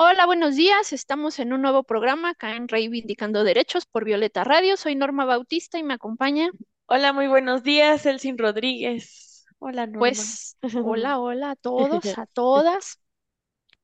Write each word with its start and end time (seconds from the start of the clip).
Hola, 0.00 0.26
buenos 0.26 0.54
días. 0.54 0.92
Estamos 0.92 1.40
en 1.40 1.52
un 1.52 1.60
nuevo 1.60 1.82
programa 1.82 2.30
acá 2.30 2.54
en 2.54 2.68
Reivindicando 2.68 3.42
Derechos 3.42 3.84
por 3.84 4.04
Violeta 4.04 4.44
Radio. 4.44 4.76
Soy 4.76 4.94
Norma 4.94 5.24
Bautista 5.24 5.76
y 5.76 5.82
me 5.82 5.94
acompaña. 5.94 6.50
Hola, 6.86 7.12
muy 7.12 7.26
buenos 7.26 7.64
días, 7.64 8.06
Elsin 8.06 8.38
Rodríguez. 8.38 9.44
Hola, 9.58 9.86
Norma. 9.86 9.98
Pues, 9.98 10.56
hola, 10.84 11.18
hola 11.18 11.50
a 11.50 11.56
todos, 11.56 12.16
a 12.16 12.26
todas. 12.32 13.00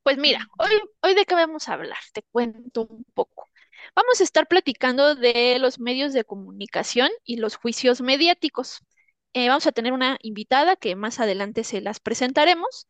Pues 0.04 0.16
mira, 0.16 0.46
hoy, 0.56 0.70
hoy 1.02 1.14
de 1.14 1.24
qué 1.24 1.34
vamos 1.34 1.68
a 1.68 1.72
hablar, 1.72 1.98
te 2.12 2.22
cuento 2.30 2.86
un 2.88 3.04
poco. 3.12 3.48
Vamos 3.96 4.20
a 4.20 4.22
estar 4.24 4.46
platicando 4.46 5.16
de 5.16 5.58
los 5.58 5.80
medios 5.80 6.12
de 6.12 6.22
comunicación 6.22 7.10
y 7.24 7.38
los 7.38 7.56
juicios 7.56 8.02
mediáticos. 8.02 8.84
Eh, 9.32 9.48
vamos 9.48 9.66
a 9.66 9.72
tener 9.72 9.92
una 9.92 10.16
invitada 10.22 10.76
que 10.76 10.94
más 10.94 11.18
adelante 11.18 11.64
se 11.64 11.80
las 11.80 11.98
presentaremos. 11.98 12.86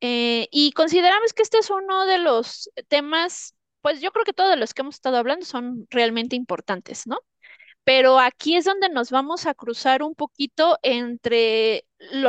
Eh, 0.00 0.48
y 0.50 0.72
consideramos 0.72 1.32
que 1.32 1.42
este 1.42 1.58
es 1.58 1.70
uno 1.70 2.06
de 2.06 2.18
los 2.18 2.70
temas, 2.88 3.54
pues 3.80 4.00
yo 4.00 4.12
creo 4.12 4.24
que 4.24 4.32
todos 4.32 4.58
los 4.58 4.74
que 4.74 4.82
hemos 4.82 4.96
estado 4.96 5.16
hablando 5.16 5.46
son 5.46 5.86
realmente 5.90 6.36
importantes, 6.36 7.06
¿no? 7.06 7.18
Pero 7.84 8.18
aquí 8.18 8.56
es 8.56 8.64
donde 8.64 8.88
nos 8.90 9.10
vamos 9.10 9.46
a 9.46 9.54
cruzar 9.54 10.02
un 10.02 10.14
poquito 10.14 10.78
entre 10.82 11.86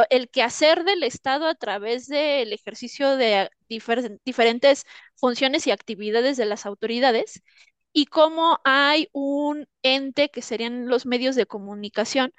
el 0.09 0.30
quehacer 0.30 0.83
del 0.83 1.03
Estado 1.03 1.47
a 1.47 1.56
través 1.56 2.08
del 2.08 2.53
ejercicio 2.53 3.17
de 3.17 3.50
diferentes 3.69 4.86
funciones 5.16 5.67
y 5.67 5.72
actividades 5.72 6.38
de 6.38 6.45
las 6.45 6.66
autoridades 6.66 7.41
y 7.94 8.06
cómo 8.06 8.59
hay 8.63 9.09
un 9.13 9.67
ente 9.84 10.30
que 10.30 10.41
serían 10.44 10.88
los 10.88 11.06
medios 11.06 11.36
de 11.36 11.47
comunicación 11.47 12.34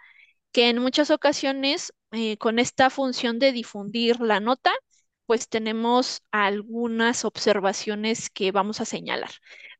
que 0.52 0.68
en 0.70 0.78
muchas 0.80 1.10
ocasiones 1.10 1.92
eh, 2.12 2.36
con 2.38 2.58
esta 2.58 2.90
función 2.90 3.38
de 3.38 3.52
difundir 3.52 4.20
la 4.20 4.40
nota, 4.40 4.72
pues 5.28 5.50
tenemos 5.50 6.22
algunas 6.32 7.26
observaciones 7.26 8.30
que 8.30 8.50
vamos 8.50 8.80
a 8.80 8.86
señalar. 8.86 9.30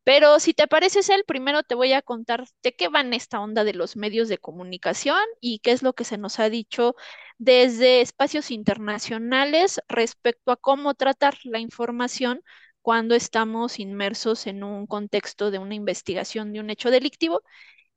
Pero 0.04 0.40
si 0.40 0.52
te 0.54 0.66
parece, 0.68 1.00
el 1.14 1.24
primero 1.24 1.62
te 1.62 1.74
voy 1.74 1.94
a 1.94 2.02
contar 2.02 2.44
de 2.62 2.76
qué 2.76 2.88
va 2.88 3.00
en 3.00 3.14
esta 3.14 3.40
onda 3.40 3.64
de 3.64 3.72
los 3.74 3.96
medios 3.96 4.28
de 4.28 4.36
comunicación 4.38 5.18
y 5.40 5.60
qué 5.60 5.72
es 5.72 5.82
lo 5.82 5.94
que 5.94 6.04
se 6.04 6.18
nos 6.18 6.38
ha 6.38 6.50
dicho 6.50 6.94
desde 7.38 8.02
espacios 8.02 8.50
internacionales 8.50 9.80
respecto 9.88 10.52
a 10.52 10.56
cómo 10.56 10.94
tratar 10.94 11.36
la 11.44 11.60
información 11.60 12.42
cuando 12.82 13.14
estamos 13.14 13.78
inmersos 13.80 14.46
en 14.46 14.64
un 14.64 14.86
contexto 14.86 15.50
de 15.50 15.58
una 15.58 15.74
investigación 15.74 16.52
de 16.52 16.60
un 16.60 16.70
hecho 16.70 16.90
delictivo, 16.90 17.42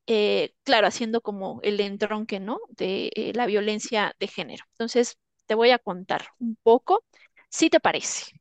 eh, 0.07 0.53
claro, 0.63 0.87
haciendo 0.87 1.21
como 1.21 1.59
el 1.63 1.79
entronque, 1.79 2.39
¿no? 2.39 2.59
De 2.69 3.11
eh, 3.15 3.33
la 3.35 3.45
violencia 3.45 4.15
de 4.19 4.27
género. 4.27 4.65
Entonces, 4.73 5.17
te 5.45 5.55
voy 5.55 5.71
a 5.71 5.79
contar 5.79 6.27
un 6.39 6.57
poco 6.63 7.03
¿Sí 7.51 7.69
te 7.69 7.79
parece? 7.79 8.31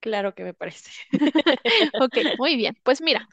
Claro 0.00 0.34
que 0.34 0.44
me 0.44 0.54
parece. 0.54 0.90
Ok, 2.00 2.16
muy 2.38 2.56
bien. 2.56 2.76
Pues 2.82 3.02
mira, 3.02 3.28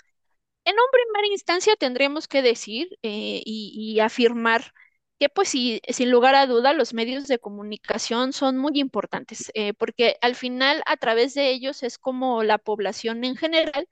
en 0.65 0.75
un 0.75 0.85
primera 0.91 1.27
instancia 1.33 1.75
tendremos 1.77 2.27
que 2.27 2.41
decir 2.41 2.89
eh, 3.03 3.41
y, 3.45 3.99
afirmar 4.01 4.73
que 5.19 5.29
pues 5.29 5.49
sí, 5.49 5.81
sin 5.89 6.11
lugar 6.11 6.35
a 6.35 6.47
duda 6.47 6.73
los 6.73 6.93
medios 6.93 7.27
de 7.27 7.39
comunicación 7.39 8.33
son 8.33 8.57
muy 8.57 8.73
importantes, 8.79 9.51
eh, 9.55 9.73
porque 9.73 10.17
al 10.21 10.35
final 10.35 10.83
a 10.85 10.97
través 10.97 11.33
de 11.35 11.51
ellos 11.51 11.83
es 11.83 11.97
como 11.99 12.43
la 12.43 12.57
población 12.57 13.23
en 13.25 13.35
general, 13.37 13.87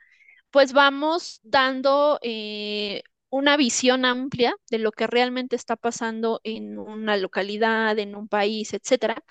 pues 0.52 0.74
vamos 0.74 1.40
dando 1.44 2.20
eh, 2.24 3.04
una 3.30 3.58
visión 3.58 4.06
amplia 4.06 4.56
de 4.72 4.80
lo 4.80 4.92
que 4.92 5.08
realmente 5.08 5.56
está 5.56 5.76
pasando 5.78 6.42
en 6.44 6.80
una 6.80 7.18
localidad, 7.18 8.00
en 8.00 8.16
un 8.16 8.28
país, 8.30 8.74
etcétera. 8.74 9.24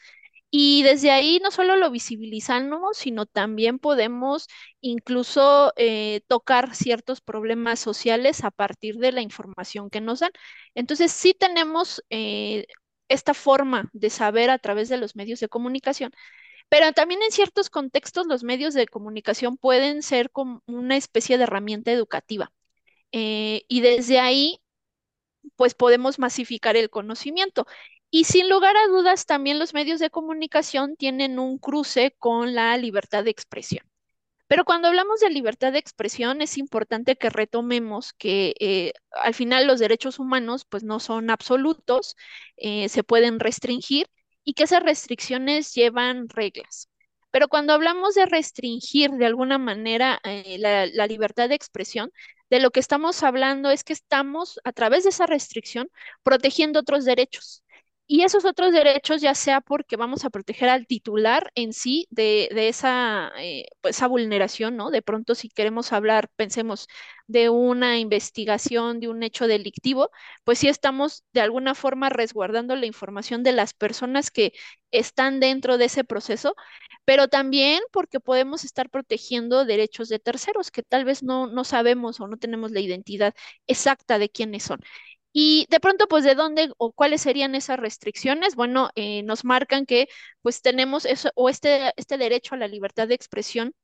Y 0.51 0.83
desde 0.85 1.11
ahí 1.11 1.41
no 1.43 1.51
solo 1.51 1.77
lo 1.77 1.91
visibilizamos, 1.91 2.97
sino 2.97 3.27
también 3.27 3.79
podemos 3.79 4.47
incluso 4.81 5.73
eh, 5.77 6.23
tocar 6.29 6.75
ciertos 6.75 7.21
problemas 7.21 7.81
sociales 7.81 8.45
a 8.45 8.51
partir 8.51 8.97
de 8.97 9.13
la 9.13 9.21
información 9.23 9.91
que 9.91 10.01
nos 10.01 10.21
dan. 10.21 10.31
Entonces, 10.75 11.13
sí 11.13 11.35
tenemos 11.35 12.03
eh, 12.11 12.67
esta 13.09 13.35
forma 13.35 13.91
de 13.93 14.09
saber 14.11 14.51
a 14.51 14.59
través 14.59 14.89
de 14.89 14.97
los 14.99 15.17
medios 15.17 15.41
de 15.41 15.49
comunicación, 15.49 16.13
pero 16.69 16.93
también 16.93 17.23
en 17.23 17.33
ciertos 17.33 17.71
contextos 17.71 18.27
los 18.27 18.45
medios 18.45 18.75
de 18.75 18.87
comunicación 18.89 19.57
pueden 19.59 20.03
ser 20.03 20.31
como 20.31 20.63
una 20.67 20.97
especie 20.97 21.39
de 21.39 21.45
herramienta 21.45 21.93
educativa. 21.93 22.53
Eh, 23.13 23.65
y 23.69 23.81
desde 23.83 24.21
ahí, 24.21 24.61
pues 25.57 25.75
podemos 25.75 26.19
masificar 26.19 26.77
el 26.77 26.91
conocimiento. 26.91 27.67
Y 28.17 28.25
sin 28.25 28.49
lugar 28.49 28.79
a 28.79 28.87
dudas, 28.89 29.27
también 29.27 29.59
los 29.59 29.75
medios 29.75 30.01
de 30.01 30.09
comunicación 30.09 30.97
tienen 30.97 31.39
un 31.39 31.59
cruce 31.59 32.17
con 32.19 32.55
la 32.55 32.75
libertad 32.79 33.25
de 33.25 33.31
expresión. 33.31 33.87
Pero 34.47 34.65
cuando 34.65 34.89
hablamos 34.89 35.21
de 35.21 35.29
libertad 35.29 35.71
de 35.71 35.81
expresión, 35.81 36.41
es 36.41 36.57
importante 36.57 37.17
que 37.17 37.29
retomemos 37.29 38.15
que 38.15 38.55
eh, 38.59 38.95
al 39.11 39.35
final 39.35 39.67
los 39.67 39.81
derechos 39.81 40.19
humanos 40.19 40.65
pues 40.65 40.83
no 40.83 40.99
son 40.99 41.29
absolutos, 41.29 42.17
eh, 42.57 42.89
se 42.89 43.05
pueden 43.05 43.39
restringir 43.39 44.07
y 44.45 44.55
que 44.55 44.63
esas 44.65 44.83
restricciones 44.83 45.75
llevan 45.75 46.31
reglas. 46.31 46.89
Pero 47.31 47.49
cuando 47.49 47.75
hablamos 47.75 48.15
de 48.15 48.25
restringir 48.25 49.11
de 49.11 49.27
alguna 49.27 49.59
manera 49.59 50.21
eh, 50.25 50.57
la 50.59 51.07
libertad 51.07 51.51
de 51.51 51.55
expresión, 51.57 52.11
de 52.49 52.61
lo 52.61 52.71
que 52.71 52.81
estamos 52.81 53.23
hablando 53.23 53.71
es 53.71 53.85
que 53.85 53.93
estamos 53.93 54.59
a 54.65 54.73
través 54.73 55.05
de 55.05 55.11
esa 55.11 55.27
restricción 55.27 55.91
protegiendo 56.23 56.81
otros 56.81 57.05
derechos. 57.05 57.63
Y 58.09 58.23
esos 58.23 58.45
otros 58.45 58.73
derechos, 58.73 59.21
ya 59.21 59.35
sea 59.35 59.61
porque 59.61 59.97
vamos 59.97 60.25
a 60.25 60.31
proteger 60.31 60.69
al 60.69 60.87
titular 60.87 61.51
en 61.57 61.73
sí 61.73 62.07
de, 62.11 62.49
esa, 62.69 63.33
eh, 63.39 63.67
pues, 63.81 63.97
esa 63.97 64.07
vulneración, 64.07 64.77
¿no? 64.77 64.91
De 64.93 65.03
pronto, 65.03 65.35
si 65.35 65.49
queremos 65.49 65.93
hablar, 65.93 66.29
pensemos 66.37 66.87
de 67.27 67.49
una 67.51 67.99
investigación, 67.99 69.01
de 69.01 69.09
un 69.09 69.25
hecho 69.25 69.49
delictivo, 69.49 70.11
pues 70.45 70.61
sí 70.61 70.69
estamos 70.69 71.25
de 71.33 71.41
alguna 71.41 71.75
forma 71.75 72.09
resguardando 72.09 72.77
la 72.77 72.87
información 72.87 73.43
de 73.43 73.51
las 73.53 73.75
personas 73.75 74.31
que 74.31 74.53
están 74.93 75.41
dentro 75.41 75.77
de 75.77 75.87
ese 75.87 76.05
proceso, 76.05 76.55
pero 77.05 77.27
también 77.29 77.81
porque 77.93 78.21
podemos 78.21 78.63
estar 78.65 78.89
protegiendo 78.89 79.65
derechos 79.65 80.09
de 80.09 80.21
terceros 80.21 80.71
que 80.71 80.83
tal 80.85 81.05
vez 81.05 81.23
no, 81.25 81.49
no 81.49 81.65
sabemos 81.65 82.21
o 82.21 82.29
no 82.29 82.37
tenemos 82.37 82.71
la 82.71 82.79
identidad 82.81 83.35
exacta 83.67 84.19
de 84.21 84.29
quiénes 84.29 84.63
son. 84.63 84.81
Y 85.39 85.67
de 85.71 85.81
pronto, 85.81 86.09
pues, 86.09 86.25
¿de 86.25 86.35
dónde 86.35 86.71
o 86.79 86.93
cuáles 86.93 87.21
serían 87.23 87.55
esas 87.55 87.79
restricciones? 87.79 88.55
Bueno, 88.57 88.89
eh, 88.95 89.23
nos 89.23 89.45
marcan 89.45 89.85
que, 89.87 90.09
pues, 90.43 90.63
tenemos 90.63 91.05
eso 91.05 91.31
o 91.35 91.49
este, 91.51 91.93
este 91.97 92.17
derecho 92.19 92.55
a 92.55 92.59
la 92.59 92.69
libertad 92.69 93.07
de 93.09 93.15
expresión 93.15 93.75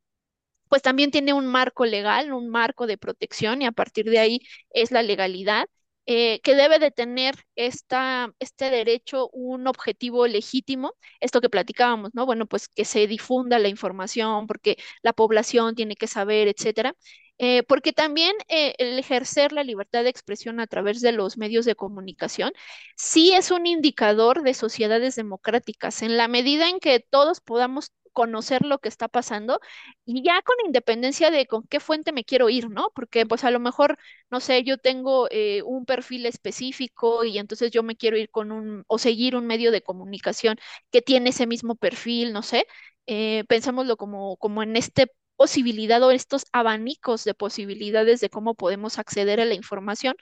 pues 0.68 0.82
también 0.82 1.10
tiene 1.10 1.32
un 1.34 1.46
marco 1.46 1.86
legal, 1.86 2.32
un 2.32 2.48
marco 2.48 2.86
de 2.86 2.98
protección 2.98 3.62
y 3.62 3.66
a 3.66 3.72
partir 3.72 4.06
de 4.10 4.18
ahí 4.20 4.40
es 4.70 4.90
la 4.92 5.02
legalidad. 5.02 5.66
Eh, 6.06 6.40
que 6.42 6.56
debe 6.56 6.78
de 6.80 6.90
tener 6.90 7.36
esta, 7.56 8.32
este 8.40 8.70
derecho 8.70 9.28
un 9.30 9.68
objetivo 9.68 10.26
legítimo, 10.26 10.94
esto 11.20 11.40
que 11.40 11.48
platicábamos, 11.50 12.10
¿no? 12.14 12.26
Bueno, 12.26 12.46
pues 12.46 12.68
que 12.68 12.84
se 12.84 13.06
difunda 13.06 13.58
la 13.60 13.68
información 13.68 14.46
porque 14.48 14.76
la 15.02 15.12
población 15.12 15.74
tiene 15.76 15.94
que 15.96 16.08
saber, 16.08 16.48
etcétera. 16.48 16.96
Eh, 17.44 17.64
porque 17.64 17.92
también 17.92 18.32
eh, 18.48 18.74
el 18.78 18.96
ejercer 19.00 19.50
la 19.52 19.64
libertad 19.64 20.04
de 20.04 20.10
expresión 20.10 20.60
a 20.60 20.68
través 20.68 21.00
de 21.00 21.10
los 21.10 21.36
medios 21.36 21.64
de 21.64 21.74
comunicación 21.74 22.52
sí 22.96 23.32
es 23.34 23.50
un 23.50 23.66
indicador 23.66 24.42
de 24.44 24.54
sociedades 24.54 25.16
democráticas. 25.16 26.02
En 26.02 26.16
la 26.16 26.28
medida 26.28 26.68
en 26.68 26.78
que 26.78 27.00
todos 27.00 27.40
podamos 27.40 27.90
conocer 28.12 28.64
lo 28.64 28.78
que 28.78 28.88
está 28.88 29.08
pasando 29.08 29.58
y 30.04 30.22
ya 30.22 30.40
con 30.42 30.54
independencia 30.66 31.30
de 31.32 31.46
con 31.46 31.66
qué 31.66 31.80
fuente 31.80 32.12
me 32.12 32.24
quiero 32.24 32.48
ir, 32.48 32.70
¿no? 32.70 32.90
Porque 32.94 33.26
pues 33.26 33.42
a 33.42 33.50
lo 33.50 33.58
mejor, 33.58 33.98
no 34.30 34.38
sé, 34.40 34.62
yo 34.62 34.78
tengo 34.78 35.26
eh, 35.30 35.62
un 35.64 35.84
perfil 35.84 36.26
específico 36.26 37.24
y 37.24 37.38
entonces 37.38 37.72
yo 37.72 37.82
me 37.82 37.96
quiero 37.96 38.16
ir 38.18 38.30
con 38.30 38.52
un 38.52 38.84
o 38.86 38.98
seguir 38.98 39.34
un 39.34 39.46
medio 39.48 39.72
de 39.72 39.82
comunicación 39.82 40.58
que 40.92 41.02
tiene 41.02 41.30
ese 41.30 41.46
mismo 41.48 41.74
perfil, 41.74 42.32
no 42.32 42.42
sé. 42.42 42.66
Eh, 43.06 43.44
pensámoslo 43.48 43.96
como, 43.96 44.36
como 44.36 44.62
en 44.62 44.76
este 44.76 45.08
posibilidad 45.42 46.00
o 46.04 46.10
estos 46.12 46.44
abanicos 46.52 47.24
de 47.24 47.34
posibilidades 47.34 48.20
de 48.20 48.30
cómo 48.30 48.54
podemos 48.54 48.98
acceder 48.98 49.40
a 49.40 49.44
la 49.44 49.54
información, 49.54 50.14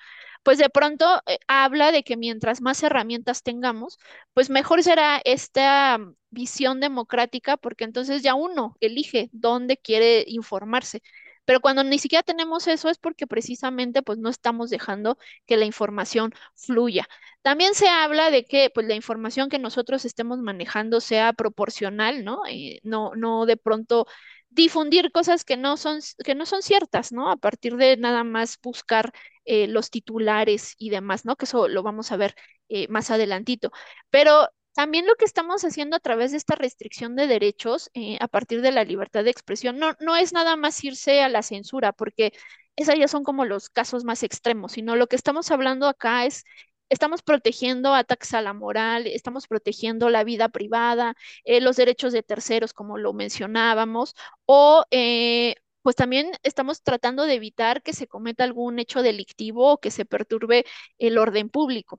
pues 0.43 0.56
de 0.58 0.70
pronto 0.70 1.05
eh, 1.26 1.38
habla 1.46 1.93
de 1.93 2.02
que 2.02 2.17
mientras 2.17 2.62
más 2.62 2.82
herramientas 2.82 3.43
tengamos, 3.43 3.99
pues 4.34 4.49
mejor 4.50 4.82
será 4.82 5.20
esta 5.25 5.99
visión 6.31 6.81
democrática, 6.81 7.56
porque 7.58 7.84
entonces 7.84 8.22
ya 8.22 8.34
uno 8.34 8.76
elige 8.81 9.28
dónde 9.32 9.76
quiere 9.76 10.25
informarse. 10.26 11.02
Pero 11.50 11.61
cuando 11.61 11.82
ni 11.82 11.99
siquiera 11.99 12.23
tenemos 12.23 12.69
eso 12.69 12.88
es 12.91 12.99
porque 12.99 13.26
precisamente 13.26 14.02
pues 14.02 14.19
no 14.19 14.29
estamos 14.31 14.70
dejando 14.70 15.19
que 15.47 15.56
la 15.56 15.64
información 15.64 16.32
fluya. 16.55 17.08
También 17.43 17.75
se 17.75 17.88
habla 17.88 18.31
de 18.31 18.44
que 18.44 18.70
pues 18.73 18.87
la 18.87 18.94
información 18.94 19.49
que 19.49 19.58
nosotros 19.58 20.05
estemos 20.05 20.38
manejando 20.38 21.00
sea 21.00 21.32
proporcional, 21.32 22.25
¿no? 22.25 22.43
Eh, 22.49 22.79
no, 22.85 23.17
no 23.17 23.47
de 23.47 23.56
pronto 23.56 24.06
difundir 24.49 25.11
cosas 25.11 25.44
que 25.44 25.56
no 25.56 25.76
son, 25.76 25.99
que 26.25 26.37
no 26.37 26.47
son 26.47 26.62
ciertas, 26.62 27.11
¿no? 27.12 27.31
A 27.32 27.37
partir 27.37 27.76
de 27.76 27.97
nada 27.97 28.23
más 28.23 28.56
buscar 28.62 29.12
eh, 29.44 29.67
los 29.67 29.91
titulares 29.91 30.75
y 30.79 30.91
demás, 30.91 31.25
¿no? 31.25 31.35
Que 31.37 31.47
eso 31.47 31.67
lo 31.67 31.82
vamos 31.82 32.12
a 32.12 32.17
ver 32.17 32.37
eh, 32.69 32.87
más 32.88 33.11
adelantito. 33.11 33.73
Pero 34.11 34.49
también 34.75 35.06
lo 35.06 35.14
que 35.17 35.25
estamos 35.25 35.64
haciendo 35.64 35.96
a 35.96 36.00
través 36.00 36.31
de 36.31 36.37
esta 36.38 36.55
restricción 36.55 37.17
de 37.17 37.26
derechos 37.26 37.90
eh, 37.94 38.17
a 38.20 38.28
partir 38.28 38.62
de 38.62 38.72
la 38.72 38.84
libertad 38.84 39.25
de 39.25 39.31
expresión 39.31 39.78
no, 39.78 39.94
no 40.00 40.17
es 40.17 40.32
nada 40.32 40.56
más 40.56 40.82
irse 40.84 41.22
a 41.22 41.28
la 41.28 41.43
censura, 41.43 41.93
porque 41.93 42.32
esas 42.76 42.96
ya 42.99 43.08
son 43.08 43.25
como 43.25 43.44
los 43.44 43.69
casos 43.69 44.05
más 44.05 44.22
extremos, 44.22 44.72
sino 44.72 44.96
lo 44.96 45.06
que 45.08 45.17
estamos 45.17 45.50
hablando 45.50 45.87
acá 45.88 46.25
es 46.26 46.44
estamos 46.88 47.22
protegiendo 47.22 47.94
ataques 47.94 48.34
a 48.34 48.43
la 48.43 48.52
moral, 48.52 49.06
estamos 49.06 49.46
protegiendo 49.46 50.11
la 50.11 50.25
vida 50.25 50.49
privada, 50.49 51.14
eh, 51.44 51.61
los 51.61 51.76
derechos 51.76 52.12
de 52.12 52.23
terceros, 52.23 52.73
como 52.73 52.99
lo 52.99 53.12
mencionábamos, 53.12 54.14
o 54.46 54.84
eh, 54.90 55.55
pues 55.82 55.96
también 55.96 56.32
estamos 56.43 56.82
tratando 56.82 57.25
de 57.26 57.34
evitar 57.34 57.82
que 57.82 57.93
se 57.93 58.06
cometa 58.08 58.44
algún 58.44 58.78
hecho 58.78 59.02
delictivo 59.02 59.73
o 59.73 59.78
que 59.78 59.90
se 59.90 60.05
perturbe 60.05 60.64
el 60.99 61.16
orden 61.19 61.49
público. 61.49 61.96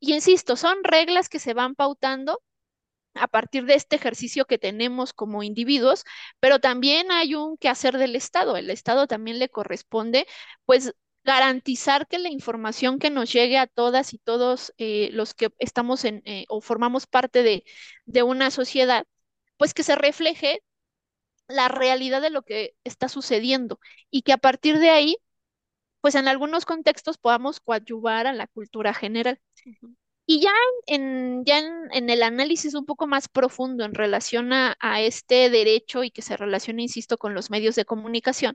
Y 0.00 0.14
insisto, 0.14 0.56
son 0.56 0.84
reglas 0.84 1.28
que 1.28 1.38
se 1.38 1.54
van 1.54 1.74
pautando 1.74 2.42
a 3.14 3.28
partir 3.28 3.64
de 3.66 3.74
este 3.74 3.96
ejercicio 3.96 4.46
que 4.46 4.58
tenemos 4.58 5.12
como 5.14 5.42
individuos, 5.42 6.04
pero 6.40 6.60
también 6.60 7.10
hay 7.12 7.34
un 7.34 7.56
quehacer 7.58 7.98
del 7.98 8.16
Estado. 8.16 8.56
El 8.56 8.70
Estado 8.70 9.06
también 9.06 9.38
le 9.38 9.48
corresponde, 9.50 10.26
pues, 10.66 10.94
garantizar 11.24 12.06
que 12.08 12.18
la 12.18 12.30
información 12.30 12.98
que 12.98 13.10
nos 13.10 13.32
llegue 13.32 13.58
a 13.58 13.66
todas 13.66 14.14
y 14.14 14.18
todos 14.18 14.72
eh, 14.78 15.10
los 15.12 15.34
que 15.34 15.50
estamos 15.58 16.04
en 16.04 16.22
eh, 16.26 16.46
o 16.48 16.60
formamos 16.60 17.06
parte 17.06 17.42
de, 17.42 17.64
de 18.06 18.22
una 18.22 18.50
sociedad, 18.50 19.06
pues 19.58 19.74
que 19.74 19.82
se 19.84 19.96
refleje 19.96 20.62
la 21.48 21.68
realidad 21.68 22.22
de 22.22 22.30
lo 22.30 22.42
que 22.42 22.76
está 22.84 23.08
sucediendo 23.08 23.78
y 24.10 24.22
que 24.22 24.32
a 24.32 24.38
partir 24.38 24.78
de 24.78 24.90
ahí, 24.90 25.16
pues 26.06 26.14
en 26.14 26.28
algunos 26.28 26.64
contextos 26.64 27.18
podamos 27.18 27.58
coadyuvar 27.58 28.28
a 28.28 28.32
la 28.32 28.46
cultura 28.46 28.94
general. 28.94 29.40
Y 30.24 30.40
ya 30.40 30.52
en, 30.86 31.44
ya 31.44 31.58
en, 31.58 32.08
el 32.10 32.22
análisis 32.22 32.74
un 32.74 32.86
poco 32.86 33.08
más 33.08 33.26
profundo 33.26 33.84
en 33.84 33.92
relación 33.92 34.52
a, 34.52 34.76
a 34.78 35.00
este 35.00 35.50
derecho 35.50 36.04
y 36.04 36.12
que 36.12 36.22
se 36.22 36.36
relaciona, 36.36 36.80
insisto, 36.82 37.18
con 37.18 37.34
los 37.34 37.50
medios 37.50 37.74
de 37.74 37.84
comunicación, 37.84 38.54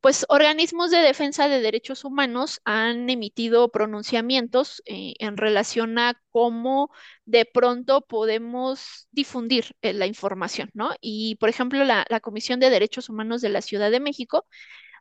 pues 0.00 0.24
organismos 0.30 0.90
de 0.90 1.00
defensa 1.00 1.48
de 1.48 1.60
derechos 1.60 2.02
humanos 2.02 2.62
han 2.64 3.10
emitido 3.10 3.68
pronunciamientos 3.70 4.82
eh, 4.86 5.16
en 5.18 5.36
relación 5.36 5.98
a 5.98 6.18
cómo 6.30 6.90
de 7.26 7.44
pronto 7.44 8.06
podemos 8.06 9.06
difundir 9.10 9.76
eh, 9.82 9.92
la 9.92 10.06
información, 10.06 10.70
¿no? 10.72 10.92
Y, 11.02 11.34
por 11.40 11.50
ejemplo, 11.50 11.84
la, 11.84 12.06
la 12.08 12.20
Comisión 12.20 12.58
de 12.58 12.70
Derechos 12.70 13.10
Humanos 13.10 13.42
de 13.42 13.50
la 13.50 13.60
Ciudad 13.60 13.90
de 13.90 14.00
México 14.00 14.46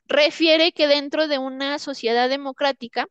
refiere 0.08 0.72
que 0.74 0.88
dentro 0.88 1.28
de 1.28 1.38
una 1.40 1.80
sociedad 1.80 2.30
democrática, 2.30 3.08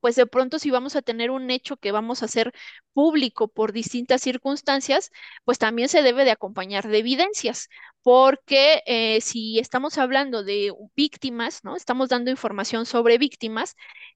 pues 0.00 0.14
de 0.16 0.26
pronto 0.26 0.58
si 0.60 0.70
vamos 0.70 0.94
a 0.96 1.02
tener 1.02 1.30
un 1.30 1.50
hecho 1.50 1.76
que 1.76 1.90
vamos 1.92 2.22
a 2.22 2.26
hacer 2.26 2.52
público 2.92 3.48
por 3.48 3.72
distintas 3.72 4.22
circunstancias, 4.22 5.10
pues 5.44 5.58
también 5.58 5.88
se 5.88 6.02
debe 6.02 6.24
de 6.24 6.30
acompañar 6.30 6.86
de 6.88 6.98
evidencias, 6.98 7.68
porque 8.02 8.82
eh, 8.86 9.20
si 9.20 9.58
estamos 9.58 9.98
hablando 9.98 10.44
de 10.44 10.72
víctimas, 10.96 11.64
¿no? 11.64 11.76
Estamos 11.76 12.08
dando 12.10 12.30
información 12.30 12.86
sobre 12.86 13.18
víctimas, 13.18 13.74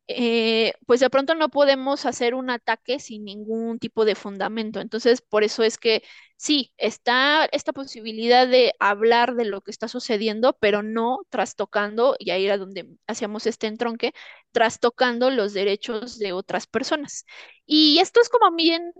eh, 0.08 0.74
pues 0.86 1.00
de 1.00 1.08
pronto 1.10 1.34
no 1.34 1.48
podemos 1.48 2.04
hacer 2.06 2.34
un 2.34 2.50
ataque 2.50 2.98
sin 3.00 3.24
ningún 3.24 3.78
tipo 3.78 4.04
de 4.04 4.14
fundamento. 4.14 4.80
Entonces, 4.80 5.22
por 5.22 5.44
eso 5.44 5.62
es 5.62 5.78
que 5.78 6.02
sí, 6.36 6.72
está 6.76 7.46
esta 7.52 7.72
posibilidad 7.72 8.46
de 8.48 8.74
hablar 8.80 9.34
de 9.36 9.44
lo 9.46 9.60
que 9.62 9.70
está 9.70 9.88
sucediendo, 9.88 10.56
pero 10.60 10.82
no 10.82 11.20
trastocando, 11.30 12.16
y 12.18 12.30
ahí 12.30 12.44
era 12.46 12.58
donde 12.58 12.88
hacíamos 13.06 13.46
este 13.46 13.68
entronque, 13.68 14.12
trastocando 14.52 15.30
los 15.30 15.52
derechos 15.54 16.18
de 16.18 16.32
otras 16.32 16.66
personas. 16.66 17.24
Y 17.66 17.98
esto 18.00 18.20
es 18.20 18.28
como 18.28 18.54
bien 18.56 18.92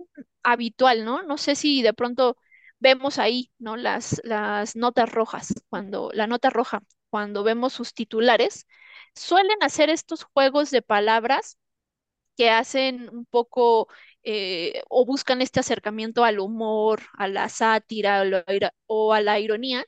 habitual, 0.43 1.05
¿no? 1.05 1.23
No 1.23 1.37
sé 1.37 1.55
si 1.55 1.81
de 1.81 1.93
pronto 1.93 2.37
vemos 2.79 3.17
ahí, 3.19 3.51
¿no? 3.59 3.77
Las, 3.77 4.21
las 4.23 4.75
notas 4.75 5.11
rojas, 5.11 5.53
cuando 5.69 6.09
la 6.13 6.27
nota 6.27 6.49
roja, 6.49 6.83
cuando 7.09 7.43
vemos 7.43 7.73
sus 7.73 7.93
titulares, 7.93 8.67
suelen 9.15 9.57
hacer 9.61 9.89
estos 9.89 10.23
juegos 10.23 10.71
de 10.71 10.81
palabras 10.81 11.57
que 12.37 12.49
hacen 12.49 13.09
un 13.09 13.25
poco 13.25 13.87
eh, 14.23 14.83
o 14.89 15.05
buscan 15.05 15.41
este 15.41 15.59
acercamiento 15.59 16.23
al 16.23 16.39
humor, 16.39 17.03
a 17.13 17.27
la 17.27 17.49
sátira 17.49 18.23
o 18.87 19.13
a 19.13 19.21
la 19.21 19.39
ironía, 19.39 19.85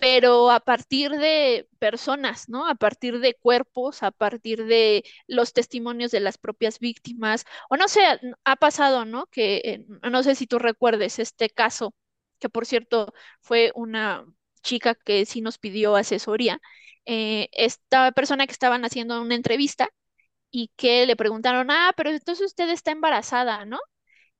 pero 0.00 0.50
a 0.50 0.60
partir 0.60 1.10
de 1.12 1.68
personas, 1.78 2.48
¿no? 2.48 2.68
A 2.68 2.74
partir 2.74 3.20
de 3.20 3.34
cuerpos, 3.34 4.02
a 4.02 4.10
partir 4.10 4.66
de 4.66 5.04
los 5.26 5.52
testimonios 5.52 6.10
de 6.10 6.20
las 6.20 6.38
propias 6.38 6.78
víctimas, 6.80 7.44
o 7.70 7.76
no 7.76 7.88
sé, 7.88 8.00
ha 8.44 8.56
pasado, 8.56 9.04
¿no? 9.04 9.26
Que 9.26 9.56
eh, 9.64 9.86
no 10.10 10.22
sé 10.22 10.34
si 10.34 10.46
tú 10.46 10.58
recuerdes 10.58 11.18
este 11.18 11.50
caso, 11.50 11.94
que 12.38 12.48
por 12.50 12.66
cierto 12.66 13.12
fue 13.40 13.72
una 13.74 14.26
chica 14.62 14.94
que 14.94 15.24
sí 15.26 15.40
nos 15.40 15.58
pidió 15.58 15.96
asesoría, 15.96 16.60
eh, 17.06 17.48
esta 17.52 18.12
persona 18.12 18.46
que 18.46 18.52
estaban 18.52 18.84
haciendo 18.84 19.20
una 19.22 19.34
entrevista 19.34 19.88
y 20.50 20.70
que 20.76 21.06
le 21.06 21.16
preguntaron, 21.16 21.70
ah, 21.70 21.92
pero 21.96 22.10
entonces 22.10 22.46
usted 22.46 22.70
está 22.70 22.92
embarazada, 22.92 23.64
¿no? 23.66 23.78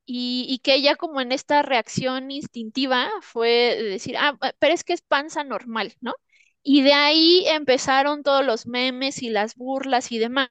y, 0.06 0.60
que 0.62 0.74
ella 0.74 0.96
como 0.96 1.20
en 1.20 1.32
esta 1.32 1.62
reacción 1.62 2.30
instintiva 2.30 3.10
fue 3.22 3.76
decir, 3.82 4.16
ah, 4.18 4.38
pero 4.58 4.74
es 4.74 4.84
que 4.84 4.92
es 4.94 5.02
panza 5.02 5.44
normal, 5.44 5.94
¿no? 6.00 6.14
Y 6.62 6.82
de 6.82 6.92
ahí 6.94 7.44
empezaron 7.48 8.22
todos 8.22 8.44
los 8.44 8.66
memes 8.66 9.22
y 9.22 9.30
las 9.30 9.56
burlas 9.56 10.12
y 10.12 10.18
demás. 10.18 10.48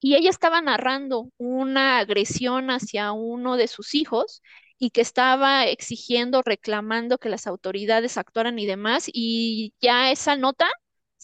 Y 0.00 0.14
ella 0.16 0.30
estaba 0.30 0.60
narrando 0.60 1.30
una 1.38 1.98
agresión 1.98 2.70
hacia 2.70 3.12
uno 3.12 3.56
de 3.56 3.68
sus 3.68 3.94
hijos 3.94 4.42
y 4.78 4.90
que 4.90 5.00
estaba 5.00 5.66
exigiendo, 5.66 6.42
reclamando 6.42 7.18
que 7.18 7.28
las 7.30 7.46
autoridades 7.46 8.16
actuaran 8.18 8.58
y 8.58 8.66
demás. 8.66 9.10
Y 9.12 9.74
ya 9.80 10.10
esa 10.10 10.36
nota 10.36 10.68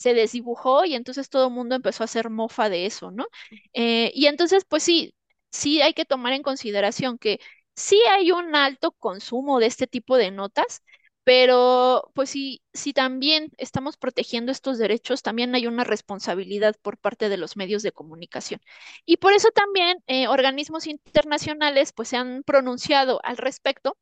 se 0.03 0.15
desdibujó 0.15 0.85
y 0.85 0.95
entonces 0.95 1.29
todo 1.31 1.49
el 1.49 1.55
mundo 1.55 1.75
empezó 1.77 2.03
a 2.05 2.07
hacer 2.07 2.31
mofa 2.31 2.69
de 2.69 2.87
eso, 2.87 3.11
¿no? 3.11 3.27
Eh, 3.73 4.11
y 4.15 4.27
entonces, 4.27 4.65
pues 4.69 4.83
sí, 4.83 5.15
sí 5.51 5.81
hay 5.83 5.95
que 5.95 6.05
tomar 6.05 6.33
en 6.33 6.43
consideración 6.43 7.19
que 7.19 7.41
sí 7.77 8.01
hay 8.11 8.33
un 8.33 8.55
alto 8.57 8.93
consumo 8.93 9.61
de 9.61 9.67
este 9.67 9.87
tipo 9.87 10.17
de 10.17 10.31
notas, 10.31 10.83
pero 11.25 12.11
pues 12.15 12.31
sí, 12.31 12.63
si 12.73 12.93
también 12.93 13.51
estamos 13.57 13.97
protegiendo 13.97 14.51
estos 14.53 14.79
derechos, 14.79 15.23
también 15.23 15.55
hay 15.55 15.67
una 15.69 15.85
responsabilidad 15.85 16.75
por 16.83 16.99
parte 16.99 17.29
de 17.29 17.37
los 17.37 17.57
medios 17.57 17.83
de 17.83 17.93
comunicación. 17.93 18.61
Y 19.07 19.19
por 19.19 19.33
eso 19.33 19.51
también 19.51 19.99
eh, 20.09 20.27
organismos 20.29 20.87
internacionales 20.87 21.93
pues 21.93 22.09
se 22.09 22.17
han 22.17 22.43
pronunciado 22.45 23.21
al 23.25 23.37
respecto. 23.37 23.97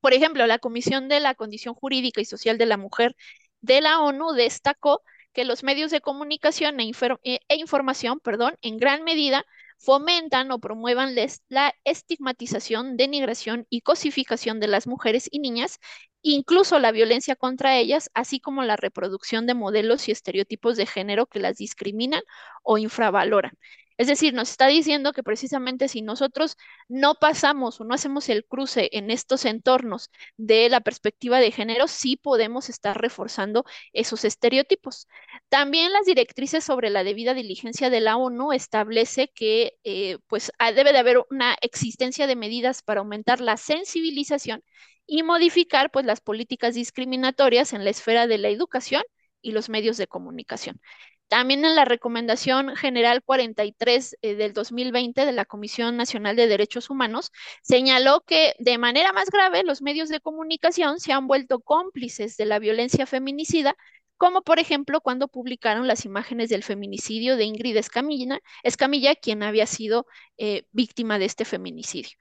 Por 0.00 0.14
ejemplo, 0.14 0.46
la 0.46 0.58
Comisión 0.58 1.08
de 1.08 1.20
la 1.20 1.34
Condición 1.34 1.74
Jurídica 1.74 2.20
y 2.20 2.24
Social 2.24 2.58
de 2.58 2.66
la 2.66 2.76
Mujer 2.78 3.16
de 3.60 3.80
la 3.80 4.00
ONU 4.00 4.32
destacó 4.32 5.02
que 5.36 5.44
los 5.44 5.62
medios 5.62 5.90
de 5.90 6.00
comunicación 6.00 6.80
e, 6.80 6.90
e, 7.22 7.40
e 7.48 7.56
información, 7.56 8.20
perdón, 8.20 8.56
en 8.62 8.78
gran 8.78 9.04
medida 9.04 9.44
fomentan 9.78 10.50
o 10.50 10.58
promuevan 10.58 11.14
la 11.50 11.74
estigmatización, 11.84 12.96
denigración 12.96 13.66
y 13.68 13.82
cosificación 13.82 14.60
de 14.60 14.68
las 14.68 14.86
mujeres 14.86 15.28
y 15.30 15.40
niñas, 15.40 15.78
incluso 16.22 16.78
la 16.78 16.90
violencia 16.90 17.36
contra 17.36 17.76
ellas, 17.76 18.08
así 18.14 18.40
como 18.40 18.62
la 18.62 18.76
reproducción 18.76 19.46
de 19.46 19.52
modelos 19.52 20.08
y 20.08 20.12
estereotipos 20.12 20.78
de 20.78 20.86
género 20.86 21.26
que 21.26 21.38
las 21.38 21.58
discriminan 21.58 22.22
o 22.62 22.78
infravaloran. 22.78 23.52
Es 23.96 24.08
decir, 24.08 24.34
nos 24.34 24.50
está 24.50 24.66
diciendo 24.66 25.12
que 25.12 25.22
precisamente 25.22 25.88
si 25.88 26.02
nosotros 26.02 26.56
no 26.88 27.14
pasamos 27.14 27.80
o 27.80 27.84
no 27.84 27.94
hacemos 27.94 28.28
el 28.28 28.44
cruce 28.44 28.90
en 28.92 29.10
estos 29.10 29.44
entornos 29.44 30.10
de 30.36 30.68
la 30.68 30.80
perspectiva 30.80 31.40
de 31.40 31.50
género, 31.50 31.88
sí 31.88 32.16
podemos 32.16 32.68
estar 32.68 33.00
reforzando 33.00 33.64
esos 33.92 34.24
estereotipos. 34.24 35.08
También 35.48 35.92
las 35.92 36.04
directrices 36.06 36.64
sobre 36.64 36.90
la 36.90 37.04
debida 37.04 37.34
diligencia 37.34 37.90
de 37.90 38.00
la 38.00 38.16
ONU 38.16 38.52
establece 38.52 39.28
que 39.34 39.78
eh, 39.84 40.18
pues 40.26 40.52
ah, 40.58 40.72
debe 40.72 40.92
de 40.92 40.98
haber 40.98 41.24
una 41.30 41.56
existencia 41.62 42.26
de 42.26 42.36
medidas 42.36 42.82
para 42.82 43.00
aumentar 43.00 43.40
la 43.40 43.56
sensibilización 43.56 44.62
y 45.06 45.22
modificar 45.22 45.90
pues 45.90 46.04
las 46.04 46.20
políticas 46.20 46.74
discriminatorias 46.74 47.72
en 47.72 47.84
la 47.84 47.90
esfera 47.90 48.26
de 48.26 48.38
la 48.38 48.48
educación 48.48 49.02
y 49.40 49.52
los 49.52 49.68
medios 49.68 49.96
de 49.96 50.08
comunicación. 50.08 50.80
También 51.28 51.64
en 51.64 51.74
la 51.74 51.84
Recomendación 51.84 52.76
General 52.76 53.22
43 53.22 54.16
eh, 54.22 54.34
del 54.36 54.52
2020 54.52 55.26
de 55.26 55.32
la 55.32 55.44
Comisión 55.44 55.96
Nacional 55.96 56.36
de 56.36 56.46
Derechos 56.46 56.88
Humanos, 56.88 57.32
señaló 57.62 58.22
que 58.26 58.54
de 58.58 58.78
manera 58.78 59.12
más 59.12 59.30
grave 59.30 59.64
los 59.64 59.82
medios 59.82 60.08
de 60.08 60.20
comunicación 60.20 61.00
se 61.00 61.12
han 61.12 61.26
vuelto 61.26 61.60
cómplices 61.60 62.36
de 62.36 62.46
la 62.46 62.58
violencia 62.58 63.06
feminicida 63.06 63.76
como 64.18 64.42
por 64.42 64.58
ejemplo 64.58 65.00
cuando 65.00 65.28
publicaron 65.28 65.86
las 65.86 66.04
imágenes 66.04 66.48
del 66.48 66.62
feminicidio 66.62 67.36
de 67.36 67.44
Ingrid 67.44 67.76
Escamilla, 67.76 68.40
Escamilla 68.62 69.14
quien 69.14 69.42
había 69.42 69.66
sido 69.66 70.06
eh, 70.38 70.64
víctima 70.72 71.18
de 71.18 71.26
este 71.26 71.44
feminicidio. 71.44 72.16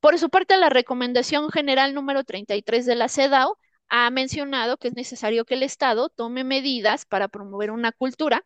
Por 0.00 0.18
su 0.18 0.30
parte, 0.30 0.56
la 0.58 0.68
recomendación 0.68 1.50
general 1.50 1.94
número 1.94 2.24
33 2.24 2.86
de 2.86 2.94
la 2.94 3.08
CEDAW 3.08 3.56
ha 3.88 4.10
mencionado 4.10 4.76
que 4.78 4.88
es 4.88 4.94
necesario 4.94 5.44
que 5.44 5.54
el 5.54 5.62
Estado 5.62 6.08
tome 6.08 6.44
medidas 6.44 7.06
para 7.06 7.28
promover 7.28 7.70
una 7.70 7.92
cultura 7.92 8.44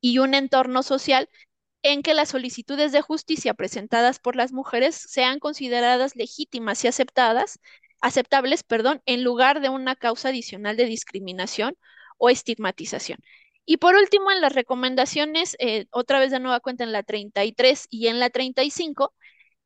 y 0.00 0.18
un 0.18 0.34
entorno 0.34 0.82
social 0.82 1.28
en 1.82 2.02
que 2.02 2.14
las 2.14 2.30
solicitudes 2.30 2.92
de 2.92 3.00
justicia 3.02 3.54
presentadas 3.54 4.18
por 4.18 4.36
las 4.36 4.52
mujeres 4.52 4.96
sean 4.96 5.38
consideradas 5.38 6.16
legítimas 6.16 6.84
y 6.84 6.88
aceptadas, 6.88 7.58
aceptables, 8.00 8.62
perdón, 8.62 9.02
en 9.06 9.24
lugar 9.24 9.60
de 9.60 9.70
una 9.70 9.96
causa 9.96 10.28
adicional 10.28 10.76
de 10.76 10.84
discriminación 10.86 11.76
o 12.18 12.30
estigmatización. 12.30 13.18
Y 13.64 13.78
por 13.78 13.94
último, 13.94 14.30
en 14.30 14.40
las 14.40 14.54
recomendaciones, 14.54 15.56
eh, 15.58 15.86
otra 15.90 16.18
vez 16.18 16.30
de 16.30 16.40
nueva 16.40 16.60
cuenta 16.60 16.84
en 16.84 16.92
la 16.92 17.02
33 17.02 17.86
y 17.90 18.08
en 18.08 18.18
la 18.18 18.30
35, 18.30 19.14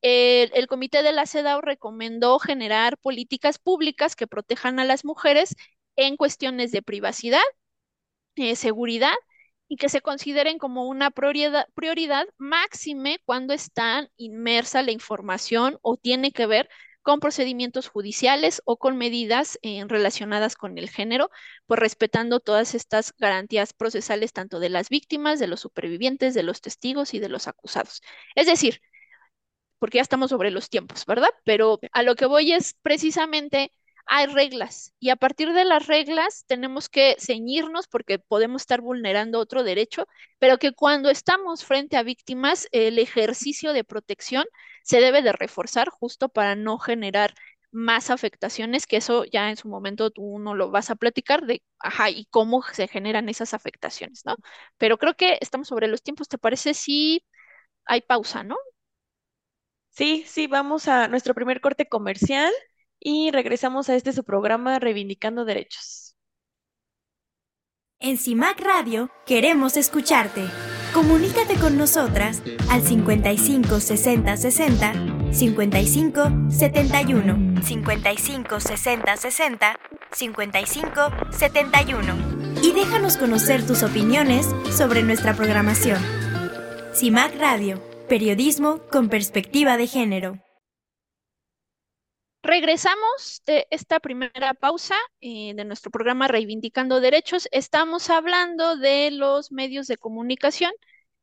el, 0.05 0.67
comité 0.67 1.03
de 1.03 1.13
la 1.13 1.27
CEDAW 1.27 1.63
recomendó 1.63 2.39
generar 2.39 2.99
políticas 2.99 3.59
públicas 3.59 4.17
que 4.17 4.27
protejan 4.27 4.79
a 4.79 4.85
las 4.85 5.03
mujeres 5.05 5.57
en 5.97 6.19
cuestiones 6.19 6.73
de 6.73 6.83
privacidad, 6.83 7.41
eh, 8.37 8.55
seguridad 8.57 9.15
y 9.67 9.77
que 9.77 9.89
se 9.89 10.03
consideren 10.03 10.59
como 10.59 10.87
una 10.89 11.11
prioridad, 11.11 11.67
prioridad 11.75 12.27
máxime 12.37 13.19
cuando 13.25 13.55
está 13.55 14.11
inmersa 14.19 14.83
la 14.83 14.93
información 14.93 15.79
o 15.81 15.97
tiene 15.97 16.33
que 16.33 16.47
ver 16.47 16.69
con 17.01 17.21
procedimientos 17.21 17.89
judiciales 17.89 18.61
o 18.67 18.77
con 18.79 18.99
medidas 18.99 19.59
eh, 19.63 19.85
relacionadas 19.87 20.55
con 20.55 20.77
el 20.77 20.91
género, 20.91 21.31
pues 21.67 21.81
respetando 21.81 22.41
todas 22.41 22.75
estas 22.75 23.15
garantías 23.17 23.73
procesales 23.73 24.35
tanto 24.35 24.61
de 24.61 24.69
las 24.69 24.91
víctimas, 24.91 25.39
de 25.39 25.47
los 25.47 25.61
supervivientes, 25.61 26.35
de 26.35 26.43
los 26.43 26.61
testigos 26.61 27.15
y 27.15 27.21
de 27.21 27.31
los 27.31 27.49
acusados. 27.49 28.03
Es 28.35 28.47
decir, 28.47 28.81
porque 29.85 29.99
ya 29.99 30.03
estamos 30.03 30.31
sobre 30.31 30.51
los 30.51 30.71
tiempos, 30.71 31.05
¿verdad? 31.07 31.29
Pero 31.45 31.79
a 31.93 32.03
lo 32.03 32.15
que 32.17 32.25
voy 32.27 32.53
es 32.53 32.75
precisamente 32.81 33.71
hay 34.07 34.27
reglas 34.27 34.93
y 34.99 35.11
a 35.11 35.17
partir 35.17 35.53
de 35.53 35.65
las 35.67 35.87
reglas 35.87 36.45
tenemos 36.47 36.89
que 36.89 37.17
ceñirnos 37.19 37.87
porque 37.89 38.19
podemos 38.19 38.63
estar 38.63 38.81
vulnerando 38.81 39.39
otro 39.41 39.63
derecho, 39.63 40.07
pero 40.39 40.59
que 40.59 40.73
cuando 40.73 41.11
estamos 41.11 41.65
frente 41.67 41.97
a 41.99 42.03
víctimas, 42.03 42.67
el 42.73 42.99
ejercicio 42.99 43.75
de 43.75 43.85
protección 43.85 44.45
se 44.83 45.01
debe 45.01 45.21
de 45.23 45.33
reforzar 45.33 45.91
justo 45.91 46.29
para 46.31 46.55
no 46.57 46.79
generar 46.79 47.35
más 47.73 48.11
afectaciones, 48.11 48.87
que 48.87 48.97
eso 48.99 49.25
ya 49.27 49.51
en 49.51 49.57
su 49.57 49.69
momento 49.69 50.11
tú 50.11 50.39
no 50.39 50.55
lo 50.55 50.71
vas 50.71 50.91
a 50.91 50.95
platicar 50.97 51.45
de, 51.47 51.63
ajá, 51.79 52.09
y 52.11 52.27
cómo 52.31 52.63
se 52.73 52.87
generan 52.89 53.29
esas 53.29 53.53
afectaciones, 53.55 54.23
¿no? 54.25 54.37
Pero 54.79 54.97
creo 54.99 55.15
que 55.15 55.39
estamos 55.41 55.69
sobre 55.69 55.89
los 55.89 56.03
tiempos, 56.03 56.29
¿te 56.29 56.39
parece 56.39 56.73
si 56.75 57.25
hay 57.87 58.03
pausa, 58.03 58.45
¿no? 58.45 58.57
Sí, 59.95 60.25
sí, 60.27 60.49
vamos 60.49 60.89
a 60.89 61.07
nuestro 61.07 61.35
primer 61.35 61.61
corte 61.61 61.89
comercial 61.89 62.53
y 62.99 63.31
regresamos 63.31 63.89
a 63.89 63.95
este 63.95 64.13
su 64.13 64.25
programa 64.25 64.81
Reivindicando 64.81 65.45
Derechos. 65.45 66.17
En 68.01 68.19
CIMAC 68.19 68.61
Radio 68.61 69.11
queremos 69.25 69.77
escucharte. 69.77 70.47
Comunícate 70.93 71.55
con 71.55 71.79
nosotras 71.79 72.43
al 72.71 72.83
55 72.83 73.79
60 73.79 74.37
60 74.37 75.33
55 75.33 76.23
71 76.51 77.63
55 77.63 78.61
60 78.61 79.17
60 79.17 79.77
55 80.11 81.01
71 81.31 82.61
y 82.65 82.73
déjanos 82.73 83.17
conocer 83.17 83.65
tus 83.65 83.85
opiniones 83.85 84.49
sobre 84.77 85.05
nuestra 85.05 85.35
programación. 85.35 86.03
CIMAC 86.95 87.37
Radio 87.39 87.94
Periodismo 88.09 88.83
con 88.91 89.09
perspectiva 89.09 89.79
de 89.79 89.87
género. 89.87 90.39
Regresamos 92.43 93.43
de 93.47 93.67
esta 93.71 93.99
primera 93.99 94.53
pausa 94.53 94.95
eh, 95.23 95.55
de 95.55 95.65
nuestro 95.65 95.91
programa 95.91 96.29
Reivindicando 96.29 97.01
Derechos. 97.01 97.49
Estamos 97.51 98.11
hablando 98.11 98.77
de 98.77 99.11
los 99.11 99.51
medios 99.53 99.87
de 99.87 99.97
comunicación 99.97 100.73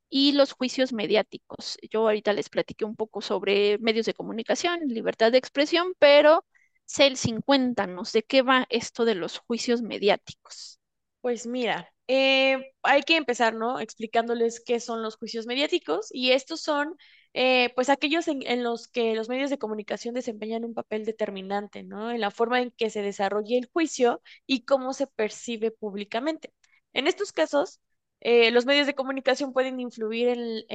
y 0.09 0.31
los 0.31 0.53
juicios 0.53 0.91
mediáticos. 0.91 1.77
Yo 1.87 2.01
ahorita 2.01 2.33
les 2.33 2.49
platiqué 2.49 2.83
un 2.83 2.95
poco 2.95 3.21
sobre 3.21 3.77
medios 3.77 4.07
de 4.07 4.15
comunicación, 4.15 4.79
libertad 4.87 5.31
de 5.31 5.37
expresión, 5.37 5.93
pero 5.99 6.43
Celsin, 6.87 7.41
cuéntanos 7.41 8.11
de 8.11 8.23
qué 8.23 8.41
va 8.41 8.65
esto 8.71 9.05
de 9.05 9.13
los 9.13 9.37
juicios 9.37 9.83
mediáticos. 9.83 10.79
Pues 11.21 11.45
mira, 11.45 11.93
eh, 12.13 12.73
hay 12.83 13.03
que 13.03 13.15
empezar, 13.15 13.55
¿no? 13.55 13.79
Explicándoles 13.79 14.59
qué 14.59 14.81
son 14.81 15.01
los 15.01 15.15
juicios 15.15 15.45
mediáticos 15.47 16.09
y 16.11 16.31
estos 16.31 16.59
son, 16.59 16.97
eh, 17.33 17.71
pues, 17.75 17.87
aquellos 17.89 18.27
en, 18.27 18.63
los 18.63 18.89
que 18.89 19.15
los 19.15 19.29
medios 19.29 19.49
de 19.49 19.57
comunicación 19.57 20.13
desempeñan 20.13 20.65
un 20.65 20.73
papel 20.73 21.05
determinante, 21.05 21.83
¿no? 21.83 22.11
En 22.11 22.19
la 22.19 22.29
forma 22.31 22.61
en 22.61 22.71
que 22.71 22.89
se 22.89 23.01
desarrolla 23.01 23.57
el 23.57 23.69
juicio 23.71 24.21
y 24.45 24.65
cómo 24.65 24.91
se 24.93 25.07
percibe 25.07 25.71
públicamente. 25.71 26.53
En 26.91 27.07
estos 27.07 27.31
casos, 27.31 27.79
eh, 28.19 28.51
los 28.51 28.65
medios 28.65 28.87
de 28.87 28.95
comunicación 28.95 29.53
pueden 29.53 29.79
influir 29.79 30.27
en, 30.27 30.65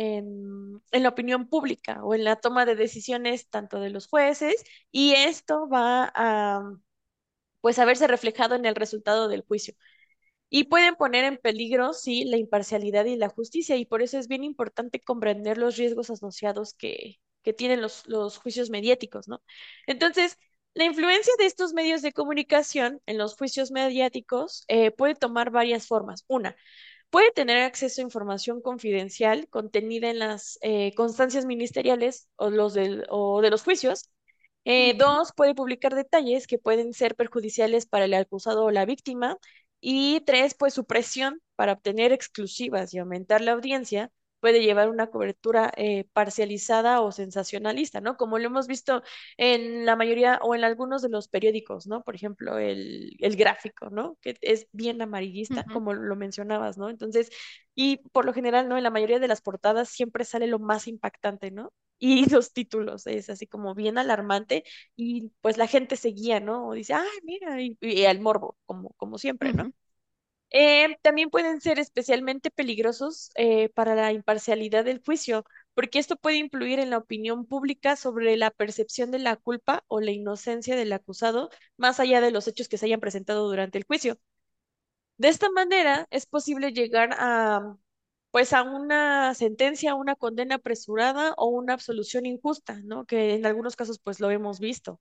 en, 0.90 1.02
la 1.02 1.08
opinión 1.10 1.48
pública 1.48 2.02
o 2.02 2.14
en 2.14 2.24
la 2.24 2.36
toma 2.36 2.64
de 2.64 2.76
decisiones 2.76 3.48
tanto 3.50 3.78
de 3.80 3.90
los 3.90 4.08
jueces 4.08 4.64
y 4.90 5.12
esto 5.12 5.68
va 5.68 6.10
a, 6.14 6.62
pues, 7.60 7.78
a 7.78 7.84
verse 7.84 8.06
reflejado 8.06 8.54
en 8.54 8.64
el 8.64 8.74
resultado 8.74 9.28
del 9.28 9.42
juicio 9.42 9.74
y 10.48 10.64
pueden 10.64 10.94
poner 10.96 11.24
en 11.24 11.38
peligro, 11.38 11.92
sí, 11.92 12.24
la 12.24 12.36
imparcialidad 12.36 13.04
y 13.06 13.16
la 13.16 13.28
justicia, 13.28 13.76
y 13.76 13.84
por 13.86 14.02
eso 14.02 14.18
es 14.18 14.28
bien 14.28 14.44
importante 14.44 15.00
comprender 15.00 15.58
los 15.58 15.76
riesgos 15.76 16.10
asociados 16.10 16.74
que, 16.74 17.18
que 17.42 17.52
tienen 17.52 17.82
los, 17.82 18.06
los 18.06 18.38
juicios 18.38 18.70
mediáticos, 18.70 19.28
¿no? 19.28 19.42
Entonces, 19.86 20.38
la 20.74 20.84
influencia 20.84 21.32
de 21.38 21.46
estos 21.46 21.72
medios 21.72 22.02
de 22.02 22.12
comunicación 22.12 23.00
en 23.06 23.18
los 23.18 23.34
juicios 23.36 23.70
mediáticos 23.70 24.64
eh, 24.68 24.90
puede 24.90 25.14
tomar 25.14 25.50
varias 25.50 25.86
formas. 25.86 26.24
Una, 26.28 26.56
puede 27.10 27.30
tener 27.32 27.58
acceso 27.62 28.00
a 28.00 28.04
información 28.04 28.60
confidencial 28.60 29.48
contenida 29.48 30.10
en 30.10 30.18
las 30.18 30.58
eh, 30.62 30.94
constancias 30.94 31.46
ministeriales 31.46 32.28
o, 32.36 32.50
los 32.50 32.76
o 33.08 33.40
de 33.42 33.50
los 33.50 33.62
juicios. 33.62 34.10
Eh, 34.64 34.94
dos, 34.98 35.32
puede 35.36 35.54
publicar 35.54 35.94
detalles 35.94 36.46
que 36.46 36.58
pueden 36.58 36.92
ser 36.92 37.14
perjudiciales 37.14 37.86
para 37.86 38.06
el 38.06 38.14
acusado 38.14 38.64
o 38.64 38.70
la 38.70 38.84
víctima. 38.84 39.38
Y 39.80 40.20
tres, 40.26 40.54
pues 40.54 40.74
su 40.74 40.84
presión 40.86 41.40
para 41.56 41.72
obtener 41.72 42.12
exclusivas 42.12 42.92
y 42.94 42.98
aumentar 42.98 43.40
la 43.40 43.52
audiencia 43.52 44.10
puede 44.46 44.62
llevar 44.62 44.88
una 44.88 45.08
cobertura 45.08 45.72
eh, 45.76 46.04
parcializada 46.12 47.00
o 47.00 47.10
sensacionalista, 47.10 48.00
¿no? 48.00 48.16
Como 48.16 48.38
lo 48.38 48.46
hemos 48.46 48.68
visto 48.68 49.02
en 49.36 49.84
la 49.86 49.96
mayoría 49.96 50.38
o 50.42 50.54
en 50.54 50.62
algunos 50.64 51.02
de 51.02 51.08
los 51.08 51.26
periódicos, 51.28 51.88
¿no? 51.88 52.04
Por 52.04 52.14
ejemplo, 52.14 52.58
el, 52.58 53.16
el 53.18 53.34
gráfico, 53.36 53.90
¿no? 53.90 54.16
Que 54.20 54.36
es 54.42 54.68
bien 54.72 55.02
amarillista, 55.02 55.64
como 55.64 55.94
lo 55.94 56.14
mencionabas, 56.16 56.78
¿no? 56.78 56.88
Entonces, 56.90 57.30
y 57.74 57.96
por 58.12 58.24
lo 58.24 58.32
general, 58.32 58.68
¿no? 58.68 58.76
En 58.76 58.84
la 58.84 58.90
mayoría 58.90 59.18
de 59.18 59.28
las 59.28 59.40
portadas 59.42 59.88
siempre 59.88 60.24
sale 60.24 60.46
lo 60.46 60.58
más 60.60 60.86
impactante, 60.88 61.50
¿no? 61.50 61.72
Y 61.98 62.26
los 62.30 62.52
títulos 62.52 63.06
es 63.06 63.30
así 63.30 63.46
como 63.46 63.74
bien 63.74 63.98
alarmante 63.98 64.64
y 64.96 65.30
pues 65.40 65.56
la 65.58 65.66
gente 65.66 65.96
seguía, 65.96 66.40
¿no? 66.40 66.68
O 66.68 66.74
dice, 66.74 66.94
ay, 66.94 67.06
mira, 67.24 67.60
y, 67.60 67.76
y 67.80 68.04
al 68.06 68.20
morbo, 68.20 68.56
como, 68.66 68.90
como 68.96 69.18
siempre, 69.18 69.52
¿no? 69.52 69.72
Eh, 70.50 70.96
también 71.02 71.28
pueden 71.30 71.60
ser 71.60 71.78
especialmente 71.78 72.50
peligrosos 72.50 73.30
eh, 73.34 73.68
para 73.70 73.94
la 73.94 74.12
imparcialidad 74.12 74.84
del 74.84 75.02
juicio, 75.04 75.44
porque 75.74 75.98
esto 75.98 76.16
puede 76.16 76.36
influir 76.38 76.78
en 76.78 76.90
la 76.90 76.98
opinión 76.98 77.46
pública 77.46 77.96
sobre 77.96 78.36
la 78.36 78.50
percepción 78.50 79.10
de 79.10 79.18
la 79.18 79.36
culpa 79.36 79.84
o 79.88 80.00
la 80.00 80.12
inocencia 80.12 80.76
del 80.76 80.92
acusado, 80.92 81.50
más 81.76 82.00
allá 82.00 82.20
de 82.20 82.30
los 82.30 82.46
hechos 82.48 82.68
que 82.68 82.78
se 82.78 82.86
hayan 82.86 83.00
presentado 83.00 83.46
durante 83.48 83.76
el 83.78 83.84
juicio. 83.84 84.18
De 85.18 85.28
esta 85.28 85.50
manera, 85.50 86.06
es 86.10 86.26
posible 86.26 86.72
llegar 86.72 87.10
a, 87.18 87.76
pues, 88.30 88.52
a 88.52 88.62
una 88.62 89.34
sentencia, 89.34 89.94
una 89.94 90.14
condena 90.16 90.56
apresurada 90.56 91.34
o 91.38 91.46
una 91.48 91.72
absolución 91.74 92.26
injusta, 92.26 92.80
¿no? 92.84 93.06
Que 93.06 93.34
en 93.34 93.46
algunos 93.46 93.76
casos, 93.76 93.98
pues, 93.98 94.20
lo 94.20 94.30
hemos 94.30 94.60
visto. 94.60 95.00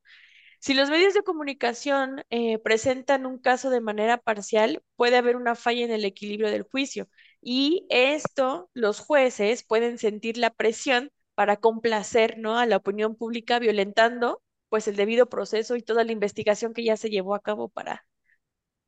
Si 0.66 0.74
los 0.74 0.90
medios 0.90 1.14
de 1.14 1.22
comunicación 1.22 2.24
eh, 2.32 2.58
presentan 2.58 3.28
un 3.28 3.38
caso 3.38 3.70
de 3.70 3.82
manera 3.82 4.18
parcial, 4.18 4.82
puede 4.96 5.16
haber 5.18 5.36
una 5.36 5.54
falla 5.54 5.86
en 5.86 5.92
el 5.92 6.06
equilibrio 6.06 6.50
del 6.50 6.64
juicio 6.64 7.08
y 7.40 7.86
esto 7.90 8.68
los 8.74 9.00
jueces 9.00 9.64
pueden 9.64 10.00
sentir 10.00 10.38
la 10.38 10.50
presión 10.50 11.12
para 11.36 11.58
complacer 11.58 12.40
¿no? 12.40 12.58
a 12.58 12.66
la 12.66 12.78
opinión 12.78 13.16
pública 13.16 13.60
violentando 13.60 14.42
pues 14.70 14.88
el 14.88 14.96
debido 14.96 15.30
proceso 15.30 15.76
y 15.76 15.84
toda 15.84 16.04
la 16.04 16.12
investigación 16.14 16.74
que 16.74 16.84
ya 16.84 16.98
se 16.98 17.12
llevó 17.12 17.36
a 17.36 17.42
cabo 17.42 17.70
para 17.70 18.08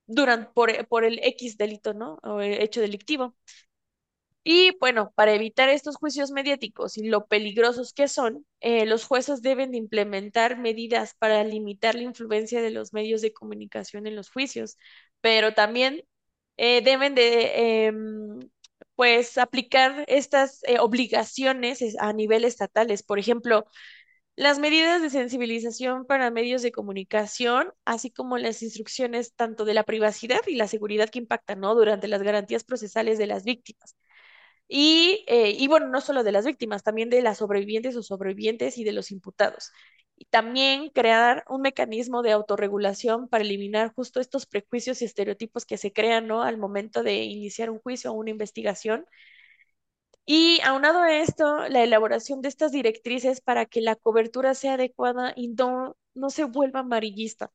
durante 0.07 0.51
por, 0.53 0.87
por 0.87 1.03
el 1.05 1.19
X 1.23 1.57
delito, 1.57 1.93
¿no? 1.93 2.19
O 2.23 2.41
hecho 2.41 2.81
delictivo. 2.81 3.35
Y 4.49 4.71
bueno, 4.79 5.11
para 5.15 5.33
evitar 5.33 5.67
estos 5.69 5.97
juicios 5.97 6.31
mediáticos 6.31 6.97
y 6.97 7.03
lo 7.07 7.27
peligrosos 7.27 7.91
que 7.93 8.07
son, 8.07 8.45
eh, 8.61 8.85
los 8.85 9.03
jueces 9.05 9.41
deben 9.41 9.71
de 9.71 9.77
implementar 9.77 10.57
medidas 10.57 11.13
para 11.19 11.43
limitar 11.43 11.95
la 11.95 12.03
influencia 12.03 12.61
de 12.61 12.71
los 12.71 12.93
medios 12.93 13.21
de 13.21 13.33
comunicación 13.33 14.07
en 14.07 14.15
los 14.15 14.29
juicios, 14.29 14.77
pero 15.21 15.53
también 15.53 16.03
eh, 16.57 16.81
deben 16.81 17.13
de 17.15 17.87
em, 17.87 18.39
pues 18.95 19.37
aplicar 19.37 20.05
estas 20.07 20.63
eh, 20.63 20.79
obligaciones 20.79 21.81
es- 21.81 21.97
a 21.99 22.13
nivel 22.13 22.45
estatales. 22.45 23.03
Por 23.03 23.19
ejemplo, 23.19 23.65
las 24.37 24.59
medidas 24.59 25.01
de 25.01 25.09
sensibilización 25.11 26.05
para 26.05 26.31
medios 26.31 26.61
de 26.63 26.71
comunicación, 26.73 27.73
así 27.85 28.11
como 28.11 28.37
las 28.39 28.63
instrucciones 28.63 29.33
tanto 29.35 29.65
de 29.65 29.73
la 29.75 29.83
privacidad 29.85 30.41
y 30.47 30.55
la 30.55 30.67
seguridad 30.69 31.09
que 31.09 31.19
impactan, 31.19 31.59
¿no? 31.61 31.75
Durante 31.75 32.07
las 32.09 32.23
garantías 32.23 32.63
procesales 32.65 33.17
de 33.19 33.27
las 33.27 33.43
víctimas. 33.45 33.95
Y, 34.67 35.23
eh, 35.27 35.51
y 35.57 35.67
bueno, 35.67 35.87
no 35.87 36.01
solo 36.01 36.23
de 36.23 36.31
las 36.31 36.45
víctimas, 36.45 36.83
también 36.83 37.09
de 37.09 37.21
las 37.21 37.37
sobrevivientes 37.39 37.95
o 37.95 38.03
sobrevivientes 38.03 38.77
y 38.77 38.83
de 38.83 38.91
los 38.93 39.11
imputados. 39.11 39.71
Y 40.17 40.25
también 40.25 40.89
crear 40.89 41.45
un 41.47 41.61
mecanismo 41.61 42.21
de 42.23 42.31
autorregulación 42.33 43.27
para 43.29 43.43
eliminar 43.43 43.93
justo 43.93 44.19
estos 44.19 44.45
prejuicios 44.45 45.01
y 45.01 45.05
estereotipos 45.05 45.65
que 45.65 45.77
se 45.77 45.93
crean, 45.93 46.27
¿no? 46.27 46.41
Al 46.43 46.57
momento 46.57 47.03
de 47.03 47.23
iniciar 47.23 47.69
un 47.69 47.79
juicio 47.79 48.11
o 48.11 48.15
una 48.15 48.31
investigación 48.31 49.05
y 50.27 50.59
aunado 50.63 50.99
a 51.01 51.17
esto, 51.17 51.67
la 51.69 51.83
elaboración 51.83 52.41
de 52.41 52.49
estas 52.49 52.71
directrices 52.71 53.41
para 53.41 53.65
que 53.65 53.81
la 53.81 53.95
cobertura 53.95 54.53
sea 54.53 54.73
adecuada 54.75 55.33
y 55.35 55.47
no, 55.49 55.95
no 56.13 56.29
se 56.29 56.43
vuelva 56.43 56.81
amarillista. 56.81 57.51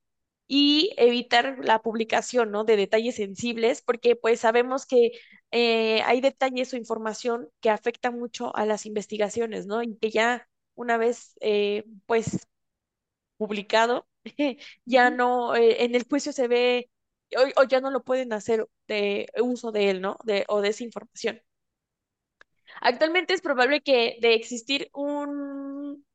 Y 0.48 0.92
evitar 0.98 1.58
la 1.62 1.80
publicación, 1.80 2.50
¿no? 2.50 2.64
de 2.64 2.76
detalles 2.76 3.16
sensibles, 3.16 3.80
porque 3.82 4.16
pues 4.16 4.40
sabemos 4.40 4.86
que 4.86 5.12
eh, 5.50 6.02
hay 6.04 6.20
detalles 6.20 6.72
o 6.74 6.76
información 6.76 7.48
que 7.60 7.70
afecta 7.70 8.10
mucho 8.10 8.54
a 8.56 8.66
las 8.66 8.84
investigaciones, 8.86 9.66
¿no? 9.66 9.82
Y 9.82 9.96
que 9.98 10.10
ya 10.10 10.48
una 10.74 10.98
vez 10.98 11.34
eh, 11.40 11.84
pues 12.06 12.46
publicado, 13.36 14.06
ya 14.84 15.10
no, 15.10 15.54
eh, 15.56 15.84
en 15.84 15.94
el 15.94 16.04
juicio 16.08 16.32
se 16.32 16.48
ve 16.48 16.90
o, 17.36 17.62
o 17.62 17.64
ya 17.64 17.80
no 17.80 17.90
lo 17.90 18.02
pueden 18.04 18.32
hacer 18.32 18.68
de 18.88 19.28
uso 19.42 19.72
de 19.72 19.90
él, 19.90 20.00
¿no? 20.00 20.18
De, 20.24 20.44
o 20.48 20.60
de 20.60 20.68
esa 20.70 20.84
información. 20.84 21.42
Actualmente 22.80 23.34
es 23.34 23.40
probable 23.42 23.80
que 23.82 24.18
de 24.20 24.34
existir 24.34 24.88
un 24.92 25.61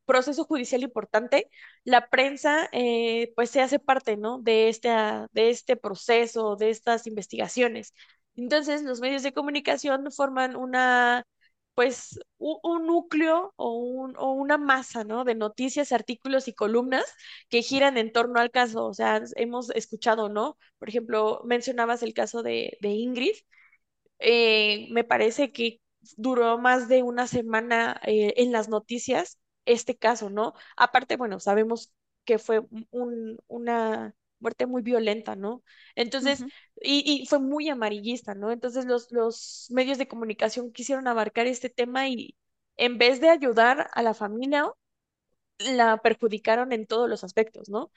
proceso 0.08 0.46
judicial 0.46 0.82
importante, 0.84 1.50
la 1.84 2.10
prensa 2.10 2.68
eh, 2.72 3.32
pues 3.36 3.50
se 3.52 3.62
hace 3.62 3.78
parte, 3.80 4.16
¿no? 4.18 4.40
de 4.40 4.70
este, 4.70 4.90
de 5.32 5.50
este 5.50 5.76
proceso, 5.76 6.56
de 6.56 6.70
estas 6.70 7.06
investigaciones. 7.06 7.94
Entonces, 8.36 8.82
los 8.84 9.00
medios 9.00 9.22
de 9.24 9.32
comunicación 9.34 10.10
forman 10.12 10.56
una, 10.56 11.24
pues, 11.74 12.20
un, 12.38 12.86
núcleo 12.86 13.52
o, 13.56 13.72
un- 13.78 14.16
o 14.18 14.32
una 14.32 14.58
masa, 14.58 15.04
¿no? 15.04 15.24
de 15.24 15.34
noticias, 15.34 15.92
artículos 15.92 16.48
y 16.48 16.54
columnas 16.54 17.04
que 17.48 17.62
giran 17.62 17.96
en 17.98 18.12
torno 18.12 18.40
al 18.40 18.50
caso. 18.50 18.86
O 18.86 18.94
sea, 18.94 19.22
hemos 19.36 19.70
escuchado, 19.70 20.28
¿no? 20.28 20.56
Por 20.78 20.88
ejemplo, 20.88 21.42
mencionabas 21.44 22.02
el 22.02 22.14
caso 22.14 22.42
de, 22.42 22.78
de 22.80 22.88
Ingrid 22.90 23.34
eh, 24.18 24.88
me 24.90 25.04
parece 25.04 25.52
que 25.52 25.80
duró 26.16 26.58
más 26.58 26.88
de 26.88 27.02
una 27.02 27.26
semana 27.26 28.00
eh, 28.06 28.34
en 28.36 28.52
las 28.52 28.68
noticias 28.68 29.38
este 29.72 29.96
caso, 29.96 30.30
¿no? 30.30 30.54
Aparte, 30.76 31.16
bueno, 31.16 31.40
sabemos 31.40 31.92
que 32.24 32.38
fue 32.38 32.60
un- 32.60 32.86
un- 32.90 33.38
una 33.48 34.14
muerte 34.40 34.66
muy 34.66 34.82
violenta, 34.82 35.36
¿no? 35.36 35.62
Entonces, 35.94 36.46
y, 36.80 37.22
y 37.22 37.26
fue 37.26 37.38
muy 37.40 37.68
amarillista, 37.68 38.34
¿no? 38.34 38.52
Entonces 38.52 38.84
los, 38.86 39.10
los 39.12 39.66
medios 39.70 39.98
de 39.98 40.08
comunicación 40.08 40.72
quisieron 40.72 41.08
abarcar 41.08 41.46
este 41.46 41.70
tema 41.70 42.08
y 42.08 42.36
en 42.76 42.98
vez 42.98 43.20
de 43.20 43.30
ayudar 43.30 43.90
a 43.94 44.02
la 44.02 44.14
familia, 44.14 44.66
la 45.58 45.98
perjudicaron 45.98 46.72
en 46.72 46.86
todos 46.86 47.08
los 47.08 47.24
aspectos, 47.24 47.68
¿no? 47.68 47.90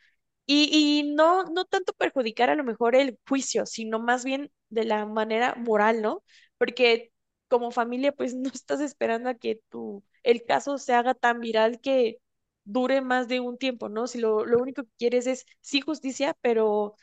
Y, 0.48 0.70
y 1.02 1.14
no, 1.16 1.46
no 1.46 1.66
tanto 1.66 1.94
perjudicar 1.94 2.50
a 2.52 2.56
lo 2.56 2.64
mejor 2.66 2.96
el 2.96 3.20
juicio, 3.28 3.66
sino 3.66 4.00
más 4.00 4.26
bien 4.26 4.52
de 4.70 4.86
la 4.86 5.06
manera 5.06 5.56
moral, 5.56 6.02
¿no? 6.02 6.24
Porque 6.58 7.14
como 7.50 7.72
familia, 7.72 8.12
pues 8.14 8.36
no 8.36 8.50
estás 8.54 8.82
esperando 8.82 9.30
a 9.30 9.36
que 9.36 9.62
tu, 9.70 10.04
el 10.24 10.44
caso 10.46 10.78
se 10.78 10.94
haga 10.94 11.14
tan 11.14 11.40
viral 11.42 11.80
que 11.82 12.18
dure 12.64 13.02
más 13.02 13.28
de 13.28 13.40
un 13.40 13.58
tiempo, 13.58 13.90
¿no? 13.90 14.08
Si 14.08 14.20
lo, 14.20 14.46
lo 14.46 14.60
único 14.60 14.84
que 14.84 14.90
quieres 14.98 15.28
es 15.28 15.46
sí 15.62 15.82
justicia, 15.82 16.36
pero, 16.42 16.96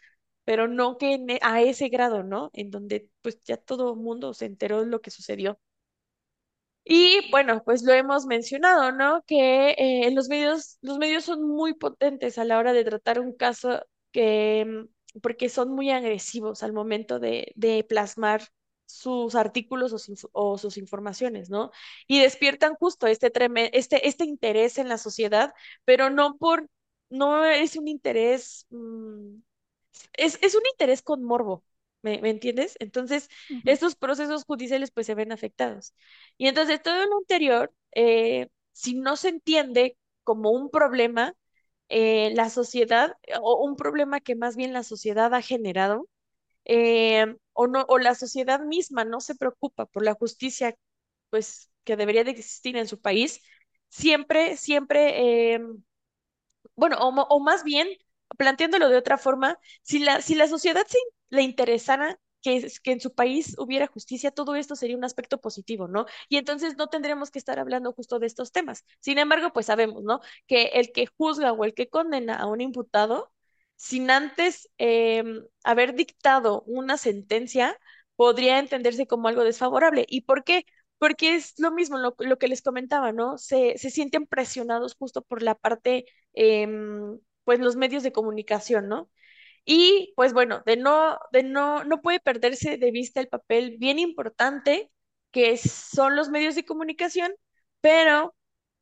pero 0.44 0.68
no 0.68 0.98
que 0.98 1.14
e- 1.14 1.38
a 1.42 1.62
ese 1.62 1.88
grado, 1.88 2.22
¿no? 2.24 2.50
En 2.54 2.70
donde 2.70 3.09
pues 3.22 3.40
ya 3.44 3.57
todo 3.57 3.94
mundo 3.96 4.35
se 4.35 4.46
enteró 4.46 4.81
de 4.83 4.87
lo 4.88 5.00
que 5.00 5.11
sucedió. 5.11 5.59
Y 6.85 7.31
bueno, 7.31 7.62
pues 7.64 7.83
lo 7.83 7.92
hemos 7.92 8.24
mencionado, 8.26 8.92
¿no? 8.92 9.22
Que 9.26 9.70
eh, 9.78 10.11
los 10.12 10.28
medios, 10.28 10.78
los 10.81 10.96
medios 10.98 11.24
son 11.24 11.46
muy 11.46 11.74
potentes 11.74 12.38
a 12.38 12.44
la 12.44 12.59
hora 12.59 12.72
de 12.72 12.85
tratar 12.85 13.20
un 13.20 13.35
caso 13.37 13.83
que, 14.11 14.64
mm, 15.14 15.20
porque 15.20 15.48
son 15.50 15.70
muy 15.74 15.90
agresivos 15.90 16.62
al 16.62 16.72
momento 16.72 17.18
de, 17.18 17.52
de 17.57 17.85
plasmar 17.85 18.42
sus 18.88 19.35
artículos 19.37 19.92
o, 19.92 19.98
sus 19.98 20.29
o 20.33 20.59
sus 20.59 20.79
informaciones, 20.79 21.51
¿no? 21.51 21.70
Y 22.07 22.20
despiertan 22.20 22.74
justo 22.77 23.07
este, 23.07 23.33
treme- 23.33 23.70
este, 23.74 24.09
este 24.09 24.24
interés 24.24 24.79
en 24.79 24.88
la 24.88 24.98
sociedad, 24.98 25.55
pero 25.85 26.11
no 26.11 26.37
por, 26.38 26.68
no 27.11 27.44
es 27.46 27.77
un 27.77 27.88
interés, 27.88 28.66
mm, 28.70 29.37
es, 30.14 30.38
es 30.42 30.55
un 30.55 30.62
interés 30.72 31.03
con 31.03 31.22
morbo, 31.24 31.64
¿me, 32.03 32.20
me 32.20 32.31
entiendes? 32.31 32.77
Entonces, 32.81 33.29
estos 33.64 33.96
procesos 33.96 34.44
judiciales 34.44 34.90
pues 34.90 35.07
se 35.07 35.14
ven 35.14 35.33
afectados. 35.33 35.94
Y 36.37 36.48
entonces 36.48 36.83
todo 36.83 37.05
lo 37.07 37.18
anterior, 37.18 37.72
eh, 37.94 38.48
si 38.72 38.94
no 38.94 39.16
se 39.16 39.29
entiende 39.31 39.96
como 40.24 40.51
un 40.51 40.70
problema, 40.70 41.35
eh, 41.88 42.33
la 42.35 42.51
sociedad, 42.51 43.16
o 43.42 43.64
un 43.64 43.77
problema 43.77 44.20
que 44.20 44.35
más 44.37 44.57
bien 44.57 44.72
la 44.72 44.83
sociedad 44.85 45.35
ha 45.35 45.42
generado, 45.42 46.09
eh, 46.68 47.37
o 47.54 47.66
no, 47.68 47.85
o 47.88 47.98
la 47.98 48.14
sociedad 48.14 48.61
misma 48.61 49.04
no 49.04 49.20
se 49.20 49.35
preocupa 49.37 49.87
por 49.87 50.04
la 50.04 50.14
justicia, 50.14 50.76
pues, 51.31 51.70
que 51.85 51.96
debería 51.96 52.24
de 52.24 52.33
existir 52.33 52.76
en 52.76 52.88
su 52.88 53.00
país, 53.00 53.40
siempre, 53.90 54.57
siempre, 54.59 55.54
eh, 55.57 55.61
bueno, 56.76 56.96
o, 57.00 57.09
o 57.11 57.40
más 57.40 57.64
bien, 57.64 57.88
planteándolo 58.37 58.88
de 58.88 58.96
otra 58.98 59.18
forma, 59.18 59.59
si 59.83 59.98
la, 59.98 60.20
si 60.22 60.35
la 60.35 60.48
sociedad 60.48 60.87
le 61.31 61.42
interesara 61.42 62.18
que, 62.42 62.70
que 62.83 62.92
en 62.92 63.00
su 63.00 63.14
país 63.14 63.57
hubiera 63.59 63.87
justicia, 63.88 64.31
todo 64.31 64.54
esto 64.54 64.76
sería 64.76 64.96
un 64.96 65.04
aspecto 65.04 65.40
positivo, 65.40 65.88
¿no? 65.88 66.07
Y 66.28 66.37
entonces 66.37 66.76
no 66.76 66.88
tendremos 66.88 67.31
que 67.31 67.38
estar 67.38 67.59
hablando 67.59 67.92
justo 67.92 68.18
de 68.18 68.26
estos 68.26 68.52
temas. 68.52 68.85
Sin 69.00 69.18
embargo, 69.18 69.52
pues 69.52 69.66
sabemos, 69.66 70.02
¿no? 70.04 70.20
Que 70.46 70.64
el 70.74 70.92
que 70.92 71.07
juzga 71.07 71.52
o 71.52 71.64
el 71.64 71.74
que 71.74 71.88
condena 71.88 72.37
a 72.37 72.46
un 72.46 72.61
imputado, 72.61 73.33
sin 73.78 74.10
antes 74.12 74.70
em, 74.78 75.44
haber 75.64 75.94
dictado 75.96 76.62
una 76.66 76.98
sentencia, 76.98 77.78
podría 78.16 78.58
entenderse 78.60 79.06
como 79.08 79.28
algo 79.28 79.44
desfavorable. 79.44 80.04
¿Y 80.08 80.22
por 80.22 80.44
qué? 80.44 80.66
Porque 80.98 81.36
es 81.36 81.54
lo 81.58 81.70
mismo, 81.72 81.98
lo, 81.98 82.14
lo 82.18 82.38
que 82.38 82.48
les 82.48 82.62
comentaba, 82.62 83.12
¿no? 83.12 83.38
Se, 83.38 83.78
se 83.78 83.90
sienten 83.90 84.26
presionados 84.26 84.96
justo 84.98 85.22
por 85.22 85.42
la 85.42 85.54
parte 85.56 86.06
em, 86.34 87.18
pues 87.44 87.60
los 87.60 87.76
medios 87.76 88.02
de 88.02 88.12
comunicación, 88.12 88.88
¿no? 88.88 89.10
Y 89.64 90.12
pues 90.16 90.32
bueno, 90.32 90.62
de 90.66 90.76
no, 90.76 91.18
de 91.32 91.42
no, 91.42 91.84
no 91.84 92.00
puede 92.02 92.20
perderse 92.20 92.78
de 92.78 92.90
vista 92.90 93.20
el 93.20 93.28
papel 93.28 93.76
bien 93.78 93.98
importante 93.98 94.90
que 95.30 95.56
son 95.58 96.16
los 96.16 96.30
medios 96.30 96.54
de 96.54 96.64
comunicación, 96.64 97.32
pero 97.80 98.34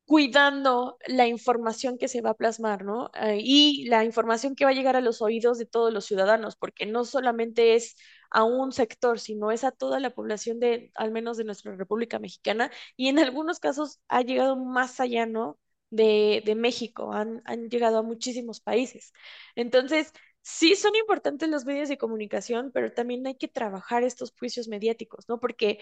cuidando 0.07 0.99
la 1.09 1.27
información 1.27 1.99
que 1.99 2.09
se 2.09 2.21
va 2.23 2.31
a 2.31 2.35
plasmar, 2.35 2.85
¿no? 2.85 3.11
Eh, 3.15 3.39
y 3.43 3.87
la 3.89 4.05
información 4.05 4.55
que 4.55 4.65
va 4.65 4.71
a 4.71 4.75
llegar 4.75 4.97
a 4.97 5.01
los 5.01 5.21
oídos 5.21 5.59
de 5.59 5.67
todos 5.67 5.93
los 5.93 6.05
ciudadanos, 6.07 6.57
porque 6.57 6.87
no 6.87 7.05
solamente 7.05 7.75
es 7.75 7.97
a 8.31 8.45
un 8.45 8.73
sector, 8.73 9.19
sino 9.21 9.51
es 9.51 9.65
a 9.65 9.73
toda 9.73 10.01
la 10.01 10.11
población 10.15 10.61
de, 10.61 10.93
al 10.95 11.11
menos 11.11 11.37
de 11.37 11.45
nuestra 11.45 11.75
República 11.77 12.19
Mexicana, 12.21 12.71
y 12.97 13.09
en 13.09 13.19
algunos 13.19 13.59
casos 13.61 14.01
ha 14.09 14.23
llegado 14.23 14.57
más 14.57 15.01
allá, 15.01 15.27
¿no? 15.27 15.59
De, 15.91 16.43
México, 16.57 17.13
han, 17.13 17.43
han 17.45 17.69
llegado 17.71 17.99
a 17.99 18.03
muchísimos 18.03 18.61
países. 18.61 19.13
Entonces, 19.55 20.13
sí 20.43 20.77
son 20.77 20.95
importantes 20.97 21.49
los 21.49 21.65
medios 21.65 21.89
de 21.89 21.99
comunicación, 21.99 22.71
pero 22.73 22.93
también 22.93 23.27
hay 23.27 23.37
que 23.37 23.49
trabajar 23.49 24.05
estos 24.05 24.33
juicios 24.39 24.69
mediáticos, 24.69 25.29
¿no? 25.29 25.41
Porque 25.41 25.81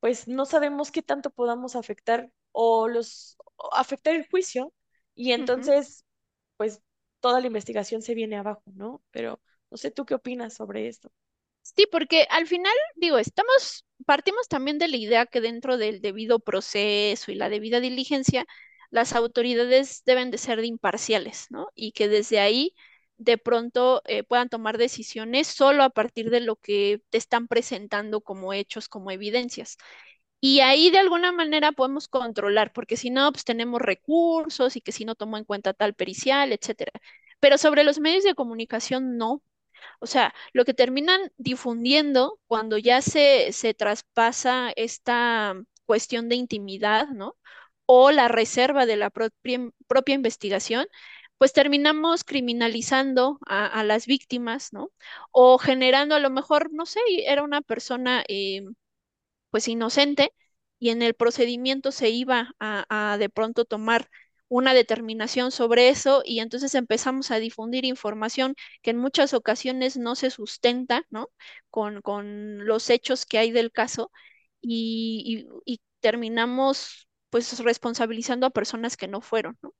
pues 0.00 0.28
no 0.28 0.46
sabemos 0.46 0.90
qué 0.90 1.02
tanto 1.02 1.30
podamos 1.30 1.76
afectar 1.76 2.30
o 2.52 2.88
los 2.88 3.36
o 3.56 3.74
afectar 3.74 4.14
el 4.14 4.28
juicio 4.28 4.72
y 5.14 5.32
entonces 5.32 6.04
pues 6.56 6.82
toda 7.20 7.40
la 7.40 7.48
investigación 7.48 8.02
se 8.02 8.14
viene 8.14 8.36
abajo, 8.36 8.62
¿no? 8.74 9.02
Pero 9.10 9.40
no 9.70 9.76
sé 9.76 9.90
tú 9.90 10.04
qué 10.06 10.14
opinas 10.14 10.54
sobre 10.54 10.88
esto. 10.88 11.12
Sí, 11.62 11.86
porque 11.90 12.26
al 12.30 12.46
final, 12.46 12.72
digo, 12.96 13.18
estamos, 13.18 13.84
partimos 14.06 14.48
también 14.48 14.78
de 14.78 14.88
la 14.88 14.96
idea 14.96 15.26
que 15.26 15.40
dentro 15.40 15.76
del 15.78 16.00
debido 16.00 16.40
proceso 16.40 17.30
y 17.30 17.34
la 17.36 17.48
debida 17.48 17.80
diligencia, 17.80 18.46
las 18.90 19.14
autoridades 19.14 20.02
deben 20.04 20.30
de 20.30 20.38
ser 20.38 20.60
de 20.60 20.66
imparciales, 20.66 21.46
¿no? 21.50 21.68
Y 21.74 21.92
que 21.92 22.08
desde 22.08 22.40
ahí 22.40 22.74
de 23.18 23.38
pronto 23.38 24.02
eh, 24.06 24.24
puedan 24.24 24.48
tomar 24.48 24.78
decisiones 24.78 25.46
solo 25.46 25.84
a 25.84 25.90
partir 25.90 26.30
de 26.30 26.40
lo 26.40 26.56
que 26.56 27.02
te 27.10 27.18
están 27.18 27.46
presentando 27.48 28.20
como 28.22 28.52
hechos, 28.52 28.88
como 28.88 29.10
evidencias. 29.10 29.76
Y 30.40 30.60
ahí 30.60 30.90
de 30.90 30.98
alguna 30.98 31.32
manera 31.32 31.72
podemos 31.72 32.08
controlar, 32.08 32.72
porque 32.72 32.96
si 32.96 33.10
no, 33.10 33.30
pues 33.32 33.44
tenemos 33.44 33.80
recursos 33.80 34.76
y 34.76 34.80
que 34.80 34.92
si 34.92 35.04
no 35.04 35.14
tomó 35.14 35.36
en 35.38 35.44
cuenta 35.44 35.74
tal 35.74 35.94
pericial, 35.94 36.52
etcétera. 36.52 36.92
Pero 37.40 37.58
sobre 37.58 37.84
los 37.84 37.98
medios 38.00 38.24
de 38.24 38.34
comunicación, 38.34 39.16
no. 39.18 39.42
O 40.00 40.06
sea, 40.06 40.34
lo 40.52 40.64
que 40.64 40.74
terminan 40.74 41.20
difundiendo 41.38 42.40
cuando 42.46 42.78
ya 42.78 43.02
se, 43.02 43.52
se 43.52 43.74
traspasa 43.74 44.72
esta 44.76 45.54
cuestión 45.86 46.28
de 46.28 46.36
intimidad, 46.36 47.08
¿no? 47.08 47.36
O 47.86 48.10
la 48.12 48.28
reserva 48.28 48.86
de 48.86 48.96
la 48.96 49.10
propia, 49.10 49.70
propia 49.88 50.14
investigación, 50.14 50.86
pues 51.38 51.52
terminamos 51.52 52.24
criminalizando 52.24 53.38
a, 53.46 53.82
las 53.84 54.06
víctimas, 54.06 54.72
¿no? 54.72 54.92
O 55.32 55.58
generando 55.58 56.14
a 56.14 56.20
lo 56.20 56.30
mejor, 56.30 56.72
no 56.72 56.86
sé, 56.86 57.00
era 57.26 57.42
una 57.42 57.62
persona 57.62 58.24
eh, 58.28 58.64
pues 59.50 59.68
inocente 59.68 60.32
y 60.78 60.90
en 60.90 61.02
el 61.02 61.14
procedimiento 61.14 61.92
se 61.92 62.10
iba 62.10 62.54
a, 62.60 63.12
a 63.12 63.18
de 63.18 63.28
pronto 63.28 63.64
tomar 63.64 64.08
una 64.48 64.74
determinación 64.74 65.52
sobre 65.52 65.88
eso 65.90 66.22
y 66.24 66.40
entonces 66.40 66.74
empezamos 66.74 67.30
a 67.30 67.38
difundir 67.38 67.84
información 67.84 68.54
que 68.82 68.90
en 68.90 68.98
muchas 68.98 69.32
ocasiones 69.34 69.96
no 69.96 70.16
se 70.16 70.30
sustenta, 70.30 71.04
¿no? 71.10 71.28
Con, 71.70 72.02
con 72.02 72.66
los 72.66 72.90
hechos 72.90 73.26
que 73.26 73.38
hay 73.38 73.52
del 73.52 73.70
caso 73.72 74.10
y, 74.60 75.46
y- 75.64 75.74
y 75.74 75.80
terminamos 76.00 77.08
pues 77.30 77.58
responsabilizando 77.60 78.46
a 78.46 78.50
personas 78.50 78.96
que 78.96 79.06
no 79.08 79.20
fueron, 79.20 79.56
¿no? 79.62 79.72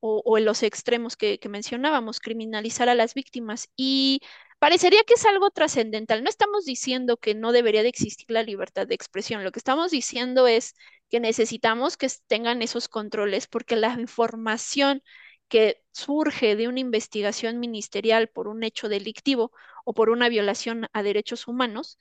o, 0.00 0.22
o 0.24 0.38
en 0.38 0.44
los 0.44 0.62
extremos 0.62 1.16
que, 1.16 1.38
que 1.38 1.48
mencionábamos, 1.48 2.20
criminalizar 2.20 2.88
a 2.88 2.94
las 2.94 3.14
víctimas. 3.14 3.68
Y 3.76 4.20
parecería 4.58 5.02
que 5.06 5.14
es 5.14 5.24
algo 5.26 5.50
trascendental. 5.50 6.22
No 6.22 6.28
estamos 6.30 6.64
diciendo 6.64 7.16
que 7.16 7.34
no 7.34 7.52
debería 7.52 7.82
de 7.82 7.88
existir 7.88 8.26
la 8.30 8.42
libertad 8.42 8.86
de 8.86 8.94
expresión. 8.94 9.44
Lo 9.44 9.52
que 9.52 9.58
estamos 9.60 9.90
diciendo 9.90 10.46
es 10.46 10.74
que 11.10 11.20
necesitamos 11.20 11.96
que 11.96 12.08
tengan 12.26 12.62
esos 12.62 12.88
controles 12.88 13.46
porque 13.46 13.76
la 13.76 13.92
información 14.00 15.02
que 15.48 15.82
surge 15.92 16.56
de 16.56 16.68
una 16.68 16.80
investigación 16.80 17.60
ministerial 17.60 18.28
por 18.28 18.48
un 18.48 18.64
hecho 18.64 18.88
delictivo 18.88 19.52
o 19.84 19.94
por 19.94 20.10
una 20.10 20.28
violación 20.28 20.88
a 20.92 21.02
derechos 21.02 21.46
humanos 21.46 21.98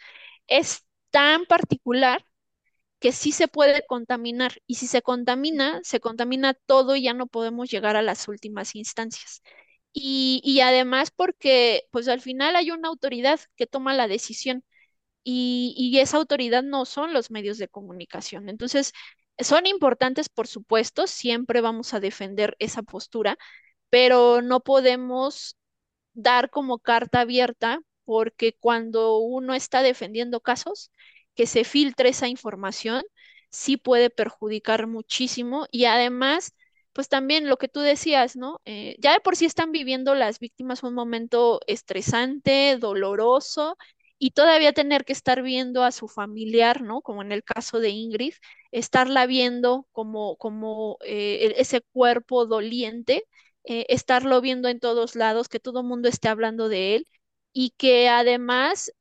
es 0.48 0.86
tan 1.12 1.46
particular 1.46 2.26
que 3.00 3.12
sí 3.12 3.32
se 3.32 3.48
puede 3.48 3.86
contaminar 3.88 4.54
y 4.68 4.76
si 4.76 4.88
se 4.88 5.02
contamina, 5.02 5.82
se 5.84 6.00
contamina 6.00 6.54
todo 6.54 6.96
y 6.96 7.04
ya 7.04 7.14
no 7.14 7.28
podemos 7.28 7.70
llegar 7.70 7.96
a 7.96 8.02
las 8.02 8.28
últimas 8.28 8.76
instancias. 8.76 9.42
Y, 9.98 10.60
además 10.62 11.10
porque 11.12 11.84
pues 11.92 12.08
al 12.10 12.20
final 12.22 12.56
hay 12.58 12.72
una 12.72 12.90
autoridad 12.90 13.40
que 13.56 13.66
toma 13.68 13.94
la 13.94 14.08
decisión 14.10 14.64
y, 15.24 15.74
y 15.78 16.00
esa 16.00 16.18
autoridad 16.18 16.64
no 16.64 16.86
son 16.86 17.14
los 17.14 17.32
medios 17.32 17.58
de 17.60 17.68
comunicación. 17.70 18.50
Entonces, 18.50 18.94
son 19.40 19.68
importantes, 19.68 20.30
por 20.30 20.48
supuesto, 20.48 21.08
siempre 21.08 21.62
vamos 21.62 21.94
a 21.94 22.00
defender 22.02 22.56
esa 22.60 22.84
postura, 22.84 23.38
pero 23.90 24.42
no 24.42 24.62
podemos 24.62 25.58
dar 26.14 26.50
como 26.50 26.80
carta 26.80 27.22
abierta, 27.22 27.80
porque 28.06 28.54
cuando 28.60 29.18
uno 29.20 29.54
está 29.54 29.82
defendiendo 29.84 30.42
casos, 30.42 30.92
que 31.36 31.48
se 31.48 31.64
filtre 31.64 32.10
esa 32.10 32.28
información 32.28 33.04
sí 33.52 33.78
puede 33.78 34.10
perjudicar 34.10 34.88
muchísimo 34.88 35.68
y 35.72 35.86
además, 35.86 36.54
pues 36.96 37.10
también 37.10 37.50
lo 37.50 37.58
que 37.58 37.70
tú 37.70 37.82
decías, 37.82 38.38
¿no? 38.38 38.62
Eh, 38.66 38.98
ya 39.00 39.14
de 39.14 39.22
por 39.22 39.38
sí 39.38 39.46
están 39.46 39.72
viviendo 39.74 40.16
las 40.16 40.40
víctimas 40.40 40.84
un 40.84 40.96
momento 40.96 41.62
estresante, 41.68 42.78
doloroso. 42.80 43.78
Y 44.18 44.32
todavía 44.32 44.74
tener 44.74 45.06
que 45.06 45.14
estar 45.14 45.42
viendo 45.44 45.84
a 45.84 45.92
su 45.92 46.08
familiar, 46.08 46.82
¿no? 46.82 47.02
Como 47.02 47.22
en 47.22 47.32
el 47.34 47.44
caso 47.44 47.80
de 47.82 47.90
Ingrid, 47.90 48.34
estarla 48.72 49.26
viendo 49.28 49.88
como, 49.92 50.38
como 50.38 50.98
eh, 51.04 51.52
e- 51.58 51.62
ese 51.62 51.82
cuerpo 51.82 52.46
doliente, 52.46 53.24
eh, 53.66 53.86
estarlo 53.90 54.40
viendo 54.42 54.70
en 54.70 54.80
todos 54.80 55.16
lados, 55.16 55.50
que 55.50 55.60
todo 55.60 55.82
el 55.82 55.88
mundo 55.88 56.08
esté 56.10 56.30
hablando 56.30 56.70
de 56.70 56.96
él 56.96 57.08
y 57.54 57.72
que 57.78 58.08
además 58.10 58.92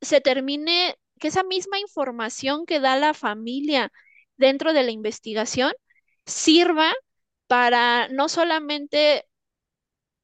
se 0.00 0.20
termine, 0.20 0.96
que 1.20 1.28
esa 1.28 1.42
misma 1.44 1.78
información 1.78 2.66
que 2.66 2.80
da 2.80 2.96
la 2.96 3.14
familia 3.14 3.92
dentro 4.36 4.72
de 4.72 4.82
la 4.82 4.90
investigación 4.90 5.72
sirva 6.26 6.92
para 7.46 8.08
no 8.08 8.28
solamente 8.28 9.26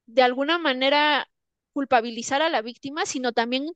de 0.07 0.23
alguna 0.23 0.59
manera 0.59 1.31
culpabilizar 1.73 2.43
a 2.43 2.49
la 2.49 2.63
víctima, 2.63 3.07
sino 3.07 3.33
también 3.33 3.67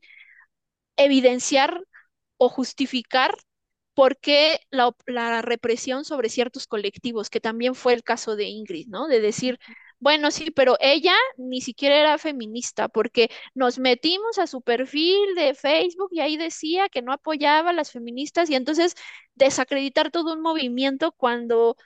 evidenciar 0.97 1.85
o 2.37 2.49
justificar 2.49 3.37
por 3.95 4.19
qué 4.19 4.61
la, 4.71 5.43
represión 5.43 6.05
sobre 6.05 6.29
ciertos 6.29 6.67
colectivos, 6.67 7.31
que 7.31 7.41
también 7.41 7.75
fue 7.75 7.95
el 7.95 8.03
caso 8.03 8.37
de 8.37 8.45
Ingrid, 8.45 8.89
¿no? 8.89 9.07
De 9.07 9.21
decir, 9.21 9.59
bueno, 10.01 10.31
sí, 10.31 10.51
pero 10.51 10.77
ella 10.81 11.15
ni 11.37 11.61
siquiera 11.61 11.97
era 11.99 12.19
feminista, 12.19 12.89
porque 12.89 13.31
nos 13.55 13.79
metimos 13.79 14.39
a 14.39 14.47
su 14.49 14.63
perfil 14.63 15.35
de 15.37 15.55
Facebook 15.55 16.11
y 16.13 16.21
ahí 16.21 16.37
decía 16.37 16.89
que 16.89 17.03
no 17.03 17.13
apoyaba 17.13 17.71
a 17.71 17.73
las 17.73 17.93
feministas 17.93 18.51
y 18.51 18.57
entonces 18.57 18.97
desacreditar 19.37 20.11
todo 20.11 20.35
un 20.35 20.43
movimiento 20.43 21.13
cuando 21.13 21.77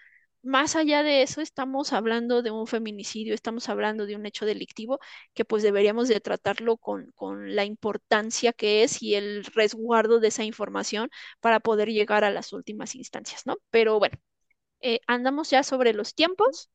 más 0.42 0.76
allá 0.76 1.02
de 1.02 1.22
eso 1.22 1.40
estamos 1.40 1.92
hablando 1.92 2.42
de 2.42 2.50
un 2.50 2.66
feminicidio, 2.66 3.34
estamos 3.34 3.68
hablando 3.68 4.06
de 4.06 4.16
un 4.16 4.26
hecho 4.26 4.46
delictivo 4.46 4.98
que 5.34 5.44
pues 5.44 5.62
deberíamos 5.62 6.08
de 6.08 6.20
tratarlo 6.20 6.76
con, 6.76 7.12
con 7.14 7.54
la 7.56 7.64
importancia 7.64 8.52
que 8.52 8.82
es 8.84 9.02
y 9.02 9.14
el 9.14 9.44
resguardo 9.44 10.20
de 10.20 10.28
esa 10.28 10.44
información 10.44 11.10
para 11.40 11.60
poder 11.60 11.88
llegar 11.90 12.24
a 12.24 12.30
las 12.30 12.52
últimas 12.52 12.94
instancias, 12.94 13.46
¿no? 13.46 13.56
Pero 13.70 13.98
bueno, 13.98 14.18
eh, 14.80 15.00
andamos 15.06 15.50
ya 15.50 15.62
sobre 15.62 15.92
los 15.92 16.14
tiempos. 16.14 16.70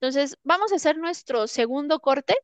Entonces, 0.00 0.36
vamos 0.44 0.72
a 0.72 0.76
hacer 0.76 0.98
nuestro 0.98 1.46
segundo 1.46 2.00
corte 2.00 2.36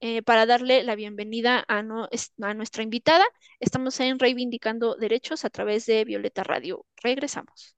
eh, 0.00 0.22
para 0.22 0.46
darle 0.46 0.82
la 0.84 0.94
bienvenida 0.96 1.64
a, 1.68 1.82
nuestra 1.82 2.82
invitada. 2.82 3.24
Estamos 3.60 3.98
en 4.00 4.18
Reivindicando 4.18 4.96
Derechos 4.96 5.44
a 5.44 5.50
través 5.50 5.86
de 5.86 6.04
Violeta 6.04 6.44
Radio. 6.44 6.86
Regresamos. 7.02 7.77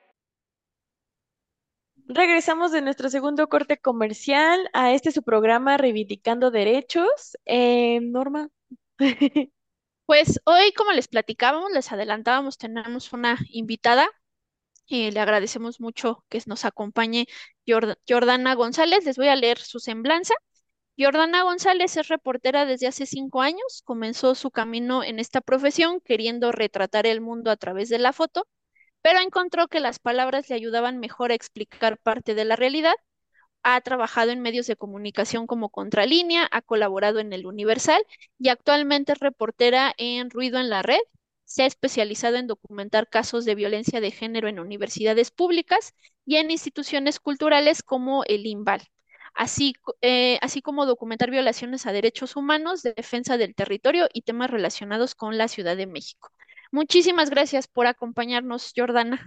Regresamos 2.13 2.71
de 2.73 2.81
nuestro 2.81 3.09
segundo 3.09 3.47
corte 3.47 3.77
comercial 3.77 4.69
a 4.73 4.91
este 4.93 5.11
su 5.11 5.23
programa 5.23 5.77
Reivindicando 5.77 6.51
Derechos. 6.51 7.37
Eh, 7.45 7.99
Norma. 8.01 8.49
Pues 10.07 10.41
hoy, 10.45 10.73
como 10.73 10.91
les 10.91 11.07
platicábamos, 11.07 11.71
les 11.71 11.91
adelantábamos, 11.91 12.57
tenemos 12.57 13.13
una 13.13 13.37
invitada. 13.49 14.09
eh, 14.89 15.11
le 15.11 15.19
agradecemos 15.21 15.79
mucho 15.81 16.25
que 16.29 16.41
nos 16.47 16.65
acompañe 16.65 17.27
Jord- 17.67 17.97
Jordana 18.09 18.55
González. 18.55 19.05
Les 19.05 19.17
voy 19.17 19.29
a 19.29 19.35
leer 19.37 19.59
su 19.59 19.79
semblanza. 19.79 20.33
Jordana 20.97 21.43
González 21.43 21.97
es 21.97 22.07
reportera 22.09 22.65
desde 22.65 22.87
hace 22.87 23.05
cinco 23.05 23.41
años. 23.41 23.81
Comenzó 23.85 24.35
su 24.35 24.51
camino 24.51 25.03
en 25.03 25.19
esta 25.19 25.41
profesión 25.41 26.01
queriendo 26.01 26.51
retratar 26.53 27.07
el 27.07 27.21
mundo 27.21 27.51
a 27.51 27.57
través 27.57 27.89
de 27.89 27.99
la 27.99 28.13
foto, 28.13 28.47
pero 29.01 29.19
encontró 29.19 29.67
que 29.67 29.79
las 29.79 29.99
palabras 29.99 30.49
le 30.49 30.55
ayudaban 30.55 30.99
mejor 30.99 31.31
a 31.31 31.35
explicar 31.35 31.97
parte 31.99 32.35
de 32.35 32.45
la 32.45 32.55
realidad 32.55 32.95
ha 33.63 33.79
trabajado 33.81 34.31
en 34.31 34.41
medios 34.41 34.67
de 34.67 34.75
comunicación 34.75 35.47
como 35.47 35.69
Contralínea, 35.69 36.47
ha 36.51 36.61
colaborado 36.61 37.19
en 37.19 37.33
El 37.33 37.45
Universal 37.45 38.03
y 38.39 38.49
actualmente 38.49 39.13
es 39.13 39.19
reportera 39.19 39.93
en 39.97 40.29
Ruido 40.29 40.59
en 40.59 40.69
la 40.69 40.81
Red. 40.81 40.99
Se 41.45 41.63
ha 41.63 41.65
especializado 41.65 42.37
en 42.37 42.47
documentar 42.47 43.09
casos 43.09 43.45
de 43.45 43.55
violencia 43.55 43.99
de 44.01 44.11
género 44.11 44.47
en 44.47 44.59
universidades 44.59 45.31
públicas 45.31 45.93
y 46.25 46.37
en 46.37 46.49
instituciones 46.51 47.19
culturales 47.19 47.83
como 47.83 48.23
el 48.25 48.45
INVAL, 48.45 48.81
así, 49.33 49.73
eh, 50.01 50.39
así 50.41 50.61
como 50.61 50.85
documentar 50.85 51.29
violaciones 51.29 51.85
a 51.85 51.91
derechos 51.91 52.35
humanos, 52.35 52.83
de 52.83 52.93
defensa 52.93 53.37
del 53.37 53.53
territorio 53.55 54.07
y 54.13 54.21
temas 54.21 54.49
relacionados 54.49 55.13
con 55.15 55.37
la 55.37 55.47
Ciudad 55.47 55.75
de 55.77 55.87
México. 55.87 56.31
Muchísimas 56.71 57.29
gracias 57.29 57.67
por 57.67 57.85
acompañarnos, 57.85 58.71
Jordana. 58.75 59.25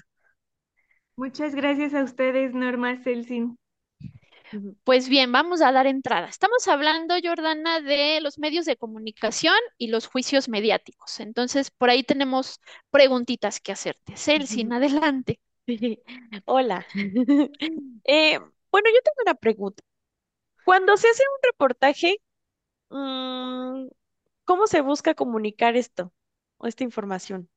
Muchas 1.17 1.55
gracias 1.55 1.95
a 1.95 2.03
ustedes, 2.03 2.55
Norma 2.55 2.97
Celsin. 3.03 3.59
Pues 4.85 5.09
bien, 5.09 5.33
vamos 5.33 5.63
a 5.63 5.73
dar 5.73 5.87
entrada. 5.87 6.29
Estamos 6.29 6.67
hablando, 6.69 7.15
Jordana, 7.23 7.81
de 7.81 8.21
los 8.21 8.39
medios 8.39 8.65
de 8.65 8.77
comunicación 8.77 9.57
y 9.79 9.89
los 9.89 10.07
juicios 10.07 10.49
mediáticos. 10.49 11.21
Entonces, 11.21 11.71
por 11.71 11.91
ahí 11.91 12.03
tenemos 12.03 12.61
preguntitas 12.91 13.61
que 13.61 13.73
hacerte. 13.73 14.17
Celsin, 14.17 14.73
adelante. 14.73 15.41
Hola. 16.47 16.87
Eh, 18.07 18.39
bueno, 18.71 18.91
yo 18.91 19.01
tengo 19.03 19.23
una 19.25 19.35
pregunta. 19.35 19.83
Cuando 20.65 20.97
se 20.99 21.09
hace 21.09 21.23
un 21.23 21.51
reportaje, 21.51 22.19
mm, 22.91 23.87
¿cómo 24.45 24.67
se 24.67 24.83
busca 24.83 25.15
comunicar 25.15 25.77
esto 25.77 26.13
o 26.59 26.67
esta 26.67 26.85
información? 26.85 27.49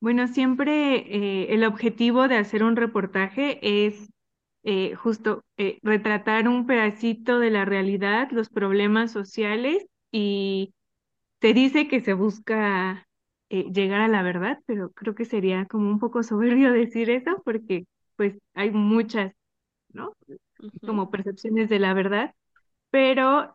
Bueno, 0.00 0.28
siempre 0.28 0.96
eh, 1.42 1.54
el 1.54 1.64
objetivo 1.64 2.28
de 2.28 2.36
hacer 2.36 2.62
un 2.62 2.76
reportaje 2.76 3.58
es 3.86 4.10
eh, 4.62 4.94
justo 4.94 5.44
eh, 5.56 5.78
retratar 5.82 6.46
un 6.48 6.66
pedacito 6.66 7.40
de 7.40 7.50
la 7.50 7.64
realidad, 7.64 8.28
los 8.30 8.48
problemas 8.48 9.10
sociales 9.12 9.86
y 10.12 10.72
se 11.40 11.54
dice 11.54 11.88
que 11.88 12.00
se 12.00 12.14
busca 12.14 13.06
llegar 13.50 14.00
a 14.02 14.08
la 14.08 14.22
verdad, 14.22 14.58
pero 14.66 14.90
creo 14.92 15.14
que 15.14 15.24
sería 15.26 15.66
como 15.66 15.90
un 15.90 15.98
poco 16.00 16.22
soberbio 16.24 16.72
decir 16.72 17.10
eso 17.10 17.42
porque 17.44 17.86
pues 18.16 18.38
hay 18.54 18.70
muchas, 18.72 19.32
¿no? 19.90 20.14
Como 20.86 21.10
percepciones 21.10 21.68
de 21.70 21.78
la 21.80 21.94
verdad, 21.94 22.34
pero 22.90 23.52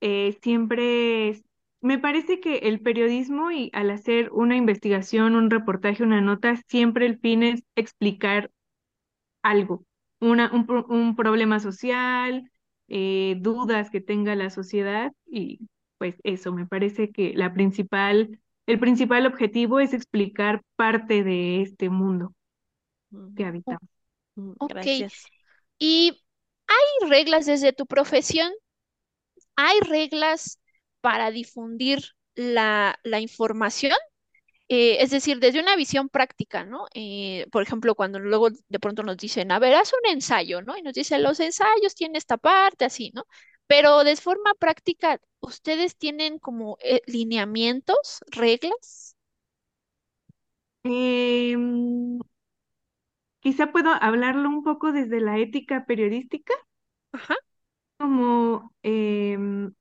em, 0.00 0.32
siempre 0.42 1.42
me 1.80 1.98
parece 1.98 2.40
que 2.40 2.58
el 2.58 2.80
periodismo 2.80 3.50
y 3.52 3.70
al 3.72 3.90
hacer 3.90 4.30
una 4.32 4.56
investigación, 4.56 5.34
un 5.36 5.50
reportaje, 5.50 6.02
una 6.02 6.20
nota, 6.20 6.56
siempre 6.68 7.06
el 7.06 7.18
fin 7.18 7.42
es 7.42 7.62
explicar 7.76 8.50
algo, 9.42 9.84
una, 10.20 10.50
un, 10.52 10.66
un 10.88 11.16
problema 11.16 11.60
social, 11.60 12.50
eh, 12.88 13.36
dudas 13.40 13.90
que 13.90 14.00
tenga 14.00 14.34
la 14.34 14.50
sociedad 14.50 15.12
y 15.26 15.60
pues 15.98 16.16
eso, 16.24 16.52
me 16.52 16.66
parece 16.66 17.10
que 17.12 17.32
la 17.34 17.52
principal, 17.52 18.40
el 18.66 18.78
principal 18.80 19.26
objetivo 19.26 19.80
es 19.80 19.94
explicar 19.94 20.62
parte 20.76 21.22
de 21.24 21.62
este 21.62 21.90
mundo 21.90 22.34
que 23.36 23.44
habitamos. 23.44 23.88
Ok. 24.58 24.72
Gracias. 24.72 25.32
¿Y 25.78 26.22
hay 26.66 27.08
reglas 27.08 27.46
desde 27.46 27.72
tu 27.72 27.86
profesión? 27.86 28.52
¿Hay 29.66 29.80
reglas 29.80 30.58
para 31.00 31.30
difundir 31.30 32.00
la, 32.34 32.98
la 33.04 33.20
información. 33.20 33.94
Eh, 34.68 34.98
es 35.02 35.10
decir, 35.10 35.40
desde 35.40 35.60
una 35.60 35.76
visión 35.76 36.08
práctica, 36.08 36.64
¿no? 36.64 36.86
Eh, 36.94 37.46
por 37.52 37.62
ejemplo, 37.62 37.94
cuando 37.96 38.18
luego 38.20 38.50
de 38.50 38.80
pronto 38.80 39.02
nos 39.02 39.16
dicen, 39.16 39.52
a 39.52 39.58
ver, 39.58 39.74
haz 39.74 39.92
un 39.92 40.10
ensayo, 40.12 40.62
¿no? 40.62 40.76
Y 40.78 40.82
nos 40.82 40.94
dicen, 40.94 41.22
los 41.24 41.40
ensayos 41.40 41.94
tienen 41.96 42.16
esta 42.16 42.38
parte, 42.38 42.84
así, 42.84 43.12
¿no? 43.14 43.24
Pero 43.66 44.04
de 44.04 44.16
forma 44.16 44.54
práctica, 44.58 45.20
¿ustedes 45.40 45.96
tienen 45.96 46.38
como 46.38 46.78
eh, 46.82 47.02
lineamientos, 47.06 48.20
reglas? 48.30 49.16
Em, 50.84 52.20
quizá 53.40 53.70
puedo 53.72 53.90
hablarlo 53.92 54.48
un 54.48 54.62
poco 54.64 54.92
desde 54.92 55.20
la 55.20 55.38
ética 55.38 55.84
periodística. 55.86 56.54
Ajá. 57.12 57.36
Como 58.00 58.72
em, 58.82 59.72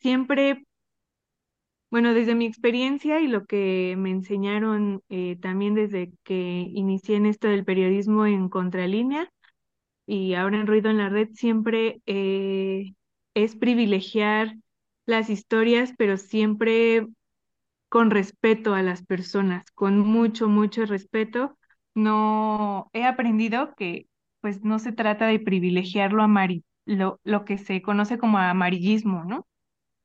siempre, 0.00 0.64
bueno, 1.90 2.12
desde 2.14 2.34
mi 2.34 2.46
experiencia 2.46 3.20
y 3.20 3.28
lo 3.28 3.46
que 3.46 3.94
me 3.98 4.10
enseñaron 4.10 5.02
eh, 5.08 5.36
también 5.40 5.74
desde 5.74 6.12
que 6.24 6.34
inicié 6.72 7.16
en 7.16 7.26
esto 7.26 7.46
del 7.48 7.64
periodismo 7.64 8.26
en 8.26 8.48
Contralínea 8.48 9.30
y 10.06 10.34
ahora 10.34 10.58
en 10.60 10.66
Ruido 10.68 10.90
en 10.90 10.98
la 10.98 11.08
Red, 11.10 11.30
siempre 11.34 12.00
eh, 12.06 12.94
es 13.34 13.56
privilegiar 13.56 14.56
las 15.06 15.30
historias, 15.30 15.94
pero 15.98 16.16
siempre 16.18 17.08
con 17.88 18.10
respeto 18.10 18.74
a 18.74 18.82
las 18.82 19.04
personas, 19.04 19.64
con 19.74 19.98
mucho, 20.00 20.48
mucho 20.48 20.86
respeto. 20.86 21.58
No 21.94 22.90
he 22.92 23.04
aprendido 23.04 23.74
que 23.76 24.08
pues 24.40 24.62
no 24.64 24.78
se 24.78 24.92
trata 24.92 25.26
de 25.28 25.40
privilegiar 25.40 26.12
lo, 26.12 26.64
lo, 26.86 27.20
lo 27.24 27.44
que 27.44 27.58
se 27.58 27.82
conoce 27.82 28.18
como 28.18 28.38
amarillismo, 28.38 29.24
¿no? 29.24 29.46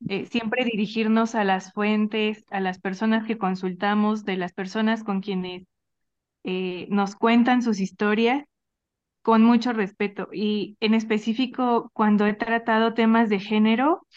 Eh, 0.08 0.26
siempre 0.28 0.66
dirigirnos 0.66 1.36
a 1.36 1.44
las 1.44 1.74
fuentes, 1.74 2.46
a 2.52 2.60
las 2.62 2.80
personas 2.80 3.26
que 3.26 3.38
consultamos, 3.38 4.26
de 4.26 4.38
las 4.38 4.54
personas 4.54 5.04
con 5.04 5.22
quienes 5.22 5.66
eh, 6.44 6.88
nos 6.90 7.16
cuentan 7.16 7.62
sus 7.64 7.80
historias 7.80 8.46
con 9.22 9.44
mucho 9.44 9.74
respeto. 9.74 10.30
Y 10.34 10.78
en 10.82 10.94
específico, 10.96 11.92
cuando 11.94 12.26
he 12.28 12.34
tratado 12.34 12.94
temas 12.94 13.30
de 13.30 13.40
género, 13.40 14.08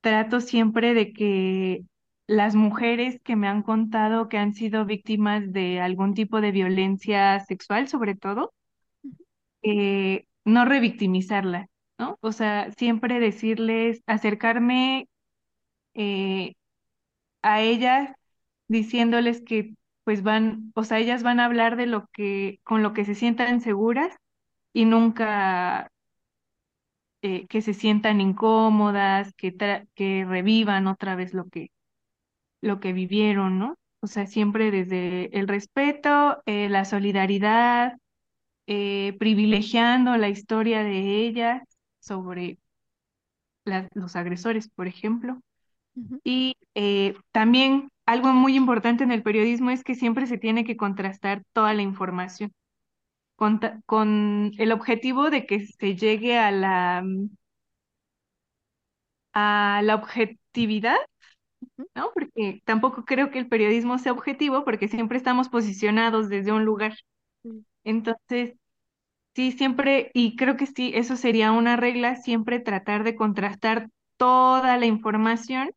trato 0.00 0.40
siempre 0.40 0.94
de 0.94 1.12
que 1.12 1.84
las 2.26 2.54
mujeres 2.54 3.20
que 3.22 3.36
me 3.36 3.48
han 3.48 3.62
contado 3.62 4.28
que 4.28 4.38
han 4.38 4.54
sido 4.54 4.84
víctimas 4.86 5.52
de 5.52 5.80
algún 5.80 6.14
tipo 6.14 6.40
de 6.40 6.52
violencia 6.52 7.40
sexual, 7.40 7.88
sobre 7.88 8.14
todo, 8.14 8.52
eh, 9.62 10.26
no 10.44 10.64
revictimizarlas, 10.64 11.68
¿no? 12.00 12.18
O 12.22 12.32
sea, 12.32 12.72
siempre 12.74 13.20
decirles, 13.20 14.02
acercarme 14.06 15.08
eh, 15.94 16.54
a 17.42 17.62
ellas 17.62 18.10
diciéndoles 18.68 19.42
que 19.42 19.74
pues 20.04 20.22
van, 20.22 20.72
o 20.76 20.84
sea, 20.84 20.98
ellas 21.00 21.22
van 21.24 21.40
a 21.40 21.46
hablar 21.46 21.76
de 21.76 21.86
lo 21.86 22.08
que, 22.12 22.60
con 22.64 22.82
lo 22.82 22.94
que 22.94 23.04
se 23.06 23.14
sientan 23.16 23.60
seguras 23.62 24.16
y 24.74 24.86
nunca 24.86 25.90
eh, 27.22 27.46
que 27.48 27.62
se 27.62 27.74
sientan 27.74 28.20
incómodas, 28.20 29.32
que, 29.34 29.54
que 29.94 30.24
revivan 30.28 30.86
otra 30.86 31.14
vez 31.16 31.34
lo 31.34 31.48
que, 31.48 31.70
lo 32.62 32.80
que 32.80 32.92
vivieron, 32.92 33.58
¿no? 33.58 33.76
O 34.02 34.08
sea, 34.08 34.26
siempre 34.26 34.70
desde 34.70 35.36
el 35.38 35.48
respeto, 35.48 36.42
eh, 36.46 36.68
la 36.70 36.84
solidaridad, 36.86 37.94
privilegiando 39.18 40.16
la 40.16 40.28
historia 40.28 40.82
de 40.84 41.26
ellas 41.26 41.62
sobre 42.00 42.58
los 43.94 44.16
agresores, 44.16 44.68
por 44.68 44.86
ejemplo. 44.86 45.40
Y 46.24 46.56
eh, 46.74 47.14
también 47.32 47.90
algo 48.06 48.28
muy 48.32 48.56
importante 48.56 49.04
en 49.04 49.12
el 49.12 49.22
periodismo 49.22 49.70
es 49.70 49.84
que 49.84 49.94
siempre 49.94 50.26
se 50.26 50.38
tiene 50.38 50.64
que 50.64 50.76
contrastar 50.76 51.42
toda 51.52 51.74
la 51.74 51.82
información 51.82 52.52
con, 53.36 53.60
con 53.86 54.52
el 54.58 54.72
objetivo 54.72 55.30
de 55.30 55.46
que 55.46 55.66
se 55.66 55.96
llegue 55.96 56.38
a 56.38 56.50
la, 56.50 57.04
a 59.32 59.80
la 59.84 59.94
objetividad, 59.96 60.96
¿no? 61.94 62.10
Porque 62.14 62.62
tampoco 62.64 63.04
creo 63.04 63.30
que 63.30 63.38
el 63.38 63.48
periodismo 63.48 63.98
sea 63.98 64.12
objetivo 64.12 64.64
porque 64.64 64.88
siempre 64.88 65.18
estamos 65.18 65.48
posicionados 65.48 66.28
desde 66.28 66.52
un 66.52 66.64
lugar. 66.64 66.94
Mm. 67.42 67.58
Entonces, 67.84 68.54
sí, 69.34 69.52
siempre, 69.52 70.10
y 70.14 70.36
creo 70.36 70.56
que 70.56 70.66
sí, 70.66 70.92
eso 70.94 71.16
sería 71.16 71.52
una 71.52 71.76
regla, 71.76 72.16
siempre 72.16 72.60
tratar 72.60 73.04
de 73.04 73.14
contrastar 73.16 73.88
toda 74.16 74.76
la 74.78 74.86
información 74.86 75.70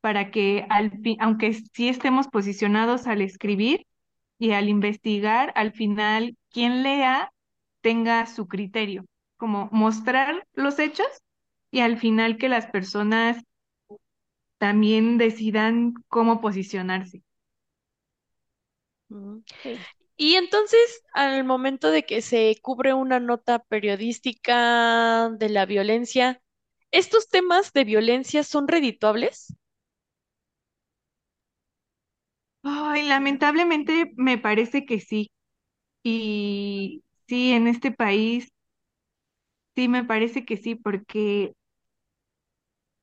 para 0.00 0.30
que 0.30 0.66
al 0.70 0.90
fin, 1.02 1.16
aunque 1.20 1.52
sí 1.54 1.88
estemos 1.88 2.28
posicionados 2.28 3.06
al 3.06 3.20
escribir 3.22 3.86
y 4.38 4.52
al 4.52 4.68
investigar, 4.68 5.52
al 5.56 5.72
final 5.72 6.36
quien 6.50 6.82
lea 6.82 7.32
tenga 7.82 8.26
su 8.26 8.48
criterio, 8.48 9.04
como 9.36 9.68
mostrar 9.72 10.46
los 10.54 10.78
hechos 10.78 11.06
y 11.70 11.80
al 11.80 11.98
final 11.98 12.38
que 12.38 12.48
las 12.48 12.66
personas 12.66 13.42
también 14.58 15.18
decidan 15.18 15.92
cómo 16.08 16.40
posicionarse. 16.40 17.22
Y 20.20 20.36
entonces, 20.36 21.02
al 21.14 21.42
momento 21.44 21.90
de 21.90 22.04
que 22.04 22.22
se 22.22 22.54
cubre 22.62 22.94
una 22.94 23.18
nota 23.20 23.58
periodística 23.58 25.28
de 25.30 25.48
la 25.48 25.66
violencia, 25.66 26.40
¿estos 26.92 27.28
temas 27.28 27.72
de 27.72 27.82
violencia 27.84 28.44
son 28.44 28.68
redituables? 28.68 29.54
Ay, 32.62 33.06
lamentablemente 33.08 34.12
me 34.16 34.38
parece 34.38 34.84
que 34.86 35.00
sí. 35.00 35.30
Y 36.04 37.04
sí, 37.28 37.52
en 37.52 37.68
este 37.68 37.92
país, 37.92 38.48
sí 39.76 39.88
me 39.88 40.04
parece 40.04 40.44
que 40.44 40.56
sí, 40.56 40.74
porque 40.74 41.54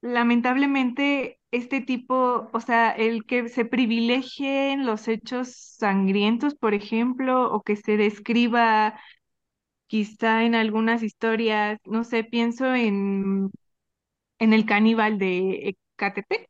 lamentablemente 0.02 1.37
este 1.52 1.82
tipo, 1.82 2.50
o 2.54 2.60
sea, 2.62 2.92
el 2.92 3.26
que 3.26 3.50
se 3.50 3.66
privilegien 3.66 4.86
los 4.86 5.08
hechos 5.08 5.50
sangrientos, 5.80 6.56
por 6.56 6.74
ejemplo, 6.74 7.52
o 7.54 7.62
que 7.62 7.76
se 7.76 7.98
describa 7.98 9.00
quizá 9.88 10.44
en 10.46 10.56
algunas 10.56 11.04
historias, 11.04 11.80
no 11.86 12.04
sé, 12.04 12.24
pienso 12.24 12.76
en, 12.76 13.52
en 14.40 14.54
el 14.54 14.66
caníbal 14.66 15.20
de 15.20 15.76
Ecatepec. 15.98 16.50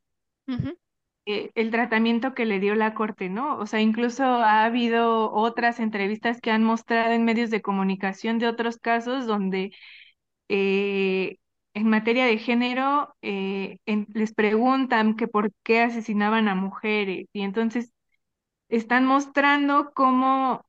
Eh, 1.26 1.52
el 1.56 1.72
tratamiento 1.72 2.34
que 2.34 2.46
le 2.46 2.60
dio 2.62 2.74
la 2.76 2.94
corte, 2.94 3.28
¿no? 3.30 3.58
O 3.58 3.66
sea, 3.66 3.82
incluso 3.82 4.24
ha 4.24 4.64
habido 4.66 5.32
otras 5.34 5.80
entrevistas 5.82 6.40
que 6.42 6.52
han 6.52 6.64
mostrado 6.64 7.12
en 7.14 7.26
medios 7.26 7.50
de 7.50 7.62
comunicación 7.62 8.40
de 8.40 8.48
otros 8.48 8.78
casos 8.78 9.26
donde 9.28 9.72
eh, 10.50 11.38
en 11.78 11.90
materia 11.90 12.26
de 12.26 12.40
género 12.40 13.16
eh, 13.22 13.78
les 13.86 14.34
preguntan 14.34 15.16
que 15.16 15.28
por 15.28 15.52
qué 15.64 15.82
asesinaban 15.82 16.48
a 16.48 16.56
mujeres 16.56 17.28
y 17.34 17.42
entonces 17.44 17.94
están 18.70 19.06
mostrando 19.06 19.92
cómo, 19.94 20.66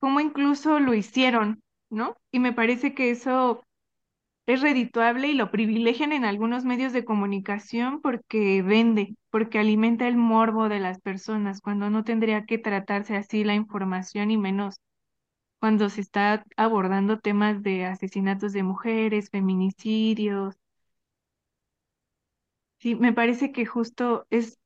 cómo 0.00 0.20
incluso 0.20 0.80
lo 0.80 0.94
hicieron, 0.94 1.62
¿no? 1.90 2.16
Y 2.32 2.40
me 2.40 2.52
parece 2.52 2.94
que 2.94 3.10
eso 3.10 3.62
es 4.46 4.60
redituable 4.62 5.28
y 5.28 5.34
lo 5.34 5.50
privilegian 5.52 6.12
en 6.12 6.24
algunos 6.24 6.64
medios 6.64 6.92
de 6.92 7.04
comunicación 7.04 8.00
porque 8.02 8.62
vende, 8.62 9.14
porque 9.30 9.60
alimenta 9.60 10.08
el 10.08 10.16
morbo 10.16 10.68
de 10.68 10.80
las 10.80 11.00
personas, 11.00 11.60
cuando 11.60 11.90
no 11.90 12.04
tendría 12.04 12.46
que 12.46 12.58
tratarse 12.58 13.16
así 13.16 13.44
la 13.44 13.54
información 13.54 14.30
y 14.32 14.38
menos 14.38 14.76
cuando 15.62 15.90
se 15.90 16.00
está 16.00 16.44
abordando 16.56 17.20
temas 17.20 17.62
de 17.62 17.86
asesinatos 17.86 18.52
de 18.52 18.64
mujeres, 18.64 19.30
feminicidios. 19.30 20.56
Sí, 22.78 22.94
me 22.96 23.12
parece 23.12 23.52
que 23.52 23.64
justo 23.64 24.26
es, 24.30 24.58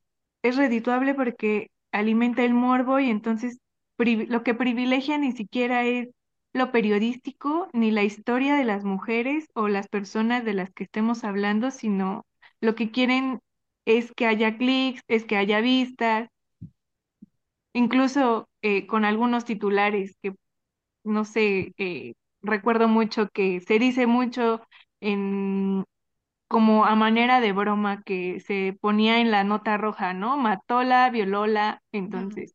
es 0.42 0.56
redituable 0.56 1.14
porque 1.14 1.70
alimenta 1.92 2.44
el 2.44 2.54
morbo 2.54 2.98
y 2.98 3.11
entonces 3.11 3.59
lo 3.98 4.42
que 4.42 4.54
privilegia 4.54 5.18
ni 5.18 5.32
siquiera 5.32 5.85
es 5.85 6.09
lo 6.54 6.72
periodístico 6.72 7.68
ni 7.74 7.90
la 7.90 8.02
historia 8.02 8.56
de 8.56 8.64
las 8.64 8.85
mujeres 8.85 9.48
o 9.54 9.68
las 9.68 9.88
personas 9.88 10.44
de 10.46 10.54
las 10.54 10.70
que 10.72 10.85
estemos 10.85 11.24
hablando, 11.24 11.70
sino 11.70 12.24
lo 12.62 12.74
que 12.74 12.90
quieren 12.90 13.40
es 13.85 14.12
que 14.12 14.26
haya 14.26 14.56
clics, 14.56 15.02
es 15.09 15.24
que 15.26 15.37
haya 15.37 15.61
vistas, 15.61 16.28
incluso 17.74 18.48
eh, 18.62 18.87
con 18.87 19.04
algunos 19.04 19.44
titulares 19.44 20.16
que 20.22 20.35
no 21.07 21.25
sé, 21.25 21.73
eh, 21.79 22.14
recuerdo 22.42 22.88
mucho 22.88 23.29
que 23.31 23.61
se 23.61 23.79
dice 23.79 24.07
mucho 24.07 24.62
en 25.01 25.85
como 26.49 26.87
a 26.87 26.97
manera 26.97 27.40
de 27.40 27.53
broma 27.53 28.03
que 28.05 28.40
se 28.40 28.77
ponía 28.81 29.21
en 29.21 29.31
la 29.33 29.45
nota 29.45 29.77
roja, 29.79 30.14
¿no? 30.14 30.37
Matóla, 30.38 31.11
violóla, 31.11 31.83
entonces, 31.92 32.55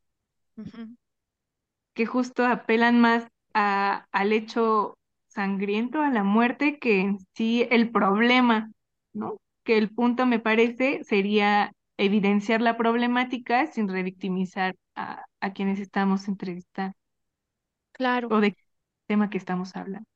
que 1.94 2.06
justo 2.06 2.46
apelan 2.46 3.00
más 3.00 3.28
a, 3.54 4.06
al 4.12 4.34
hecho 4.34 4.98
sangriento, 5.28 6.02
a 6.02 6.10
la 6.10 6.24
muerte, 6.24 6.80
que 6.80 7.02
en 7.02 7.20
sí 7.36 7.68
el 7.72 7.92
problema, 7.92 8.72
¿no? 9.14 9.38
Que 9.64 9.78
el 9.78 9.90
punto, 9.90 10.26
me 10.26 10.40
parece, 10.40 11.04
sería 11.04 11.72
evidenciar 11.98 12.62
la 12.62 12.78
problemática 12.78 13.68
sin 13.68 13.88
revictimizar 13.88 14.76
a, 14.96 15.26
a 15.42 15.54
quienes 15.54 15.80
estamos 15.80 16.28
entrevistando 16.28 16.96
Claro. 18.02 18.28
o 18.36 18.40
de 18.44 18.50
tema 19.10 19.30
que 19.30 19.38
estamos 19.38 19.76
hablando. 19.76 20.08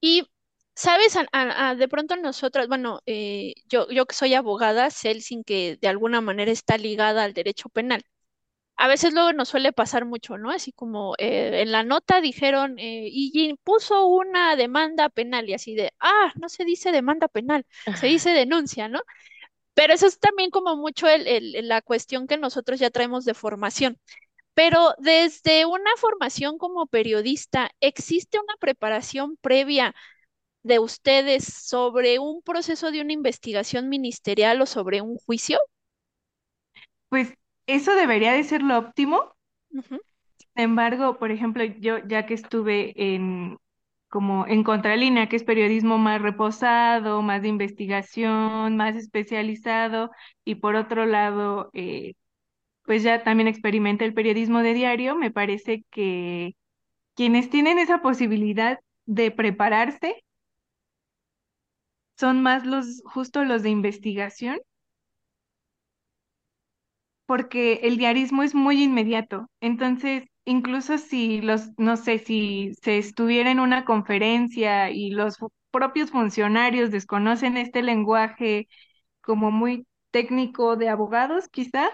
Y, 0.00 0.26
¿sabes? 0.74 1.16
A- 1.16 1.26
a- 1.32 1.70
a- 1.70 1.74
de 1.74 1.88
pronto 1.88 2.16
nosotras, 2.16 2.68
bueno, 2.68 3.00
eh, 3.06 3.54
yo, 3.66 3.88
yo 3.90 4.06
que 4.06 4.14
soy 4.14 4.34
abogada, 4.34 4.90
sin 4.90 5.44
que 5.44 5.76
de 5.80 5.88
alguna 5.88 6.20
manera 6.20 6.50
está 6.50 6.78
ligada 6.78 7.24
al 7.24 7.34
derecho 7.34 7.68
penal. 7.68 8.02
A 8.76 8.88
veces 8.88 9.14
luego 9.14 9.32
nos 9.34 9.48
suele 9.50 9.72
pasar 9.72 10.04
mucho, 10.06 10.38
¿no? 10.38 10.50
Así 10.52 10.72
como 10.72 11.14
eh, 11.18 11.62
en 11.62 11.72
la 11.72 11.84
nota 11.84 12.20
dijeron, 12.22 12.78
eh, 12.78 13.08
y 13.12 13.54
puso 13.64 14.06
una 14.08 14.56
demanda 14.56 15.08
penal 15.10 15.48
y 15.48 15.54
así 15.54 15.74
de, 15.76 15.92
ah, 16.00 16.32
no 16.36 16.48
se 16.48 16.64
dice 16.64 16.92
demanda 16.92 17.28
penal, 17.28 17.66
se 17.92 18.06
dice 18.08 18.30
denuncia, 18.32 18.88
¿no? 18.88 19.00
Pero 19.74 19.94
eso 19.94 20.06
es 20.06 20.18
también 20.20 20.50
como 20.50 20.76
mucho 20.76 21.08
el, 21.08 21.26
el- 21.26 21.68
la 21.68 21.82
cuestión 21.82 22.26
que 22.26 22.36
nosotros 22.38 22.80
ya 22.80 22.90
traemos 22.90 23.24
de 23.24 23.34
formación. 23.34 23.98
Pero 24.62 24.94
desde 24.98 25.64
una 25.64 25.90
formación 25.96 26.58
como 26.58 26.86
periodista, 26.86 27.70
¿existe 27.80 28.38
una 28.38 28.52
preparación 28.60 29.38
previa 29.40 29.94
de 30.62 30.78
ustedes 30.78 31.44
sobre 31.44 32.18
un 32.18 32.42
proceso 32.42 32.90
de 32.90 33.00
una 33.00 33.14
investigación 33.14 33.88
ministerial 33.88 34.60
o 34.60 34.66
sobre 34.66 35.00
un 35.00 35.16
juicio? 35.16 35.56
Pues 37.08 37.32
eso 37.66 37.94
debería 37.94 38.34
de 38.34 38.44
ser 38.44 38.60
lo 38.60 38.76
óptimo. 38.76 39.34
Sin 39.70 40.50
embargo, 40.56 41.18
por 41.18 41.30
ejemplo, 41.30 41.64
yo 41.64 42.06
ya 42.06 42.26
que 42.26 42.34
estuve 42.34 42.92
en 43.14 43.56
como 44.10 44.46
en 44.46 44.62
contralínea, 44.62 45.30
que 45.30 45.36
es 45.36 45.44
periodismo 45.44 45.96
más 45.96 46.20
reposado, 46.20 47.22
más 47.22 47.40
de 47.40 47.48
investigación, 47.48 48.76
más 48.76 48.94
especializado, 48.94 50.10
y 50.44 50.56
por 50.56 50.74
otro 50.74 51.06
lado, 51.06 51.70
eh, 51.72 52.12
pues 52.84 53.02
ya 53.02 53.22
también 53.24 53.48
experimenté 53.48 54.04
el 54.06 54.14
periodismo 54.14 54.62
de 54.62 54.74
diario, 54.74 55.16
me 55.16 55.30
parece 55.30 55.84
que 55.90 56.56
quienes 57.16 57.50
tienen 57.50 57.78
esa 57.78 58.02
posibilidad 58.02 58.80
de 59.06 59.30
prepararse 59.32 60.24
son 62.16 62.40
más 62.40 62.64
los, 62.66 63.02
justo 63.04 63.44
los 63.44 63.64
de 63.64 63.70
investigación 63.70 64.60
porque 67.26 67.74
el 67.84 67.96
diarismo 67.98 68.42
es 68.42 68.54
muy 68.54 68.82
inmediato. 68.82 69.46
Entonces, 69.60 70.24
incluso 70.44 70.98
si 70.98 71.40
los, 71.40 71.70
no 71.78 71.96
sé, 71.96 72.18
si 72.18 72.72
se 72.82 72.98
estuviera 72.98 73.50
en 73.50 73.60
una 73.60 73.84
conferencia 73.84 74.90
y 74.90 75.10
los 75.10 75.36
propios 75.70 76.10
funcionarios 76.10 76.90
desconocen 76.90 77.56
este 77.56 77.82
lenguaje 77.82 78.68
como 79.22 79.50
muy 79.52 79.86
técnico 80.12 80.76
de 80.76 80.88
abogados, 80.90 81.48
quizá, 81.48 81.90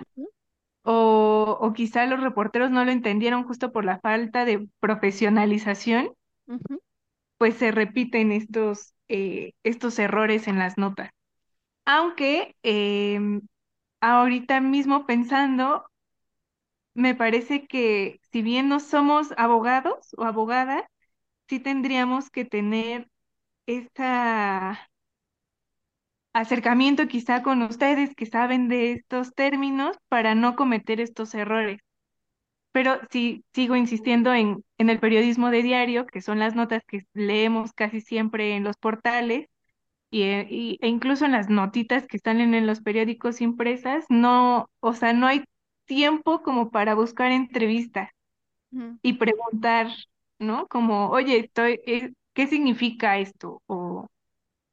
o, 0.86 1.58
o 1.60 1.74
quizá 1.74 2.06
los 2.06 2.20
reporteros 2.22 2.70
no 2.72 2.84
lo 2.86 2.92
entendieron 2.92 3.44
justo 3.44 3.72
por 3.72 3.84
la 3.86 4.00
falta 4.00 4.44
de 4.46 4.68
profesionalización, 4.80 6.12
pues 7.38 7.56
se 7.56 7.70
repiten 7.72 8.32
estos, 8.32 8.94
eh, 9.08 9.52
estos 9.62 9.98
errores 9.98 10.48
en 10.48 10.58
las 10.58 10.78
notas. 10.78 11.10
Aunque 11.86 12.56
em, 12.64 13.42
ahorita 14.00 14.60
mismo 14.60 15.06
pensando, 15.06 15.86
Me 16.94 17.14
parece 17.14 17.66
que 17.66 18.20
si 18.32 18.42
bien 18.42 18.68
no 18.68 18.80
somos 18.80 19.28
abogados 19.36 20.14
o 20.16 20.24
abogadas, 20.24 20.82
sí 21.48 21.60
tendríamos 21.60 22.30
que 22.30 22.44
tener 22.46 23.08
este 23.66 24.04
acercamiento 26.40 27.08
quizá 27.08 27.42
con 27.42 27.62
ustedes 27.62 28.14
que 28.14 28.26
saben 28.26 28.68
de 28.68 28.92
estos 28.92 29.34
términos 29.34 29.96
para 30.08 30.34
no 30.34 30.56
cometer 30.56 31.00
estos 31.00 31.34
errores. 31.34 31.80
Pero 32.72 33.00
sí 33.10 33.44
sigo 33.54 33.76
insistiendo 33.76 34.34
en, 34.34 34.64
en 34.78 34.90
el 34.90 35.00
periodismo 35.00 35.50
de 35.50 35.62
diario, 35.62 36.06
que 36.06 36.22
son 36.22 36.38
las 36.40 36.54
notas 36.54 36.82
que 36.86 37.02
leemos 37.14 37.72
casi 37.72 38.00
siempre 38.00 38.56
en 38.56 38.64
los 38.64 38.76
portales 38.76 39.48
y, 40.10 40.22
e 40.24 40.46
y- 40.50 40.78
e 40.82 40.88
incluso 40.88 41.24
en 41.26 41.32
las 41.32 41.50
notitas 41.50 42.06
que 42.08 42.16
están 42.18 42.40
en, 42.40 42.54
en 42.54 42.66
los 42.66 42.80
periódicos 42.82 43.40
impresas, 43.42 44.04
no, 44.10 44.68
o 44.80 44.94
sea, 44.94 45.12
no 45.14 45.26
hay 45.28 45.44
tiempo 45.86 46.42
como 46.42 46.70
para 46.70 46.94
buscar 46.96 47.32
entrevistas. 47.32 48.10
y 49.02 49.14
preguntar, 49.14 49.88
¿no? 50.38 50.66
Como, 50.68 51.08
oye, 51.10 51.38
estoy, 51.40 51.80
eh, 51.86 52.12
¿qué 52.34 52.46
significa 52.46 53.18
esto? 53.18 53.62
O 53.66 54.06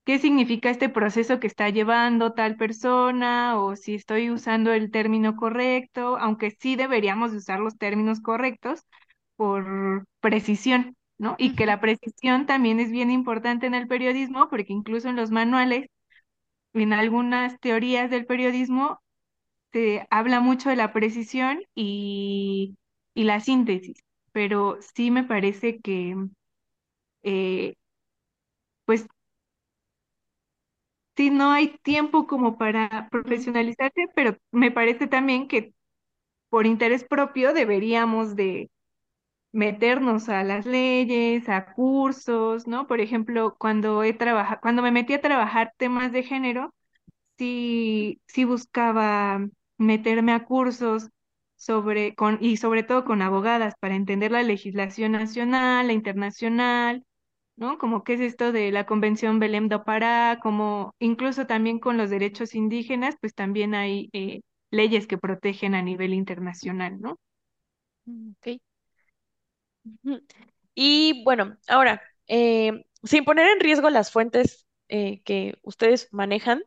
¿qué 0.06 0.20
significa 0.20 0.70
este 0.70 0.90
proceso 0.90 1.40
que 1.40 1.48
está 1.48 1.70
llevando 1.70 2.34
tal 2.34 2.56
persona? 2.58 3.60
O 3.60 3.76
si 3.76 3.96
estoy 3.96 4.30
usando 4.32 4.72
el 4.74 4.92
término 4.92 5.36
correcto, 5.36 6.18
aunque 6.18 6.52
sí 6.52 6.76
deberíamos 6.76 7.32
de 7.32 7.38
usar 7.38 7.60
los 7.60 7.78
términos 7.78 8.22
correctos 8.22 8.82
por 9.36 10.06
precisión, 10.22 10.96
¿no? 11.18 11.36
Y 11.40 11.56
que 11.56 11.66
la 11.66 11.80
precisión 11.82 12.46
también 12.46 12.80
es 12.80 12.92
bien 12.92 13.12
importante 13.12 13.68
en 13.68 13.76
el 13.76 13.88
periodismo, 13.88 14.50
porque 14.50 14.74
incluso 14.74 15.10
en 15.10 15.16
los 15.18 15.32
manuales, 15.32 15.88
en 16.74 16.94
algunas 16.94 17.60
teorías 17.60 18.10
del 18.12 18.26
periodismo, 18.26 19.02
se 19.74 20.08
habla 20.12 20.40
mucho 20.42 20.70
de 20.70 20.78
la 20.78 20.94
precisión 20.94 21.62
y, 21.76 22.78
y 23.16 23.24
la 23.26 23.40
síntesis, 23.42 24.04
pero 24.34 24.78
sí 24.96 25.12
me 25.12 25.24
parece 25.26 25.80
que, 25.82 26.16
eh, 27.24 27.76
pues, 28.86 29.06
sí 31.16 31.30
no 31.30 31.52
hay 31.52 31.78
tiempo 31.84 32.28
como 32.28 32.58
para 32.58 33.10
profesionalizarse, 33.12 34.08
pero 34.16 34.38
me 34.52 34.72
parece 34.72 35.08
también 35.08 35.48
que 35.48 35.74
por 36.50 36.68
interés 36.68 37.06
propio 37.06 37.54
deberíamos 37.54 38.36
de 38.36 38.72
meternos 39.52 40.30
a 40.30 40.44
las 40.44 40.66
leyes, 40.66 41.48
a 41.50 41.74
cursos, 41.74 42.68
¿no? 42.68 42.88
Por 42.88 43.02
ejemplo, 43.02 43.56
cuando 43.60 44.04
he 44.04 44.14
trabajado, 44.14 44.60
cuando 44.62 44.82
me 44.82 44.92
metí 44.92 45.14
a 45.14 45.22
trabajar 45.22 45.74
temas 45.78 46.12
de 46.12 46.24
género, 46.24 46.74
sí, 47.38 48.22
sí 48.28 48.46
buscaba 48.46 49.46
meterme 49.78 50.34
a 50.34 50.46
cursos 50.46 51.10
sobre, 51.56 52.16
con, 52.16 52.38
y 52.42 52.58
sobre 52.58 52.84
todo 52.84 53.06
con 53.06 53.22
abogadas 53.22 53.76
para 53.80 53.96
entender 53.96 54.32
la 54.32 54.44
legislación 54.44 55.14
nacional, 55.14 55.88
la 55.88 55.94
internacional, 55.94 57.04
¿no? 57.56 57.78
Como 57.78 58.04
qué 58.04 58.14
es 58.16 58.22
esto 58.22 58.52
de 58.52 58.72
la 58.72 58.86
Convención 58.86 59.40
Belém 59.40 59.70
do 59.70 59.84
Pará, 59.84 60.40
como 60.42 60.94
incluso 61.00 61.46
también 61.48 61.80
con 61.80 61.98
los 61.98 62.10
derechos 62.10 62.56
indígenas, 62.56 63.16
pues 63.22 63.34
también 63.36 63.76
hay 63.76 64.10
eh, 64.14 64.42
leyes 64.72 65.08
que 65.08 65.18
protegen 65.18 65.76
a 65.76 65.82
nivel 65.82 66.14
internacional, 66.14 67.00
¿no? 67.02 67.18
mm, 68.06 68.32
ok. 68.40 68.48
Y 70.76 71.24
bueno, 71.24 71.58
ahora, 71.68 72.02
eh, 72.28 72.86
sin 73.04 73.26
poner 73.26 73.48
en 73.50 73.60
riesgo 73.60 73.90
las 73.90 74.12
fuentes 74.12 74.68
eh, 74.90 75.22
que 75.24 75.58
ustedes 75.64 76.08
manejan, 76.12 76.64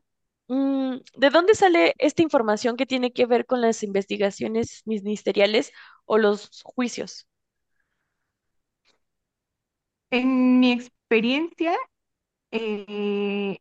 mm, 0.48 0.96
¿de 1.16 1.30
dónde 1.30 1.54
sale 1.54 1.94
esta 1.98 2.22
información 2.22 2.76
que 2.76 2.86
tiene 2.86 3.12
que 3.12 3.26
ver 3.26 3.46
con 3.46 3.60
las 3.60 3.82
investigaciones 3.82 4.82
ministeriales 4.86 5.72
o 6.04 6.18
los 6.18 6.62
juicios? 6.64 7.26
En 10.10 10.58
mi 10.60 10.72
experiencia, 10.72 11.72
eh, 12.52 13.58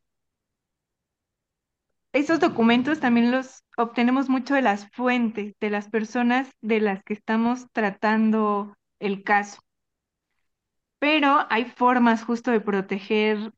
esos 2.13 2.39
documentos 2.39 2.99
también 2.99 3.29
los 3.31 3.63
obtenemos 3.77 4.27
mucho 4.27 4.55
de 4.55 4.63
las 4.63 4.89
fuentes, 4.91 5.53
de 5.61 5.69
las 5.69 5.87
personas 5.89 6.49
de 6.61 6.79
las 6.81 7.03
que 7.03 7.13
estamos 7.13 7.67
tratando 7.73 8.75
el 8.99 9.23
caso. 9.23 9.59
Pero 10.99 11.45
hay 11.49 11.65
formas 11.65 12.23
justo 12.23 12.51
de 12.51 12.61
proteger 12.61 13.53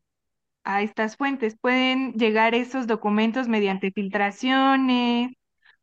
a 0.64 0.82
estas 0.84 1.18
fuentes. 1.18 1.58
Pueden 1.62 2.14
llegar 2.14 2.56
esos 2.56 2.88
documentos 2.88 3.48
mediante 3.48 3.92
filtraciones 3.92 5.32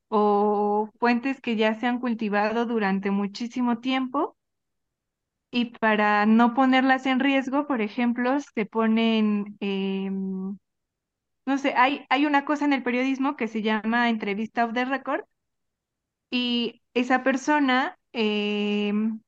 o 0.09 0.91
fuentes 1.01 1.41
que 1.41 1.57
ya 1.57 1.75
se 1.75 1.87
han 1.87 2.01
cultivado 2.01 2.67
durante 2.67 3.11
muchísimo 3.13 3.79
tiempo. 3.81 4.37
Y 5.57 5.67
para 5.79 6.27
no 6.27 6.53
ponerlas 6.55 7.07
en 7.07 7.21
riesgo, 7.21 7.67
por 7.69 7.81
ejemplo, 7.81 8.39
se 8.41 8.67
ponen, 8.67 9.57
em, 9.61 10.59
no 11.47 11.59
sé, 11.59 11.75
hay, 11.77 12.07
hay 12.11 12.27
una 12.27 12.45
cosa 12.47 12.65
en 12.67 12.73
el 12.75 12.83
periodismo 12.85 13.37
que 13.37 13.49
se 13.49 13.63
llama 13.63 14.11
entrevista 14.11 14.65
off 14.67 14.75
the 14.75 14.85
record 14.87 15.25
y 16.31 16.83
esa 16.95 17.23
persona 17.23 17.99
em, 18.13 19.21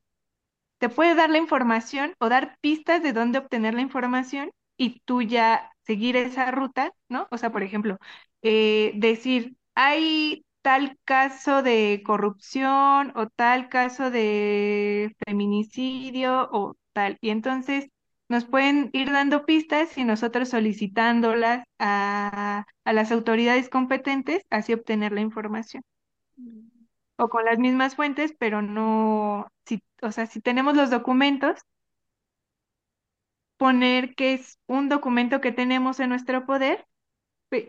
te 0.78 0.90
puede 0.90 1.16
dar 1.16 1.30
la 1.30 1.38
información 1.38 2.14
o 2.20 2.30
dar 2.30 2.58
pistas 2.62 3.02
de 3.04 3.14
dónde 3.14 3.40
obtener 3.40 3.74
la 3.74 3.82
información 3.82 4.52
y 4.78 5.00
tú 5.06 5.22
ya 5.22 5.72
seguir 5.84 6.16
esa 6.16 6.52
ruta, 6.52 6.92
¿no? 7.10 7.28
O 7.32 7.38
sea, 7.38 7.52
por 7.52 7.64
ejemplo, 7.64 7.98
eh, 8.42 8.92
decir, 8.96 9.56
hay 9.76 10.45
tal 10.66 10.98
caso 11.04 11.62
de 11.62 12.02
corrupción 12.04 13.12
o 13.14 13.28
tal 13.28 13.68
caso 13.68 14.10
de 14.10 15.14
feminicidio 15.24 16.48
o 16.50 16.74
tal. 16.92 17.18
Y 17.20 17.30
entonces 17.30 17.88
nos 18.28 18.46
pueden 18.46 18.90
ir 18.92 19.12
dando 19.12 19.46
pistas 19.46 19.96
y 19.96 20.02
nosotros 20.02 20.48
solicitándolas 20.48 21.64
a, 21.78 22.64
a 22.84 22.92
las 22.92 23.12
autoridades 23.12 23.68
competentes, 23.68 24.42
así 24.50 24.72
obtener 24.72 25.12
la 25.12 25.20
información. 25.20 25.84
O 27.16 27.28
con 27.28 27.44
las 27.44 27.58
mismas 27.60 27.94
fuentes, 27.94 28.34
pero 28.36 28.60
no, 28.60 29.46
si, 29.66 29.84
o 30.02 30.10
sea, 30.10 30.26
si 30.26 30.40
tenemos 30.40 30.74
los 30.74 30.90
documentos, 30.90 31.60
poner 33.56 34.16
que 34.16 34.34
es 34.34 34.58
un 34.66 34.88
documento 34.88 35.40
que 35.40 35.52
tenemos 35.52 36.00
en 36.00 36.08
nuestro 36.08 36.44
poder 36.44 36.84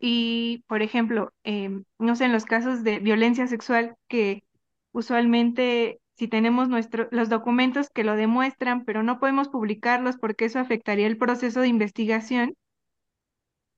y, 0.01 0.63
por 0.67 0.81
ejemplo, 0.81 1.33
em, 1.43 1.83
no 1.99 2.15
sé, 2.15 2.25
en 2.25 2.33
los 2.33 2.45
casos 2.45 2.83
de 2.83 2.99
violencia 2.99 3.47
sexual, 3.47 3.95
que 4.07 4.43
usualmente 4.91 5.99
si 6.15 6.27
tenemos 6.27 6.69
nuestro, 6.69 7.07
los 7.11 7.29
documentos 7.29 7.89
que 7.91 8.03
lo 8.03 8.15
demuestran, 8.15 8.85
pero 8.85 9.03
no 9.03 9.19
podemos 9.19 9.49
publicarlos 9.49 10.17
porque 10.17 10.45
eso 10.45 10.59
afectaría 10.59 11.07
el 11.07 11.17
proceso 11.17 11.61
de 11.61 11.67
investigación, 11.67 12.55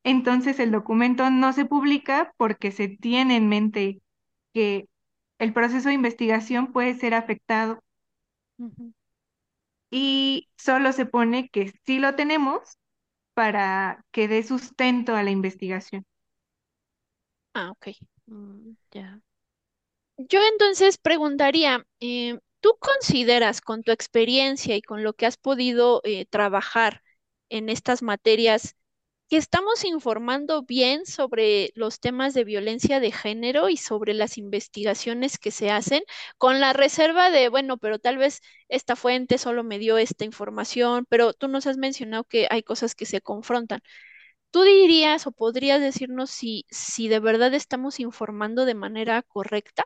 entonces 0.04 0.60
el 0.60 0.72
documento 0.72 1.30
no 1.30 1.54
se 1.54 1.66
publica 1.66 2.34
porque 2.38 2.72
se 2.72 2.88
tiene 2.88 3.36
en 3.38 3.50
mente 3.50 4.02
que 4.54 4.88
el 5.40 5.54
proceso 5.54 5.90
de 5.90 5.96
investigación 5.96 6.72
puede 6.72 6.96
ser 6.96 7.14
afectado. 7.14 7.82
Y 9.92 10.50
solo 10.58 10.92
se 10.94 11.06
pone 11.06 11.50
que 11.50 11.74
sí 11.86 12.00
lo 12.00 12.16
tenemos 12.16 12.78
para 13.40 14.04
que 14.14 14.24
dé 14.28 14.40
sustento 14.44 15.16
a 15.16 15.24
la 15.24 15.32
investigación. 15.40 16.04
Ah, 17.54 17.70
ok. 17.72 17.88
Mm, 18.28 18.76
ya. 18.92 19.22
Yo 20.18 20.40
entonces 20.52 20.98
preguntaría, 20.98 21.86
eh, 22.00 22.40
¿tú 22.62 22.78
consideras 22.80 23.62
con 23.62 23.84
tu 23.84 23.92
experiencia 23.92 24.76
y 24.76 24.82
con 24.82 25.04
lo 25.04 25.14
que 25.14 25.26
has 25.26 25.38
podido 25.38 26.02
eh, 26.04 26.26
trabajar 26.26 27.02
en 27.50 27.70
estas 27.70 28.02
materias 28.04 28.76
que 29.30 29.38
estamos 29.38 29.86
informando 29.86 30.64
bien 30.64 31.06
sobre 31.06 31.72
los 31.76 32.00
temas 32.00 32.34
de 32.34 32.44
violencia 32.44 33.00
de 33.00 33.12
género 33.12 33.70
y 33.70 33.78
sobre 33.78 34.14
las 34.14 34.38
investigaciones 34.38 35.38
que 35.38 35.52
se 35.52 35.72
hacen, 35.72 36.04
con 36.38 36.60
la 36.60 36.74
reserva 36.74 37.30
de, 37.30 37.50
bueno, 37.50 37.78
pero 37.78 38.00
tal 38.00 38.18
vez 38.18 38.42
esta 38.70 38.96
fuente 38.96 39.38
solo 39.38 39.64
me 39.64 39.80
dio 39.80 39.98
esta 39.98 40.26
información, 40.26 41.06
pero 41.10 41.34
tú 41.34 41.48
nos 41.48 41.68
has 41.68 41.78
mencionado 41.78 42.24
que 42.24 42.48
hay 42.50 42.64
cosas 42.64 42.96
que 42.96 43.06
se 43.06 43.22
confrontan. 43.22 43.82
¿Tú 44.52 44.64
dirías 44.64 45.28
o 45.28 45.32
podrías 45.32 45.82
decirnos 45.82 46.30
si, 46.32 46.66
si 46.70 47.08
de 47.10 47.20
verdad 47.20 47.54
estamos 47.56 48.00
informando 48.00 48.66
de 48.66 48.76
manera 48.76 49.22
correcta? 49.24 49.86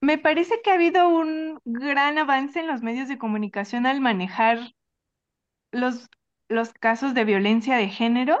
Me 0.00 0.18
parece 0.18 0.60
que 0.62 0.70
ha 0.70 0.74
habido 0.74 1.08
un 1.08 1.60
gran 1.64 2.18
avance 2.18 2.58
en 2.60 2.66
los 2.66 2.82
medios 2.82 3.08
de 3.08 3.18
comunicación 3.18 3.86
al 3.86 4.00
manejar 4.00 4.72
los, 5.72 6.08
los 6.48 6.72
casos 6.74 7.14
de 7.14 7.24
violencia 7.24 7.76
de 7.76 7.88
género, 7.88 8.38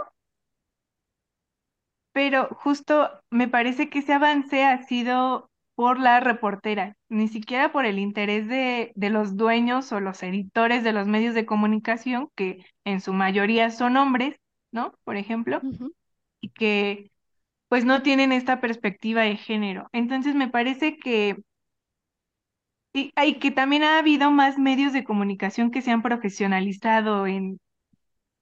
pero 2.12 2.48
justo 2.52 3.10
me 3.30 3.48
parece 3.48 3.88
que 3.90 4.00
ese 4.00 4.12
avance 4.14 4.64
ha 4.64 4.82
sido 4.86 5.50
por 5.74 6.00
la 6.00 6.18
reportera, 6.20 6.96
ni 7.08 7.28
siquiera 7.28 7.70
por 7.72 7.86
el 7.86 7.98
interés 8.00 8.48
de, 8.48 8.92
de 8.96 9.10
los 9.10 9.36
dueños 9.36 9.92
o 9.92 10.00
los 10.00 10.22
editores 10.24 10.82
de 10.82 10.92
los 10.92 11.06
medios 11.06 11.34
de 11.34 11.46
comunicación, 11.46 12.28
que 12.34 12.64
en 12.84 13.00
su 13.00 13.12
mayoría 13.12 13.70
son 13.70 13.96
hombres, 13.96 14.36
¿no? 14.72 14.92
Por 15.04 15.16
ejemplo, 15.16 15.62
y 16.40 16.50
que 16.50 17.10
pues 17.68 17.84
no 17.84 18.02
tienen 18.02 18.32
esta 18.32 18.60
perspectiva 18.60 19.22
de 19.22 19.36
género. 19.36 19.88
Entonces 19.92 20.34
me 20.34 20.48
parece 20.48 20.98
que 20.98 21.36
Y 22.92 23.12
hay 23.16 23.38
que 23.38 23.50
también 23.50 23.82
ha 23.84 23.98
habido 23.98 24.30
más 24.30 24.58
medios 24.58 24.92
de 24.92 25.04
comunicación 25.04 25.70
que 25.70 25.82
se 25.82 25.90
han 25.90 26.02
profesionalizado 26.02 27.26
en, 27.26 27.60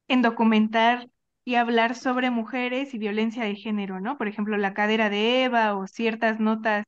en 0.08 0.22
documentar 0.22 1.08
y 1.44 1.56
hablar 1.56 1.94
sobre 1.96 2.30
mujeres 2.30 2.94
y 2.94 2.98
violencia 2.98 3.44
de 3.44 3.56
género, 3.56 4.00
¿no? 4.00 4.18
Por 4.18 4.28
ejemplo, 4.28 4.56
La 4.58 4.74
cadera 4.74 5.10
de 5.10 5.44
Eva 5.44 5.76
o 5.76 5.86
ciertas 5.88 6.40
notas. 6.40 6.84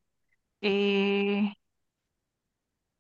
eh, 0.63 1.53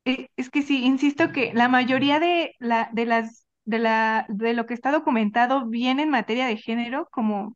eh, 0.04 0.28
es 0.36 0.50
que 0.50 0.62
sí, 0.62 0.84
insisto 0.84 1.32
que 1.32 1.52
la 1.54 1.68
mayoría 1.68 2.20
de, 2.20 2.54
la, 2.58 2.88
de 2.92 3.06
las 3.06 3.44
de 3.64 3.78
la 3.78 4.24
de 4.30 4.54
lo 4.54 4.64
que 4.66 4.72
está 4.74 4.90
documentado 4.92 5.66
viene 5.66 6.02
en 6.04 6.08
materia 6.10 6.46
de 6.46 6.56
género, 6.56 7.06
como, 7.12 7.54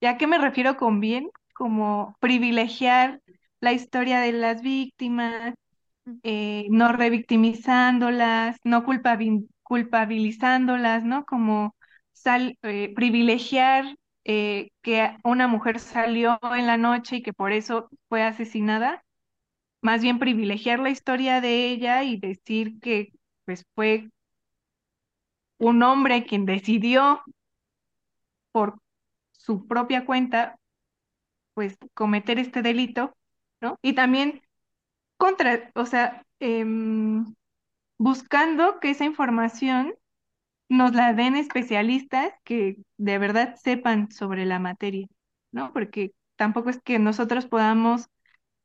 ¿ya 0.00 0.18
qué 0.18 0.26
me 0.28 0.38
refiero 0.38 0.76
con 0.76 1.00
bien? 1.00 1.30
Como 1.54 2.16
privilegiar 2.20 3.22
la 3.60 3.72
historia 3.72 4.20
de 4.20 4.32
las 4.32 4.62
víctimas 4.62 5.54
eh, 6.22 6.66
no 6.70 6.92
revictimizándolas, 6.92 8.58
no 8.64 8.84
culpabil- 8.84 9.48
culpabilizándolas, 9.62 11.04
¿no? 11.04 11.24
Como 11.26 11.74
sal, 12.12 12.58
eh, 12.62 12.92
privilegiar 12.94 13.96
eh, 14.24 14.70
que 14.82 15.16
una 15.24 15.48
mujer 15.48 15.80
salió 15.80 16.38
en 16.56 16.66
la 16.66 16.76
noche 16.76 17.16
y 17.16 17.22
que 17.22 17.32
por 17.32 17.52
eso 17.52 17.88
fue 18.08 18.22
asesinada, 18.22 19.04
más 19.82 20.02
bien 20.02 20.18
privilegiar 20.18 20.80
la 20.80 20.90
historia 20.90 21.40
de 21.40 21.68
ella 21.70 22.04
y 22.04 22.18
decir 22.18 22.80
que 22.80 23.12
pues 23.46 23.64
fue 23.74 24.08
un 25.60 25.84
hombre 25.84 26.24
quien 26.26 26.46
decidió 26.46 27.22
por 28.52 28.78
su 29.32 29.66
propia 29.66 30.04
cuenta 30.06 30.56
pues 31.54 31.76
cometer 31.94 32.38
este 32.38 32.62
delito, 32.62 33.16
¿no? 33.60 33.78
Y 33.82 33.94
también 33.94 34.42
contra, 35.18 35.72
o 35.76 35.86
sea, 35.86 36.24
em, 36.40 37.26
buscando 37.98 38.80
que 38.80 38.90
esa 38.90 39.04
información 39.06 39.94
nos 40.68 40.94
la 40.94 41.12
den 41.14 41.36
especialistas 41.36 42.32
que 42.44 42.78
de 42.98 43.18
verdad 43.18 43.56
sepan 43.56 44.10
sobre 44.12 44.46
la 44.46 44.58
materia, 44.58 45.08
¿no? 45.52 45.72
Porque 45.72 46.12
tampoco 46.36 46.70
es 46.70 46.80
que 46.82 46.98
nosotros 46.98 47.46
podamos 47.46 48.08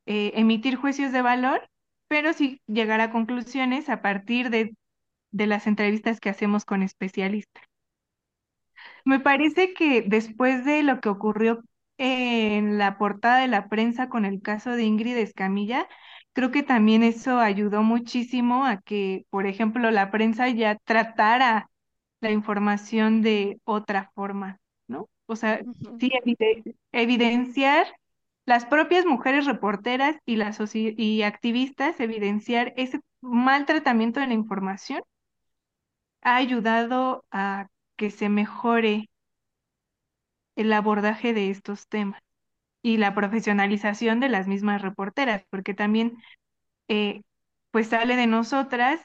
eh, 0.06 0.34
emitir 0.36 0.76
juicios 0.78 1.12
de 1.12 1.22
valor, 1.22 1.70
pero 2.08 2.34
sí 2.34 2.62
llegar 2.68 3.01
a 3.01 3.12
conclusiones 3.12 3.89
a 3.89 4.01
partir 4.01 4.49
de, 4.51 4.76
de 5.32 5.47
las 5.47 5.68
entrevistas 5.68 6.20
que 6.22 6.30
hacemos 6.30 6.66
con 6.66 6.84
especialistas. 6.84 7.64
Me 9.06 9.20
parece 9.20 9.74
que 9.74 10.01
después 10.01 10.66
de 10.66 10.84
lo 10.84 10.99
que 11.01 11.10
ocurrió 11.10 11.64
en 11.97 12.78
la 12.78 12.97
portada 12.97 13.39
de 13.39 13.47
la 13.47 13.68
prensa 13.70 14.10
con 14.10 14.26
el 14.26 14.41
caso 14.41 14.72
de 14.72 14.84
Ingrid 14.84 15.18
Escamilla, 15.18 15.88
creo 16.34 16.52
que 16.52 16.64
también 16.64 17.04
eso 17.04 17.40
ayudó 17.40 17.84
muchísimo 17.84 18.66
a 18.66 18.78
que, 18.82 19.26
por 19.30 19.46
ejemplo, 19.48 19.92
la 19.92 20.12
prensa 20.12 20.50
ya 20.50 20.76
tratara 20.86 21.70
la 22.22 22.32
información 22.32 23.22
de 23.22 23.60
otra 23.66 24.12
forma, 24.16 24.60
¿no? 24.88 25.10
O 25.28 25.36
sea, 25.36 25.66
sí, 26.00 26.10
evide- 26.24 26.76
evidenciar 26.92 27.88
las 28.46 28.66
propias 28.66 29.06
mujeres 29.06 29.46
reporteras 29.46 30.18
y 30.26 30.36
las 30.38 30.60
y 30.76 31.22
activistas, 31.24 32.00
evidenciar 32.00 32.74
ese 32.78 33.00
mal 33.22 33.66
tratamiento 33.66 34.20
de 34.20 34.28
la 34.28 34.34
información 34.34 35.02
ha 36.22 36.38
ayudado 36.38 37.24
a 37.32 37.68
que 37.98 38.10
se 38.12 38.28
mejore 38.30 39.10
el 40.56 40.74
abordaje 40.74 41.32
de 41.34 41.52
estos 41.52 41.88
temas 41.88 42.20
y 42.84 42.98
la 43.00 43.16
profesionalización 43.16 44.22
de 44.22 44.30
las 44.30 44.48
mismas 44.48 44.84
reporteras, 44.84 45.46
porque 45.52 45.76
también 45.76 46.18
eh, 46.90 47.24
pues 47.72 47.90
sale 47.90 48.16
de 48.18 48.28
nosotras 48.28 49.02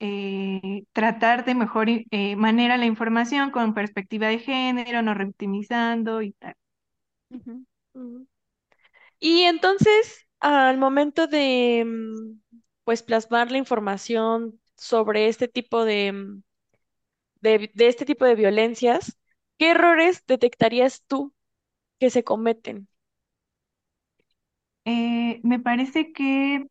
eh, 0.00 0.84
tratar 0.92 1.44
de 1.44 1.54
mejor 1.54 1.88
eh, 1.90 2.36
manera 2.36 2.76
la 2.76 2.86
información 2.86 3.50
con 3.50 3.74
perspectiva 3.74 4.28
de 4.28 4.38
género, 4.38 5.02
no 5.02 5.14
revictimizando 5.14 6.22
y 6.22 6.32
tal. 6.32 6.54
Y 9.20 9.42
entonces, 9.42 10.26
al 10.40 10.78
momento 10.78 11.26
de 11.26 11.84
mm, 11.86 12.40
pues 12.84 13.02
plasmar 13.02 13.50
la 13.52 13.58
información 13.58 14.60
sobre 14.76 15.28
este 15.28 15.48
tipo 15.48 15.84
de, 15.84 16.12
mm, 16.12 16.42
de, 17.40 17.70
de 17.74 17.88
este 17.88 18.04
tipo 18.06 18.24
de 18.24 18.34
violencias, 18.36 19.18
¿qué 19.58 19.72
errores 19.72 20.24
detectarías 20.26 21.02
tú 21.06 21.34
que 21.98 22.10
se 22.10 22.24
cometen? 22.24 22.88
Eh, 24.84 25.40
me 25.44 25.60
parece 25.60 26.12
que 26.12 26.66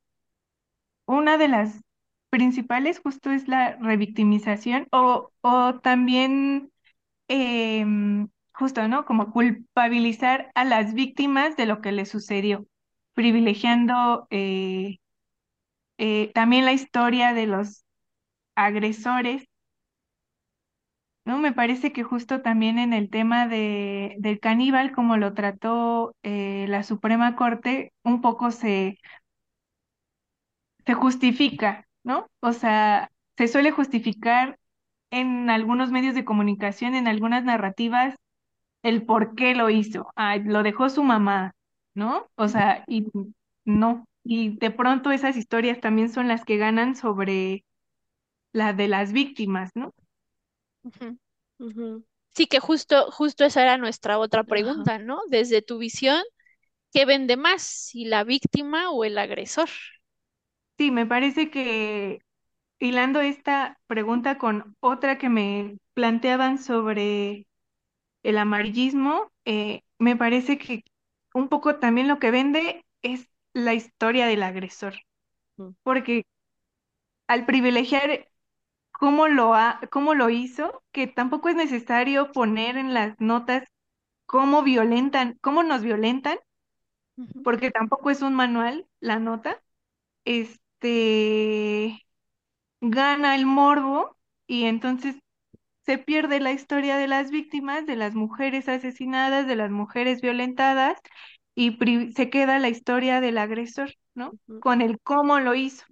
una 1.06 1.38
de 1.38 1.48
las 1.48 1.82
principales 2.30 3.00
justo 3.00 3.32
es 3.32 3.48
la 3.48 3.76
revictimización 3.78 4.88
o, 4.92 5.32
o 5.42 5.80
también 5.80 6.72
em, 7.28 8.30
justo, 8.54 8.88
¿no? 8.88 9.06
Como 9.06 9.32
culpabilizar 9.32 10.52
a 10.56 10.66
las 10.66 10.94
víctimas 10.94 11.58
de 11.58 11.66
lo 11.68 11.82
que 11.82 11.92
les 11.92 12.10
sucedió, 12.10 12.68
privilegiando 13.14 14.28
eh, 14.32 14.98
eh, 15.98 16.32
también 16.34 16.66
la 16.66 16.74
historia 16.74 17.34
de 17.34 17.48
los 17.48 17.86
agresores, 18.56 19.46
¿no? 21.28 21.40
Me 21.40 21.54
parece 21.54 21.94
que 21.94 22.04
justo 22.04 22.42
también 22.42 22.80
en 22.80 22.94
el 22.94 23.10
tema 23.12 23.48
de, 23.48 24.16
del 24.20 24.40
caníbal, 24.42 24.94
como 24.94 25.18
lo 25.18 25.34
trató 25.36 26.16
eh, 26.24 26.66
la 26.70 26.84
Suprema 26.84 27.36
Corte, 27.38 27.94
un 28.04 28.22
poco 28.22 28.52
se, 28.52 29.00
se 30.86 30.94
justifica, 30.94 31.88
¿no? 32.04 32.28
O 32.40 32.54
sea, 32.54 33.12
se 33.38 33.48
suele 33.48 33.72
justificar 33.72 34.58
en 35.12 35.50
algunos 35.50 35.92
medios 35.92 36.16
de 36.16 36.26
comunicación, 36.26 36.96
en 36.96 37.08
algunas 37.08 37.44
narrativas, 37.44 38.16
el 38.84 39.04
por 39.06 39.36
qué 39.36 39.56
lo 39.56 39.70
hizo. 39.70 40.12
Ay, 40.16 40.44
lo 40.44 40.64
dejó 40.64 40.90
su 40.90 41.04
mamá, 41.04 41.54
¿no? 41.96 42.28
O 42.36 42.48
sea, 42.48 42.84
y 42.88 43.08
no. 43.66 44.06
Y 44.24 44.58
de 44.58 44.72
pronto 44.72 45.12
esas 45.12 45.38
historias 45.38 45.82
también 45.82 46.10
son 46.10 46.28
las 46.28 46.46
que 46.46 46.58
ganan 46.58 46.96
sobre 46.96 47.66
la 48.54 48.74
de 48.74 48.88
las 48.88 49.14
víctimas, 49.14 49.72
¿no? 49.76 49.94
Sí, 52.36 52.46
que 52.48 52.60
justo, 52.60 53.12
justo 53.12 53.46
esa 53.46 53.64
era 53.64 53.78
nuestra 53.78 54.20
otra 54.20 54.44
pregunta, 54.44 55.00
¿no? 55.00 55.20
Desde 55.30 55.62
tu 55.62 55.78
visión, 55.80 56.22
¿qué 56.94 57.06
vende 57.06 57.38
más, 57.38 57.64
si 57.64 58.06
la 58.06 58.24
víctima 58.26 58.92
o 58.92 59.06
el 59.06 59.18
agresor? 59.20 59.70
Sí, 60.78 60.92
me 60.92 61.06
parece 61.06 61.50
que 61.50 62.20
hilando 62.80 63.22
esta 63.22 63.80
pregunta 63.88 64.38
con 64.38 64.76
otra 64.82 65.18
que 65.18 65.30
me 65.30 65.78
planteaban 65.94 66.60
sobre 66.60 67.48
el 68.24 68.38
amarillismo, 68.40 69.32
eh, 69.46 69.84
me 70.00 70.16
parece 70.18 70.58
que 70.60 70.84
un 71.34 71.50
poco 71.50 71.78
también 71.80 72.08
lo 72.10 72.20
que 72.20 72.32
vende 72.32 72.86
es 73.04 73.30
la 73.54 73.74
historia 73.76 74.28
del 74.28 74.44
agresor, 74.44 74.96
Mm. 75.60 75.74
porque 75.84 76.26
al 77.28 77.46
privilegiar 77.46 78.28
cómo 79.00 79.28
lo, 79.28 79.54
ha, 79.56 79.80
cómo 79.92 80.14
lo 80.16 80.30
hizo, 80.30 80.84
que 80.92 81.08
tampoco 81.08 81.50
es 81.50 81.56
necesario 81.56 82.32
poner 82.32 82.78
en 82.78 82.94
las 82.94 83.20
notas 83.20 83.64
cómo 84.26 84.64
violentan, 84.64 85.38
cómo 85.42 85.64
nos 85.64 85.84
violentan, 85.84 86.38
porque 87.44 87.72
tampoco 87.72 88.10
es 88.10 88.22
un 88.22 88.34
manual 88.36 88.86
la 89.00 89.20
nota, 89.20 89.62
este 90.26 92.04
gana 92.82 93.36
el 93.36 93.46
morbo 93.46 94.18
y 94.48 94.66
entonces 94.66 95.18
se 95.86 95.98
pierde 95.98 96.40
la 96.40 96.52
historia 96.52 96.98
de 96.98 97.08
las 97.08 97.32
víctimas, 97.32 97.86
de 97.86 97.96
las 97.96 98.16
mujeres 98.16 98.70
asesinadas, 98.70 99.48
de 99.48 99.56
las 99.56 99.72
mujeres 99.72 100.22
violentadas 100.22 101.00
y 101.56 101.78
se 102.14 102.30
queda 102.30 102.60
la 102.60 102.70
historia 102.70 103.22
del 103.22 103.38
agresor, 103.38 103.94
¿no? 104.16 104.34
Con 104.60 104.82
el 104.82 105.00
cómo 105.02 105.40
lo 105.40 105.56
hizo 105.56 105.86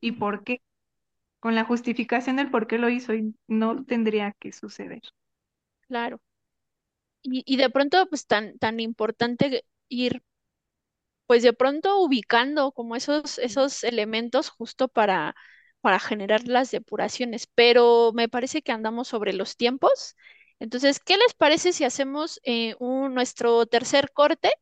y 0.00 0.12
por 0.12 0.44
qué, 0.44 0.60
con 1.42 1.56
la 1.56 1.66
justificación 1.66 2.36
del 2.38 2.50
por 2.50 2.68
qué 2.68 2.78
lo 2.78 2.88
hizo 2.90 3.14
y 3.14 3.36
no 3.48 3.84
tendría 3.84 4.32
que 4.40 4.52
suceder. 4.54 5.02
Claro. 5.88 6.20
Y, 7.22 7.42
y 7.46 7.56
de 7.56 7.70
pronto, 7.70 8.06
pues 8.08 8.26
tan, 8.26 8.58
tan 8.58 8.78
importante 8.80 9.64
ir, 9.88 10.22
pues 11.26 11.42
de 11.42 11.52
pronto 11.52 12.00
ubicando 12.00 12.72
como 12.72 12.96
esos, 12.96 13.38
esos 13.38 13.84
elementos 13.84 14.50
justo 14.50 14.88
para, 14.88 15.34
para 15.80 15.98
generar 15.98 16.46
las 16.48 16.70
depuraciones. 16.70 17.46
Pero 17.54 18.12
me 18.14 18.28
parece 18.28 18.62
que 18.62 18.72
andamos 18.72 19.08
sobre 19.08 19.32
los 19.32 19.56
tiempos. 19.56 20.16
Entonces, 20.58 21.00
¿qué 21.00 21.16
les 21.16 21.34
parece 21.34 21.72
si 21.72 21.84
hacemos 21.84 22.40
eh, 22.44 22.74
un, 22.78 23.14
nuestro 23.14 23.66
tercer 23.66 24.12
corte 24.12 24.52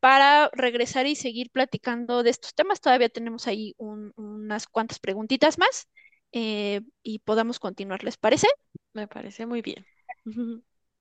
para 0.00 0.50
regresar 0.54 1.06
y 1.06 1.16
seguir 1.16 1.50
platicando 1.50 2.22
de 2.22 2.30
estos 2.30 2.54
temas? 2.54 2.80
Todavía 2.80 3.08
tenemos 3.10 3.46
ahí 3.48 3.74
un- 3.78 4.12
unas 4.16 4.66
cuantas 4.68 4.98
preguntitas 5.00 5.58
más 5.58 5.88
eh, 6.34 6.82
y 7.02 7.20
podamos 7.20 7.60
continuar, 7.60 8.04
¿les 8.04 8.16
parece? 8.18 8.48
Me 8.92 9.08
parece 9.08 9.46
muy 9.46 9.62
bien. 9.62 9.86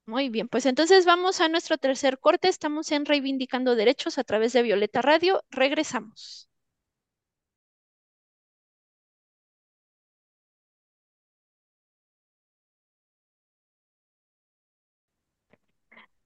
Muy 0.06 0.30
bien, 0.30 0.48
pues 0.48 0.66
entonces 0.66 1.06
vamos 1.06 1.42
a 1.42 1.50
nuestro 1.50 1.78
tercer 1.78 2.20
corte. 2.20 2.48
Estamos 2.48 2.92
en 2.92 3.06
Reivindicando 3.06 3.76
Derechos 3.76 4.18
a 4.18 4.24
través 4.24 4.54
de 4.54 4.62
Violeta 4.62 5.02
Radio. 5.02 5.44
Regresamos. 5.50 6.50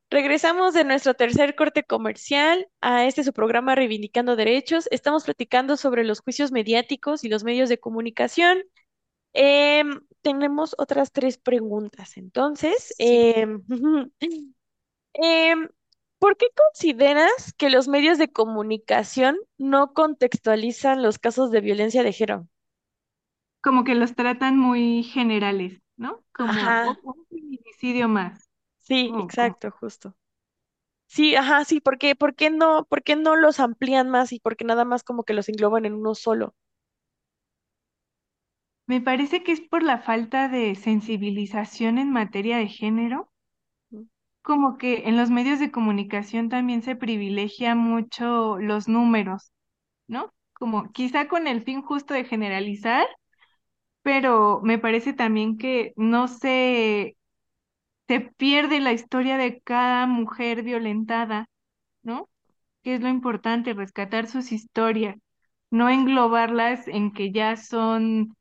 Regresamos 0.10 0.74
de 0.74 0.84
nuestro 0.86 1.14
tercer 1.14 1.55
corte 1.55 1.84
comercial 1.84 2.68
a 2.82 3.05
este 3.05 3.24
su 3.24 3.34
programa 3.34 3.76
Reivindicando 3.76 4.36
Derechos. 4.36 4.88
Estamos 4.91 5.26
platicando 5.26 5.76
sobre 5.78 6.03
los 6.05 6.22
juicios 6.22 6.51
mediáticos 6.51 7.24
y 7.24 7.30
los 7.30 7.43
medios 7.43 7.68
de 7.70 7.78
comunicación. 7.80 8.64
Em, 9.34 10.02
tenemos 10.22 10.76
otras 10.78 11.12
tres 11.12 11.38
preguntas. 11.38 12.18
Entonces, 12.18 12.94
em, 12.98 13.62
em, 15.14 15.70
¿por 16.20 16.38
qué 16.38 16.48
consideras 16.56 17.54
que 17.58 17.70
los 17.70 17.88
medios 17.90 18.18
de 18.18 18.32
comunicación 18.32 19.38
no 19.58 19.94
contextualizan 19.94 21.04
los 21.04 21.20
casos 21.20 21.52
de 21.52 21.62
violencia 21.62 22.04
de 22.04 22.14
género? 22.14 22.48
Como 23.62 23.84
que 23.84 23.94
los 23.96 24.16
tratan 24.16 24.58
muy 24.58 25.04
generales, 25.04 25.80
¿no? 25.98 26.24
Como 26.32 26.52
Ajá, 26.54 26.98
un 27.04 27.26
feminicidio 27.30 28.08
más. 28.08 28.50
sí, 28.80 29.14
exacto, 29.18 29.72
justo. 29.72 30.16
Sí, 31.08 31.36
ajá, 31.36 31.66
sí, 31.66 31.82
¿por 31.82 31.98
qué, 32.00 32.16
por 32.16 32.36
qué 32.36 32.50
no, 32.50 32.86
por 32.86 33.04
qué 33.04 33.16
no 33.18 33.36
los 33.36 33.60
amplían 33.60 34.10
más 34.10 34.32
y 34.34 34.40
por 34.40 34.58
qué 34.58 34.66
nada 34.66 34.86
más 34.86 35.04
como 35.04 35.24
que 35.24 35.34
los 35.34 35.50
engloban 35.50 35.86
en 35.86 35.94
uno 35.96 36.16
solo? 36.16 36.56
Me 38.88 39.02
parece 39.02 39.44
que 39.44 39.52
es 39.52 39.62
por 39.62 39.84
la 39.84 40.00
falta 40.00 40.50
de 40.50 40.74
sensibilización 40.74 42.00
en 42.00 42.10
materia 42.12 42.58
de 42.58 42.68
género. 42.68 43.30
Como 44.42 44.78
que 44.78 45.08
en 45.10 45.18
los 45.18 45.30
medios 45.30 45.60
de 45.60 45.72
comunicación 45.72 46.50
también 46.50 46.82
se 46.82 46.96
privilegia 46.96 47.76
mucho 47.76 48.58
los 48.60 48.88
números, 48.88 49.52
¿no? 50.08 50.34
Como 50.54 50.92
quizá 50.94 51.28
con 51.28 51.48
el 51.48 51.64
fin 51.64 51.82
justo 51.84 52.14
de 52.14 52.26
generalizar, 52.26 53.08
pero 54.04 54.62
me 54.64 54.80
parece 54.80 55.14
también 55.14 55.58
que 55.58 55.94
no 55.98 56.28
se, 56.28 57.18
se 58.08 58.22
pierde 58.22 58.80
la 58.82 58.94
historia 58.94 59.38
de 59.38 59.62
cada 59.62 60.08
mujer 60.08 60.64
violentada, 60.64 61.48
¿no? 62.04 62.30
Que 62.84 62.96
es 62.96 63.02
lo 63.02 63.10
importante, 63.10 63.74
rescatar 63.76 64.28
sus 64.30 64.52
historias, 64.54 65.18
no 65.72 65.90
englobarlas 65.90 66.88
en 66.90 67.14
que 67.14 67.32
ya 67.34 67.58
son 67.58 68.37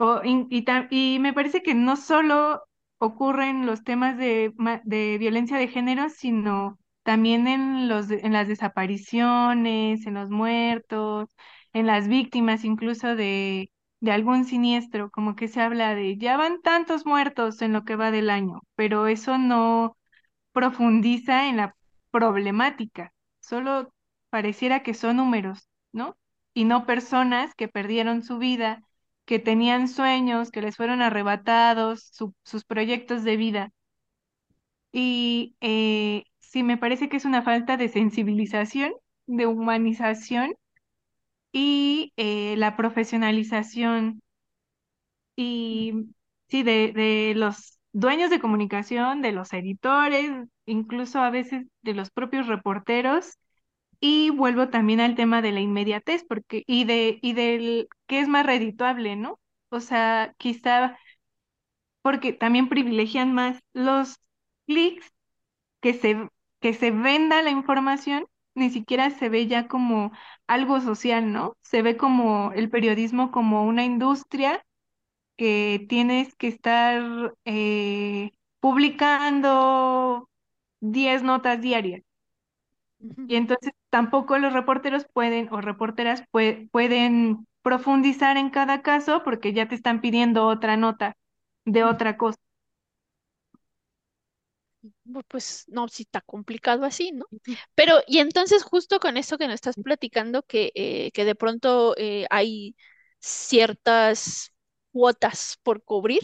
Y, 0.00 0.64
y 0.90 1.18
me 1.18 1.32
parece 1.32 1.62
que 1.62 1.74
no 1.74 1.96
solo 1.96 2.62
ocurren 2.98 3.66
los 3.66 3.82
temas 3.84 4.16
de, 4.16 4.52
de 4.84 5.18
violencia 5.18 5.56
de 5.58 5.68
género, 5.68 6.08
sino 6.10 6.78
también 7.02 7.46
en 7.48 7.88
los, 7.88 8.10
en 8.10 8.32
las 8.32 8.48
desapariciones, 8.48 10.06
en 10.06 10.14
los 10.14 10.30
muertos, 10.30 11.28
en 11.72 11.86
las 11.86 12.06
víctimas 12.08 12.64
incluso 12.64 13.16
de, 13.16 13.70
de 14.00 14.12
algún 14.12 14.44
siniestro, 14.44 15.10
como 15.10 15.34
que 15.36 15.48
se 15.48 15.60
habla 15.60 15.94
de 15.94 16.16
ya 16.18 16.36
van 16.36 16.60
tantos 16.62 17.04
muertos 17.06 17.60
en 17.62 17.72
lo 17.72 17.84
que 17.84 17.96
va 17.96 18.10
del 18.10 18.30
año, 18.30 18.60
pero 18.76 19.06
eso 19.08 19.38
no 19.38 19.96
profundiza 20.52 21.48
en 21.48 21.56
la 21.58 21.76
problemática, 22.10 23.12
solo 23.40 23.92
pareciera 24.30 24.82
que 24.82 24.94
son 24.94 25.16
números, 25.16 25.68
¿no? 25.92 26.16
Y 26.54 26.64
no 26.64 26.86
personas 26.86 27.54
que 27.54 27.68
perdieron 27.68 28.22
su 28.22 28.38
vida, 28.38 28.82
que 29.28 29.38
tenían 29.40 29.88
sueños, 29.88 30.50
que 30.52 30.62
les 30.62 30.76
fueron 30.76 31.02
arrebatados, 31.02 32.10
su- 32.12 32.34
sus 32.44 32.64
proyectos 32.66 33.24
de 33.24 33.38
vida. 33.38 33.72
Y 34.92 35.56
eh, 35.60 36.24
sí, 36.40 36.62
me 36.62 36.76
parece 36.78 37.08
que 37.08 37.16
es 37.18 37.24
una 37.24 37.42
falta 37.42 37.76
de 37.76 37.88
sensibilización, 37.88 38.92
de 39.26 39.46
humanización 39.46 40.54
y 41.52 42.12
eh, 42.16 42.56
la 42.56 42.76
profesionalización. 42.76 44.22
Y 45.36 45.92
sí, 46.48 46.62
de, 46.62 46.92
de 46.92 47.34
los 47.36 47.78
dueños 47.92 48.30
de 48.30 48.40
comunicación, 48.40 49.22
de 49.22 49.32
los 49.32 49.52
editores, 49.52 50.30
incluso 50.66 51.20
a 51.20 51.30
veces 51.30 51.66
de 51.82 51.94
los 51.94 52.10
propios 52.10 52.46
reporteros. 52.48 53.38
Y 54.00 54.30
vuelvo 54.30 54.68
también 54.70 55.00
al 55.00 55.16
tema 55.16 55.42
de 55.42 55.52
la 55.52 55.60
inmediatez, 55.60 56.24
porque, 56.28 56.62
y 56.66 56.84
de, 56.84 57.18
y 57.22 57.32
del 57.34 57.88
que 58.06 58.20
es 58.20 58.28
más 58.28 58.46
redituable, 58.46 59.16
¿no? 59.16 59.40
O 59.70 59.80
sea, 59.80 60.34
quizá 60.38 60.98
porque 62.02 62.32
también 62.32 62.68
privilegian 62.68 63.32
más 63.34 63.60
los 63.72 64.18
clics 64.66 65.12
que 65.80 65.94
se, 65.94 66.28
que 66.60 66.74
se 66.74 66.90
venda 66.90 67.42
la 67.42 67.50
información, 67.50 68.26
ni 68.54 68.70
siquiera 68.70 69.10
se 69.10 69.28
ve 69.28 69.46
ya 69.46 69.68
como 69.68 70.12
algo 70.46 70.80
social, 70.80 71.32
¿no? 71.32 71.56
Se 71.62 71.82
ve 71.82 71.96
como 71.96 72.52
el 72.54 72.70
periodismo 72.70 73.30
como 73.32 73.64
una 73.66 73.84
industria 73.84 74.64
que 75.36 75.86
tienes 75.88 76.36
que 76.36 76.48
estar 76.48 77.34
eh, 77.46 78.32
publicando 78.60 80.30
10 80.80 81.22
notas 81.24 81.60
diarias. 81.62 82.02
Y 83.00 83.36
entonces 83.36 83.72
tampoco 83.90 84.38
los 84.38 84.52
reporteros 84.52 85.06
pueden 85.12 85.48
o 85.52 85.60
reporteras 85.60 86.24
pueden 86.30 87.46
profundizar 87.62 88.36
en 88.36 88.50
cada 88.50 88.82
caso 88.82 89.22
porque 89.24 89.52
ya 89.52 89.68
te 89.68 89.74
están 89.74 90.00
pidiendo 90.00 90.46
otra 90.46 90.76
nota 90.76 91.16
de 91.64 91.84
otra 91.84 92.16
cosa. 92.16 92.38
Pues 95.28 95.64
no, 95.68 95.88
sí 95.88 96.02
está 96.04 96.20
complicado 96.20 96.84
así, 96.84 97.12
¿no? 97.12 97.26
Pero, 97.74 97.94
y 98.06 98.18
entonces 98.18 98.62
justo 98.62 99.00
con 99.00 99.16
esto 99.16 99.38
que 99.38 99.46
nos 99.46 99.54
estás 99.56 99.76
platicando, 99.82 100.42
que, 100.44 100.70
eh, 100.74 101.10
que 101.12 101.24
de 101.24 101.34
pronto 101.34 101.94
eh, 101.96 102.26
hay 102.30 102.76
ciertas 103.18 104.52
cuotas 104.92 105.58
por 105.62 105.82
cubrir, 105.82 106.22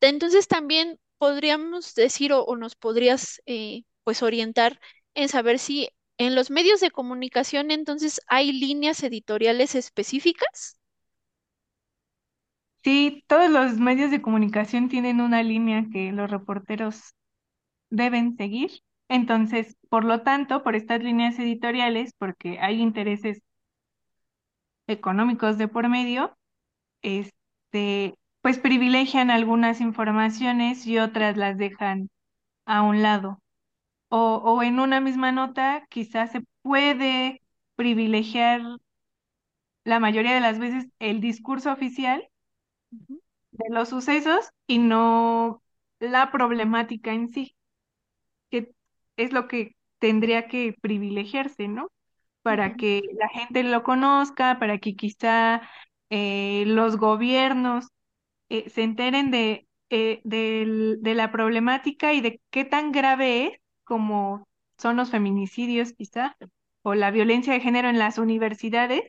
entonces 0.00 0.48
también 0.48 1.00
podríamos 1.18 1.94
decir 1.94 2.32
o, 2.32 2.44
o 2.44 2.56
nos 2.56 2.76
podrías 2.76 3.42
eh, 3.46 3.84
pues 4.04 4.22
orientar 4.22 4.80
en 5.16 5.28
saber 5.28 5.58
si 5.58 5.90
en 6.18 6.36
los 6.36 6.50
medios 6.50 6.80
de 6.80 6.92
comunicación 6.92 7.72
entonces 7.72 8.20
hay 8.28 8.52
líneas 8.52 9.02
editoriales 9.02 9.74
específicas. 9.74 10.78
Sí, 12.84 13.24
todos 13.26 13.50
los 13.50 13.74
medios 13.78 14.10
de 14.10 14.22
comunicación 14.22 14.88
tienen 14.88 15.20
una 15.20 15.42
línea 15.42 15.86
que 15.92 16.12
los 16.12 16.30
reporteros 16.30 17.14
deben 17.90 18.36
seguir. 18.36 18.72
Entonces, 19.08 19.76
por 19.90 20.04
lo 20.04 20.22
tanto, 20.22 20.62
por 20.64 20.76
estas 20.76 21.02
líneas 21.02 21.38
editoriales, 21.38 22.12
porque 22.18 22.58
hay 22.60 22.80
intereses 22.82 23.42
económicos 24.88 25.58
de 25.58 25.68
por 25.68 25.88
medio, 25.88 26.36
este, 27.02 28.18
pues 28.42 28.58
privilegian 28.58 29.30
algunas 29.30 29.80
informaciones 29.82 30.86
y 30.86 30.98
otras 30.98 31.36
las 31.36 31.58
dejan 31.58 32.10
a 32.66 32.82
un 32.82 33.02
lado. 33.02 33.40
O, 34.10 34.18
o 34.44 34.62
en 34.62 34.80
una 34.80 35.00
misma 35.00 35.32
nota, 35.32 35.86
quizás 35.90 36.32
se 36.32 36.42
puede 36.62 37.42
privilegiar 37.76 38.62
la 39.84 40.00
mayoría 40.00 40.34
de 40.34 40.40
las 40.40 40.58
veces 40.58 40.86
el 40.98 41.22
discurso 41.22 41.72
oficial 41.72 42.28
de 43.52 43.64
los 43.70 43.88
sucesos 43.88 44.50
y 44.66 44.78
no 44.78 45.62
la 46.00 46.30
problemática 46.30 47.12
en 47.12 47.28
sí, 47.32 47.56
que 48.50 48.72
es 49.16 49.32
lo 49.32 49.48
que 49.48 49.76
tendría 49.98 50.48
que 50.48 50.74
privilegiarse, 50.80 51.68
¿no? 51.68 51.90
Para 52.42 52.76
que 52.76 53.02
la 53.18 53.28
gente 53.30 53.64
lo 53.64 53.84
conozca, 53.84 54.58
para 54.60 54.78
que 54.78 54.96
quizá 54.96 55.62
eh, 56.10 56.64
los 56.66 56.96
gobiernos 56.98 57.88
eh, 58.50 58.70
se 58.70 58.82
enteren 58.84 59.30
de, 59.30 59.68
eh, 59.90 60.20
del- 60.24 60.98
de 61.02 61.14
la 61.16 61.32
problemática 61.32 62.12
y 62.14 62.20
de 62.22 62.40
qué 62.50 62.64
tan 62.64 62.92
grave 62.92 63.46
es, 63.48 63.60
como 63.86 64.46
son 64.78 64.96
los 64.98 65.10
feminicidios 65.12 65.94
quizá, 65.94 66.36
o 66.84 66.94
la 66.96 67.12
violencia 67.12 67.54
de 67.54 67.60
género 67.62 67.90
en 67.90 68.00
las 68.00 68.18
universidades, 68.18 69.04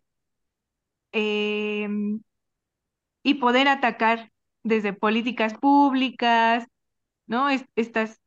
em, 1.11 2.21
y 3.23 3.36
poder 3.36 3.67
atacar 3.67 4.32
desde 4.63 4.93
políticas 4.93 5.53
públicas, 5.55 6.65
¿no? 7.28 7.49
Es- 7.49 7.65
estas, 7.75 8.21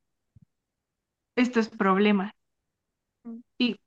estos 1.36 1.68
problemas. 1.68 2.32
Mm. 3.24 3.38
Y 3.58 3.80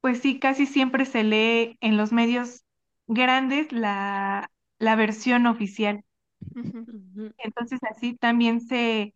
pues 0.00 0.20
sí, 0.20 0.40
casi 0.40 0.66
siempre 0.66 1.06
se 1.06 1.24
lee 1.24 1.78
en 1.80 1.96
los 1.96 2.12
medios 2.12 2.64
grandes 3.08 3.72
la, 3.72 4.50
la 4.78 4.96
versión 4.96 5.46
oficial. 5.46 6.04
Entonces 7.38 7.80
así 7.90 8.14
también 8.16 8.60
se 8.60 9.14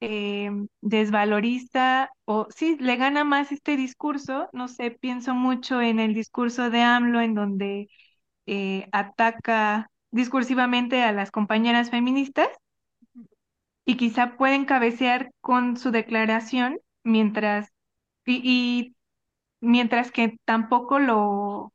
eh, 0.00 0.50
desvaloriza 0.80 2.10
o 2.24 2.46
sí, 2.50 2.76
le 2.80 2.96
gana 2.96 3.24
más 3.24 3.52
este 3.52 3.76
discurso. 3.76 4.48
No 4.52 4.68
sé, 4.68 4.90
pienso 4.92 5.34
mucho 5.34 5.80
en 5.82 6.00
el 6.00 6.14
discurso 6.14 6.70
de 6.70 6.82
AMLO 6.82 7.20
en 7.20 7.34
donde 7.34 7.88
eh, 8.46 8.88
ataca 8.92 9.90
discursivamente 10.12 11.02
a 11.02 11.12
las 11.12 11.30
compañeras 11.30 11.90
feministas 11.90 12.48
y 13.84 13.96
quizá 13.96 14.36
pueden 14.36 14.64
cabecear 14.64 15.32
con 15.40 15.76
su 15.76 15.90
declaración 15.90 16.78
mientras 17.04 17.68
y, 18.26 18.42
y 18.44 18.96
mientras 19.60 20.12
que 20.12 20.38
tampoco 20.46 20.98
lo 21.00 21.72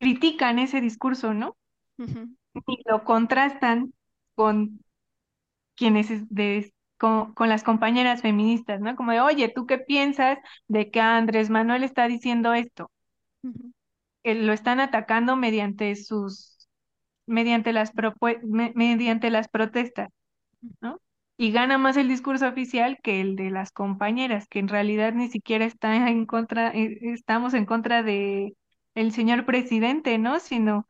critican 0.00 0.58
ese 0.60 0.80
discurso, 0.80 1.34
¿no? 1.34 1.56
ujú, 1.98 2.34
Y 2.66 2.82
lo 2.86 3.04
contrastan 3.04 3.92
con 4.34 4.80
quienes 5.76 6.10
es 6.10 6.28
de, 6.30 6.72
con, 6.98 7.34
con 7.34 7.48
las 7.48 7.62
compañeras 7.64 8.22
feministas, 8.22 8.80
¿no? 8.80 8.96
Como 8.96 9.12
de, 9.12 9.20
oye, 9.20 9.48
¿tú 9.54 9.66
qué 9.66 9.78
piensas 9.78 10.38
de 10.68 10.90
que 10.90 11.00
Andrés 11.00 11.50
Manuel 11.50 11.84
está 11.84 12.08
diciendo 12.08 12.54
esto? 12.54 12.90
Que 14.22 14.34
lo 14.34 14.52
están 14.52 14.80
atacando 14.80 15.36
mediante 15.36 15.94
sus, 15.96 16.68
mediante 17.26 17.72
las 17.72 17.92
me- 18.44 18.72
mediante 18.76 19.30
las 19.30 19.48
protestas, 19.48 20.10
¿no? 20.82 21.00
Y 21.38 21.52
gana 21.52 21.78
más 21.78 21.96
el 21.98 22.08
discurso 22.08 22.48
oficial 22.48 22.98
que 23.02 23.20
el 23.22 23.36
de 23.36 23.50
las 23.50 23.72
compañeras, 23.72 24.48
que 24.48 24.60
en 24.60 24.68
realidad 24.68 25.14
ni 25.14 25.28
siquiera 25.30 25.64
está 25.66 25.96
en 26.10 26.26
contra, 26.26 26.70
eh, 26.72 26.98
estamos 27.02 27.54
en 27.54 27.66
contra 27.66 28.02
de 28.04 28.56
el 28.96 29.12
señor 29.12 29.46
presidente, 29.46 30.18
¿no? 30.18 30.40
Sino 30.40 30.86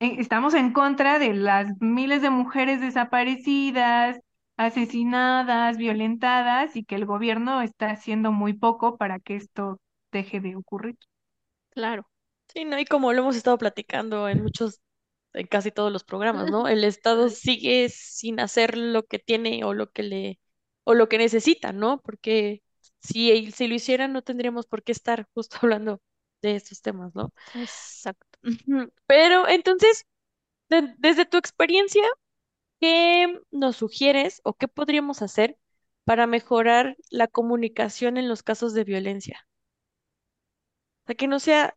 eh, 0.00 0.16
Estamos 0.18 0.54
en 0.54 0.72
contra 0.72 1.18
de 1.18 1.34
las 1.34 1.66
miles 1.80 2.22
de 2.22 2.30
mujeres 2.30 2.80
desaparecidas, 2.80 4.18
asesinadas, 4.56 5.76
violentadas 5.78 6.76
y 6.76 6.84
que 6.84 6.94
el 6.96 7.06
gobierno 7.06 7.62
está 7.62 7.90
haciendo 7.90 8.32
muy 8.32 8.54
poco 8.54 8.96
para 8.96 9.20
que 9.20 9.36
esto 9.36 9.80
deje 10.12 10.40
de 10.40 10.56
ocurrir. 10.56 10.96
Claro. 11.70 12.08
Sí, 12.48 12.64
¿no? 12.64 12.78
Y 12.78 12.84
como 12.84 13.12
lo 13.12 13.20
hemos 13.22 13.36
estado 13.36 13.58
platicando 13.58 14.28
en 14.28 14.42
muchos, 14.42 14.80
en 15.32 15.46
casi 15.46 15.70
todos 15.72 15.92
los 15.92 16.04
programas, 16.04 16.50
¿no? 16.50 16.68
El 16.68 16.84
Estado 16.84 17.28
sigue 17.30 17.88
sin 17.88 18.38
hacer 18.40 18.76
lo 18.78 19.04
que 19.04 19.18
tiene 19.18 19.64
o 19.64 19.74
lo 19.74 19.90
que 19.90 20.02
le, 20.04 20.40
o 20.84 20.94
lo 20.94 21.08
que 21.08 21.18
necesita, 21.18 21.72
¿no? 21.72 22.00
Porque 22.02 22.62
si, 23.00 23.50
si 23.52 23.66
lo 23.68 23.74
hicieran 23.74 24.12
no 24.12 24.22
tendríamos 24.22 24.66
por 24.66 24.82
qué 24.84 24.92
estar 24.92 25.28
justo 25.34 25.56
hablando 25.62 26.00
de 26.42 26.56
estos 26.56 26.80
temas, 26.82 27.14
¿no? 27.14 27.32
Exacto. 27.54 28.38
Pero 29.06 29.48
entonces, 29.48 30.06
de- 30.70 30.94
desde 30.98 31.26
tu 31.26 31.38
experiencia, 31.38 32.02
¿qué 32.84 33.40
nos 33.50 33.76
sugieres 33.76 34.42
o 34.44 34.52
qué 34.54 34.68
podríamos 34.68 35.22
hacer 35.22 35.58
para 36.04 36.26
mejorar 36.26 36.96
la 37.10 37.28
comunicación 37.28 38.18
en 38.18 38.28
los 38.28 38.42
casos 38.42 38.74
de 38.74 38.84
violencia? 38.84 39.46
O 41.04 41.06
sea, 41.06 41.14
que 41.16 41.28
no 41.28 41.38
sea 41.40 41.76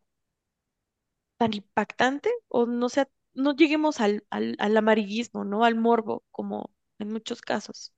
tan 1.38 1.52
impactante 1.54 2.30
o 2.48 2.66
no 2.66 2.88
sea, 2.88 3.08
no 3.34 3.54
lleguemos 3.56 4.00
al, 4.00 4.24
al, 4.30 4.56
al 4.58 4.76
amarillismo, 4.76 5.44
¿no? 5.44 5.64
Al 5.64 5.74
morbo, 5.76 6.24
como 6.30 6.70
en 6.98 7.12
muchos 7.12 7.40
casos. 7.42 7.92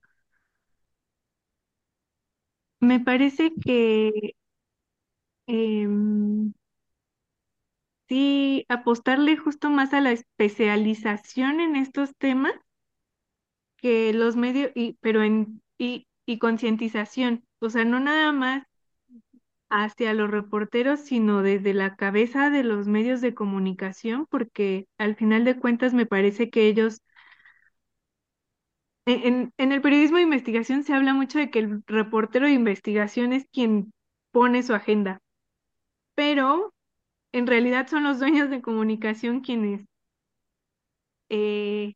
Me 2.81 2.99
parece 2.99 3.53
que 3.63 4.35
em, 5.47 6.53
sí, 8.07 8.65
apostarle 8.69 9.37
justo 9.37 9.69
más 9.71 9.93
a 9.93 10.01
la 10.01 10.11
especialización 10.11 11.59
en 11.59 11.75
estos 11.75 12.15
temas 12.17 12.53
que 13.81 14.13
los 14.13 14.35
medios, 14.35 14.71
y, 14.75 14.93
pero 15.01 15.23
en, 15.23 15.61
y, 15.77 16.07
y 16.25 16.39
concientización, 16.39 17.45
o 17.59 17.69
sea, 17.69 17.85
no 17.85 17.99
nada 17.99 18.31
más 18.31 18.63
hacia 19.71 20.13
los 20.13 20.29
reporteros, 20.29 20.99
sino 21.01 21.41
desde 21.41 21.73
la 21.73 21.95
cabeza 21.95 22.49
de 22.51 22.63
los 22.63 22.85
medios 22.87 23.21
de 23.21 23.33
comunicación, 23.33 24.27
porque 24.29 24.87
al 24.99 25.15
final 25.15 25.45
de 25.45 25.57
cuentas 25.59 25.93
me 25.95 26.05
parece 26.05 26.49
que 26.51 26.67
ellos, 26.67 27.01
en, 29.05 29.23
en 29.25 29.53
en 29.57 29.71
el 29.71 29.81
periodismo 29.81 30.17
de 30.17 30.23
investigación 30.23 30.83
se 30.83 30.93
habla 30.93 31.13
mucho 31.13 31.37
de 31.39 31.49
que 31.51 31.59
el 31.59 31.83
reportero 31.87 32.45
de 32.47 32.53
investigación 32.53 33.31
es 33.33 33.45
quien 33.51 33.93
pone 34.31 34.63
su 34.63 34.73
agenda, 34.73 35.19
pero 36.15 36.73
en 37.33 37.47
realidad 37.47 37.87
son 37.89 38.03
los 38.05 38.19
dueños 38.19 38.49
de 38.51 38.61
comunicación 38.63 39.41
quienes 39.41 39.85
eh, 41.29 41.95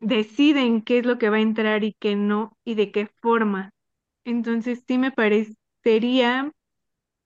deciden 0.00 0.82
qué 0.82 0.98
es 0.98 1.06
lo 1.06 1.18
que 1.18 1.30
va 1.30 1.36
a 1.36 1.40
entrar 1.40 1.84
y 1.84 1.94
qué 1.98 2.16
no 2.16 2.56
y 2.64 2.74
de 2.74 2.92
qué 2.92 3.06
forma. 3.20 3.70
Entonces 4.24 4.84
sí 4.86 4.98
me 4.98 5.12
parecería 5.12 6.52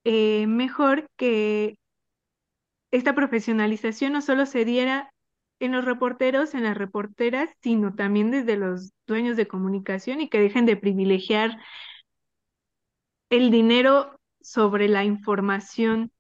eh, 0.05 0.47
mejor 0.47 1.09
que 1.17 1.77
esta 2.91 3.15
profesionalización 3.15 4.13
no 4.13 4.23
solo 4.23 4.47
se 4.47 4.65
diera 4.65 5.13
en 5.61 5.73
los 5.73 5.85
reporteros, 5.85 6.55
en 6.55 6.65
las 6.65 6.77
reporteras, 6.77 7.51
sino 7.63 7.95
también 7.95 8.31
desde 8.31 8.57
los 8.57 8.93
dueños 9.07 9.37
de 9.37 9.47
comunicación 9.47 10.21
y 10.21 10.29
que 10.29 10.41
dejen 10.41 10.67
de 10.67 10.77
privilegiar 10.77 11.59
el 13.29 13.51
dinero 13.51 14.19
sobre 14.41 14.89
la 14.89 15.05
información. 15.05 16.11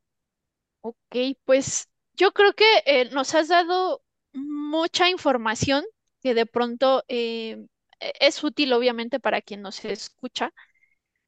Ok, 0.82 1.16
pues 1.44 1.88
yo 2.14 2.32
creo 2.32 2.52
que 2.52 2.64
eh, 2.86 3.10
nos 3.10 3.34
has 3.34 3.48
dado 3.48 4.02
mucha 4.32 5.08
información 5.08 5.84
que 6.22 6.34
de 6.34 6.46
pronto 6.46 7.04
eh, 7.08 7.66
e- 8.00 8.12
es 8.20 8.42
útil 8.44 8.72
obviamente 8.72 9.20
para 9.20 9.40
quien 9.42 9.62
nos 9.62 9.84
escucha, 9.84 10.52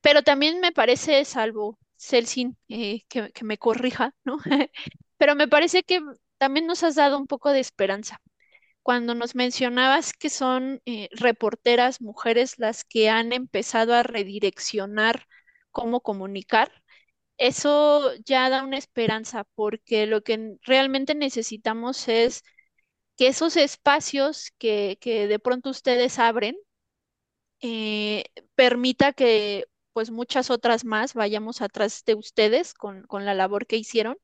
pero 0.01 0.22
también 0.22 0.61
me 0.61 0.72
parece, 0.72 1.24
salvo 1.24 1.78
Celsin, 1.97 2.57
eh, 2.68 3.03
que, 3.09 3.30
que 3.32 3.45
me 3.45 3.59
corrija, 3.59 4.14
¿no? 4.24 4.38
Pero 5.18 5.34
me 5.36 5.49
parece 5.49 5.84
que 5.84 6.01
también 6.38 6.66
nos 6.66 6.82
has 6.82 6.97
dado 6.97 7.18
un 7.18 7.26
poco 7.28 7.51
de 7.51 7.61
esperanza. 7.61 8.20
Cuando 8.82 9.14
nos 9.14 9.34
mencionabas 9.36 10.12
que 10.14 10.30
son 10.30 10.82
eh, 10.86 11.09
reporteras 11.12 12.01
mujeres 12.01 12.59
las 12.59 12.84
que 12.84 13.11
han 13.11 13.32
empezado 13.32 13.95
a 13.95 14.03
redireccionar 14.05 15.26
cómo 15.72 16.01
comunicar, 16.03 16.72
eso 17.38 18.12
ya 18.24 18.49
da 18.51 18.62
una 18.64 18.78
esperanza, 18.78 19.45
porque 19.55 20.07
lo 20.07 20.22
que 20.22 20.57
realmente 20.62 21.14
necesitamos 21.14 22.09
es 22.09 22.43
que 23.16 23.28
esos 23.28 23.56
espacios 23.56 24.52
que, 24.58 24.98
que 25.00 25.26
de 25.28 25.38
pronto 25.38 25.70
ustedes 25.70 26.18
abren, 26.18 26.56
eh, 27.60 28.24
permita 28.54 29.12
que 29.12 29.66
pues 29.92 30.10
muchas 30.10 30.50
otras 30.50 30.84
más 30.84 31.14
vayamos 31.14 31.60
atrás 31.62 32.02
de 32.06 32.14
ustedes 32.14 32.74
con, 32.74 33.02
con 33.06 33.24
la 33.26 33.34
labor 33.34 33.66
que 33.66 33.76
hicieron, 33.76 34.16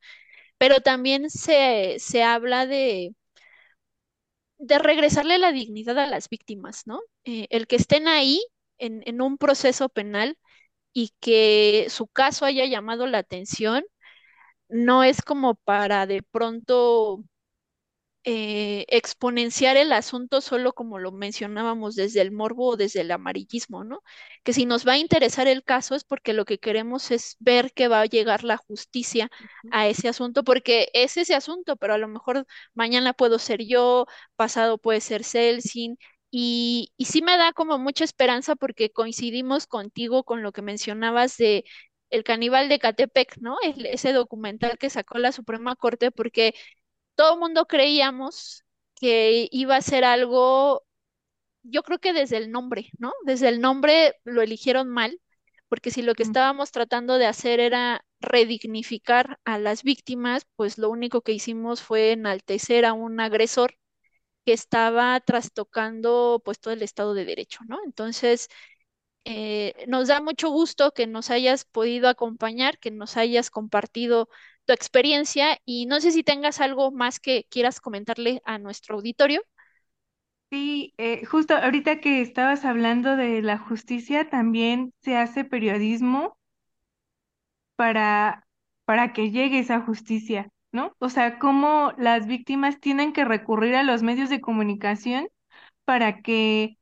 pero 0.59 0.80
también 0.80 1.30
se, 1.30 1.97
se 2.01 2.22
habla 2.24 2.66
de, 2.66 3.14
de 4.59 4.78
regresarle 4.78 5.39
la 5.39 5.53
dignidad 5.53 5.99
a 5.99 6.07
las 6.07 6.28
víctimas, 6.28 6.86
¿no? 6.86 7.01
Eh, 7.24 7.47
el 7.51 7.66
que 7.66 7.76
estén 7.76 8.09
ahí 8.09 8.41
en, 8.78 9.03
en 9.07 9.20
un 9.22 9.39
proceso 9.39 9.89
penal 9.89 10.39
y 10.95 11.12
que 11.20 11.89
su 11.91 12.09
caso 12.09 12.45
haya 12.47 12.66
llamado 12.66 13.07
la 13.07 13.18
atención, 13.18 13.84
no 14.68 15.05
es 15.05 15.22
como 15.22 15.57
para 15.57 16.07
de 16.07 16.22
pronto 16.22 17.24
eh, 18.25 18.85
exponenciar 18.89 19.77
el 19.77 19.93
asunto 19.93 20.41
solo 20.41 20.73
como 20.75 20.99
lo 20.99 21.12
mencionábamos 21.12 21.95
desde 21.97 22.21
el 22.21 22.33
morbo 22.33 22.71
o 22.71 22.77
desde 22.77 23.01
el 23.03 23.11
amarillismo, 23.11 23.85
¿no? 23.85 24.03
Que 24.45 24.53
si 24.53 24.66
nos 24.66 24.87
va 24.87 24.93
a 24.95 24.99
interesar 24.99 25.49
el 25.49 25.64
caso 25.64 25.95
es 25.95 26.05
porque 26.05 26.33
lo 26.35 26.45
que 26.45 26.59
queremos 26.59 27.11
es 27.11 27.37
ver 27.39 27.73
que 27.73 27.89
va 27.89 28.01
a 28.03 28.07
llegar 28.07 28.45
la 28.45 28.57
justicia 28.59 29.31
a 29.71 29.89
ese 29.89 30.09
asunto, 30.09 30.45
porque 30.45 30.89
es 30.95 31.16
ese 31.16 31.35
asunto, 31.35 31.77
pero 31.77 31.95
a 31.95 31.99
lo 31.99 32.09
mejor 32.09 32.47
mañana 32.75 33.12
puedo 33.14 33.39
ser 33.39 33.64
yo, 33.66 34.07
pasado 34.37 34.79
puede 34.79 35.01
ser 35.01 35.25
Celsin. 35.25 35.99
Y, 36.31 36.93
y 36.99 37.07
sí 37.07 37.23
me 37.23 37.39
da 37.39 37.53
como 37.55 37.79
mucha 37.79 38.05
esperanza 38.05 38.55
porque 38.57 38.91
coincidimos 38.91 39.66
contigo 39.66 40.25
con 40.25 40.43
lo 40.43 40.53
que 40.53 40.61
mencionabas 40.62 41.37
de 41.39 41.64
El 42.11 42.25
caníbal 42.25 42.69
de 42.69 42.79
Catepec, 42.79 43.37
¿no? 43.39 43.57
El- 43.62 43.87
ese 43.87 44.12
documental 44.12 44.79
que 44.79 44.91
sacó 44.91 45.19
la 45.19 45.33
Suprema 45.33 45.77
Corte, 45.77 46.11
porque 46.11 46.55
todo 47.19 47.35
el 47.35 47.41
mundo 47.41 47.66
creíamos 47.66 48.64
que 48.97 49.49
iba 49.53 49.77
a 49.77 49.83
ser 49.83 50.05
algo, 50.05 50.85
yo 51.62 51.83
creo 51.83 51.99
que 51.99 52.12
desde 52.14 52.39
el 52.39 52.51
nombre, 52.53 52.91
¿no? 52.99 53.12
Desde 53.25 53.49
el 53.49 53.61
nombre 53.61 54.14
lo 54.25 54.43
eligieron 54.43 54.89
mal, 54.89 55.21
porque 55.69 55.91
si 55.91 56.03
lo 56.03 56.14
que 56.14 56.23
estábamos 56.25 56.73
tratando 56.73 57.19
de 57.19 57.27
hacer 57.27 57.61
era 57.61 58.05
redignificar 58.21 59.41
a 59.45 59.59
las 59.59 59.83
víctimas, 59.85 60.47
pues 60.57 60.79
lo 60.79 60.91
único 60.91 61.23
que 61.23 61.33
hicimos 61.33 61.83
fue 61.83 62.12
enaltecer 62.12 62.85
a 62.87 62.93
un 62.95 63.21
agresor 63.21 63.77
que 64.47 64.53
estaba 64.55 65.21
trastocando 65.21 66.43
pues 66.45 66.61
todo 66.61 66.75
el 66.75 66.83
Estado 66.83 67.14
de 67.14 67.25
Derecho, 67.27 67.61
¿no? 67.69 67.79
Entonces, 67.87 68.49
eh, 69.25 69.75
nos 69.89 70.09
da 70.09 70.21
mucho 70.21 70.51
gusto 70.51 70.93
que 70.93 71.07
nos 71.07 71.31
hayas 71.31 71.64
podido 71.64 72.09
acompañar, 72.09 72.79
que 72.79 72.91
nos 72.91 73.16
hayas 73.16 73.51
compartido 73.51 74.29
tu 74.69 74.75
experiencia 74.75 75.59
y 75.64 75.87
no 75.87 76.01
sé 76.01 76.12
si 76.12 76.23
tengas 76.23 76.61
algo 76.61 76.93
más 76.93 77.21
que 77.21 77.47
quieras 77.51 77.81
comentarle 77.81 78.43
a 78.45 78.59
nuestro 78.59 78.97
auditorio. 78.97 79.43
Sí, 80.51 80.93
eh, 80.99 81.25
justo 81.27 81.55
ahorita 81.57 82.01
que 82.01 82.21
estabas 82.23 82.64
hablando 82.66 83.16
de 83.16 83.41
la 83.43 83.57
justicia, 83.59 84.29
también 84.31 84.93
se 85.01 85.16
hace 85.16 85.45
periodismo 85.45 86.37
para, 87.77 88.47
para 88.85 89.12
que 89.12 89.31
llegue 89.31 89.59
esa 89.61 89.81
justicia, 89.81 90.49
¿no? 90.73 90.95
O 90.99 91.09
sea, 91.11 91.39
cómo 91.39 91.93
las 91.99 92.27
víctimas 92.27 92.81
tienen 92.81 93.12
que 93.12 93.25
recurrir 93.25 93.75
a 93.77 93.83
los 93.83 94.03
medios 94.03 94.31
de 94.31 94.41
comunicación 94.41 95.29
para 95.85 96.23
que 96.23 96.79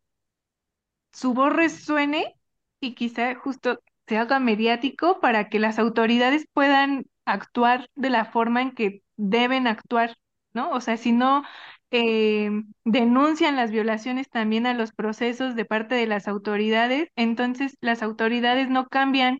su 1.13 1.35
voz 1.35 1.53
resuene 1.53 2.35
y 2.81 2.95
quizá 2.95 3.35
justo 3.37 3.81
se 4.07 4.19
haga 4.19 4.39
mediático 4.41 5.21
para 5.21 5.49
que 5.49 5.59
las 5.59 5.79
autoridades 5.79 6.47
puedan 6.53 7.07
actuar 7.27 7.89
de 7.95 8.11
la 8.11 8.25
forma 8.27 8.63
en 8.63 8.73
que 8.73 9.03
deben 9.17 9.67
actuar, 9.67 10.17
¿no? 10.55 10.71
O 10.71 10.81
sea, 10.81 10.97
si 10.97 11.13
no 11.13 11.45
eh, 11.91 12.51
denuncian 12.85 13.57
las 13.57 13.71
violaciones 13.71 14.29
también 14.31 14.67
a 14.67 14.75
los 14.75 14.93
procesos 14.93 15.55
de 15.57 15.65
parte 15.65 15.95
de 15.95 16.07
las 16.07 16.29
autoridades, 16.29 17.11
entonces 17.17 17.77
las 17.81 18.03
autoridades 18.03 18.69
no 18.71 18.87
cambian 18.89 19.39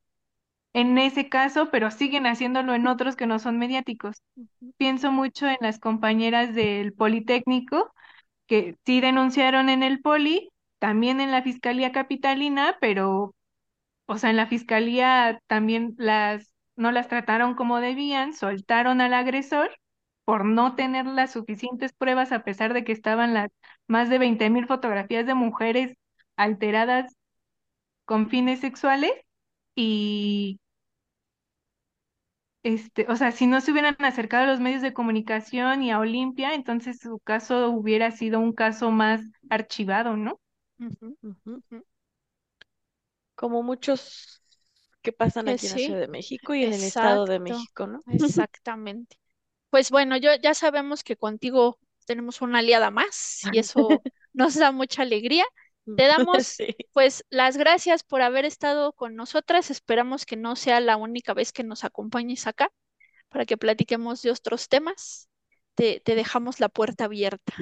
en 0.75 0.99
ese 0.99 1.29
caso, 1.29 1.71
pero 1.71 1.91
siguen 1.91 2.27
haciéndolo 2.27 2.75
en 2.75 2.87
otros 2.87 3.17
que 3.17 3.27
no 3.27 3.39
son 3.39 3.59
mediáticos. 3.59 4.23
Pienso 4.77 5.11
mucho 5.13 5.47
en 5.47 5.57
las 5.61 5.79
compañeras 5.79 6.55
del 6.55 6.93
Politécnico 6.93 7.93
que 8.47 8.77
sí 8.87 9.01
denunciaron 9.01 9.69
en 9.71 9.83
el 9.83 10.01
Poli, 10.01 10.51
también 10.79 11.21
en 11.21 11.31
la 11.33 11.43
Fiscalía 11.43 11.93
Capitalina, 11.93 12.77
pero, 12.81 13.35
o 14.07 14.19
sea, 14.19 14.31
en 14.31 14.37
la 14.37 14.47
Fiscalía 14.49 15.41
también 15.49 15.95
las, 15.99 16.53
no 16.77 16.93
las 16.93 17.09
trataron 17.09 17.55
como 17.55 17.81
debían, 17.81 18.35
soltaron 18.35 19.01
al 19.01 19.15
agresor 19.15 19.71
por 20.25 20.45
no 20.45 20.75
tener 20.75 21.07
las 21.07 21.33
suficientes 21.33 21.93
pruebas, 21.93 22.33
a 22.33 22.43
pesar 22.45 22.75
de 22.75 22.85
que 22.85 22.93
estaban 22.93 23.35
las 23.35 23.51
más 23.87 24.09
de 24.11 24.19
20 24.19 24.51
mil 24.51 24.67
fotografías 24.67 25.27
de 25.27 25.35
mujeres 25.35 25.97
alteradas 26.37 27.15
con 28.05 28.29
fines 28.31 28.61
sexuales 28.61 29.13
y 29.77 30.61
este, 32.63 33.07
o 33.09 33.17
sea, 33.17 33.31
si 33.33 33.47
no 33.47 33.61
se 33.61 33.71
hubieran 33.73 33.97
acercado 34.01 34.45
a 34.45 34.47
los 34.49 34.61
medios 34.61 34.83
de 34.83 34.93
comunicación 34.93 35.83
y 35.83 35.91
a 35.93 35.99
Olimpia, 36.01 36.55
entonces 36.55 36.99
su 36.99 37.19
caso 37.21 37.71
hubiera 37.71 38.11
sido 38.11 38.41
un 38.41 38.53
caso 38.53 38.91
más 38.91 39.21
archivado, 39.49 40.17
¿no? 40.17 40.41
Como 43.35 43.63
muchos 43.63 44.43
que 45.07 45.13
pasan 45.13 45.47
Que 45.47 45.53
aquí 45.53 45.67
en 45.67 45.73
la 45.73 45.79
Ciudad 45.79 46.01
de 46.01 46.09
México 46.09 46.55
y 46.55 46.65
en 46.65 46.73
el 46.75 46.85
Estado 46.85 47.27
de 47.27 47.39
México, 47.41 47.87
¿no? 47.87 48.05
exactamente. 48.09 49.17
Pues 49.71 49.91
bueno, 49.91 50.17
yo 50.17 50.31
ya 50.43 50.55
sabemos 50.55 51.05
que 51.05 51.17
contigo 51.17 51.79
tenemos 52.07 52.41
una 52.43 52.61
aliada 52.61 52.91
más 52.91 53.43
y 53.53 53.59
eso 53.59 54.05
nos 54.33 54.55
da 54.57 54.73
mucha 54.73 55.03
alegría. 55.03 55.45
Te 55.97 56.07
damos 56.09 56.57
Sí. 56.57 56.77
pues 56.93 57.25
las 57.31 57.57
gracias 57.59 58.03
por 58.05 58.23
haber 58.23 58.45
estado 58.45 58.93
con 58.95 59.17
nosotras. 59.17 59.71
Esperamos 59.71 60.27
que 60.27 60.37
no 60.37 60.57
sea 60.57 60.81
la 60.81 60.97
única 60.97 61.35
vez 61.35 61.53
que 61.53 61.65
nos 61.65 61.85
acompañes 61.85 62.47
acá 62.47 62.71
para 63.31 63.47
que 63.47 63.59
platiquemos 63.59 64.23
de 64.23 64.33
otros 64.33 64.69
temas. 64.69 65.29
Te, 65.77 66.01
te 66.01 66.15
dejamos 66.17 66.61
la 66.61 66.69
puerta 66.71 67.07
abierta. 67.07 67.55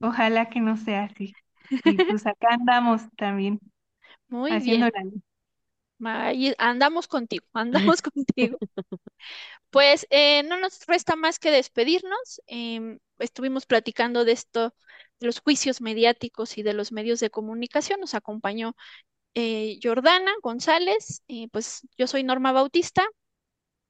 Ojalá 0.00 0.48
que 0.50 0.60
no 0.60 0.76
sea 0.76 1.04
así. 1.04 1.36
Y 1.82 1.98
pues 2.00 2.26
acá 2.26 2.48
andamos 2.54 3.02
también 3.16 3.60
Muy 4.28 4.50
haciendo 4.50 4.86
bien. 4.92 4.92
la 4.92 5.00
andamos 6.58 7.08
contigo, 7.08 7.46
andamos 7.52 8.02
contigo. 8.02 8.58
Pues 9.70 10.06
eh, 10.10 10.42
no 10.44 10.58
nos 10.58 10.86
resta 10.86 11.16
más 11.16 11.38
que 11.38 11.50
despedirnos. 11.50 12.40
Em, 12.46 12.98
estuvimos 13.18 13.66
platicando 13.66 14.24
de 14.24 14.32
esto, 14.32 14.74
de 15.20 15.26
los 15.26 15.40
juicios 15.40 15.80
mediáticos 15.80 16.58
y 16.58 16.62
de 16.62 16.74
los 16.74 16.92
medios 16.92 17.20
de 17.20 17.30
comunicación. 17.30 18.00
Nos 18.00 18.14
acompañó 18.14 18.76
eh, 19.34 19.78
Jordana 19.82 20.32
González. 20.42 21.22
y 21.26 21.48
pues 21.48 21.86
yo 21.98 22.06
soy 22.06 22.22
Norma 22.22 22.52
Bautista. 22.52 23.04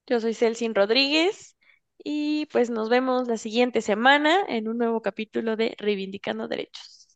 Yo 0.06 0.20
soy 0.20 0.34
Celsin 0.34 0.74
Rodríguez 0.74 1.56
y 2.02 2.46
pues 2.46 2.70
nos 2.70 2.88
vemos 2.88 3.28
la 3.28 3.38
siguiente 3.38 3.80
semana 3.80 4.44
en 4.48 4.68
un 4.68 4.78
nuevo 4.78 5.00
capítulo 5.00 5.56
de 5.56 5.74
Reivindicando 5.78 6.48
Derechos. 6.48 7.08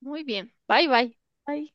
Muy 0.00 0.24
bien. 0.24 0.54
Bye 0.68 0.88
bye. 0.88 1.18
Bye. 1.46 1.74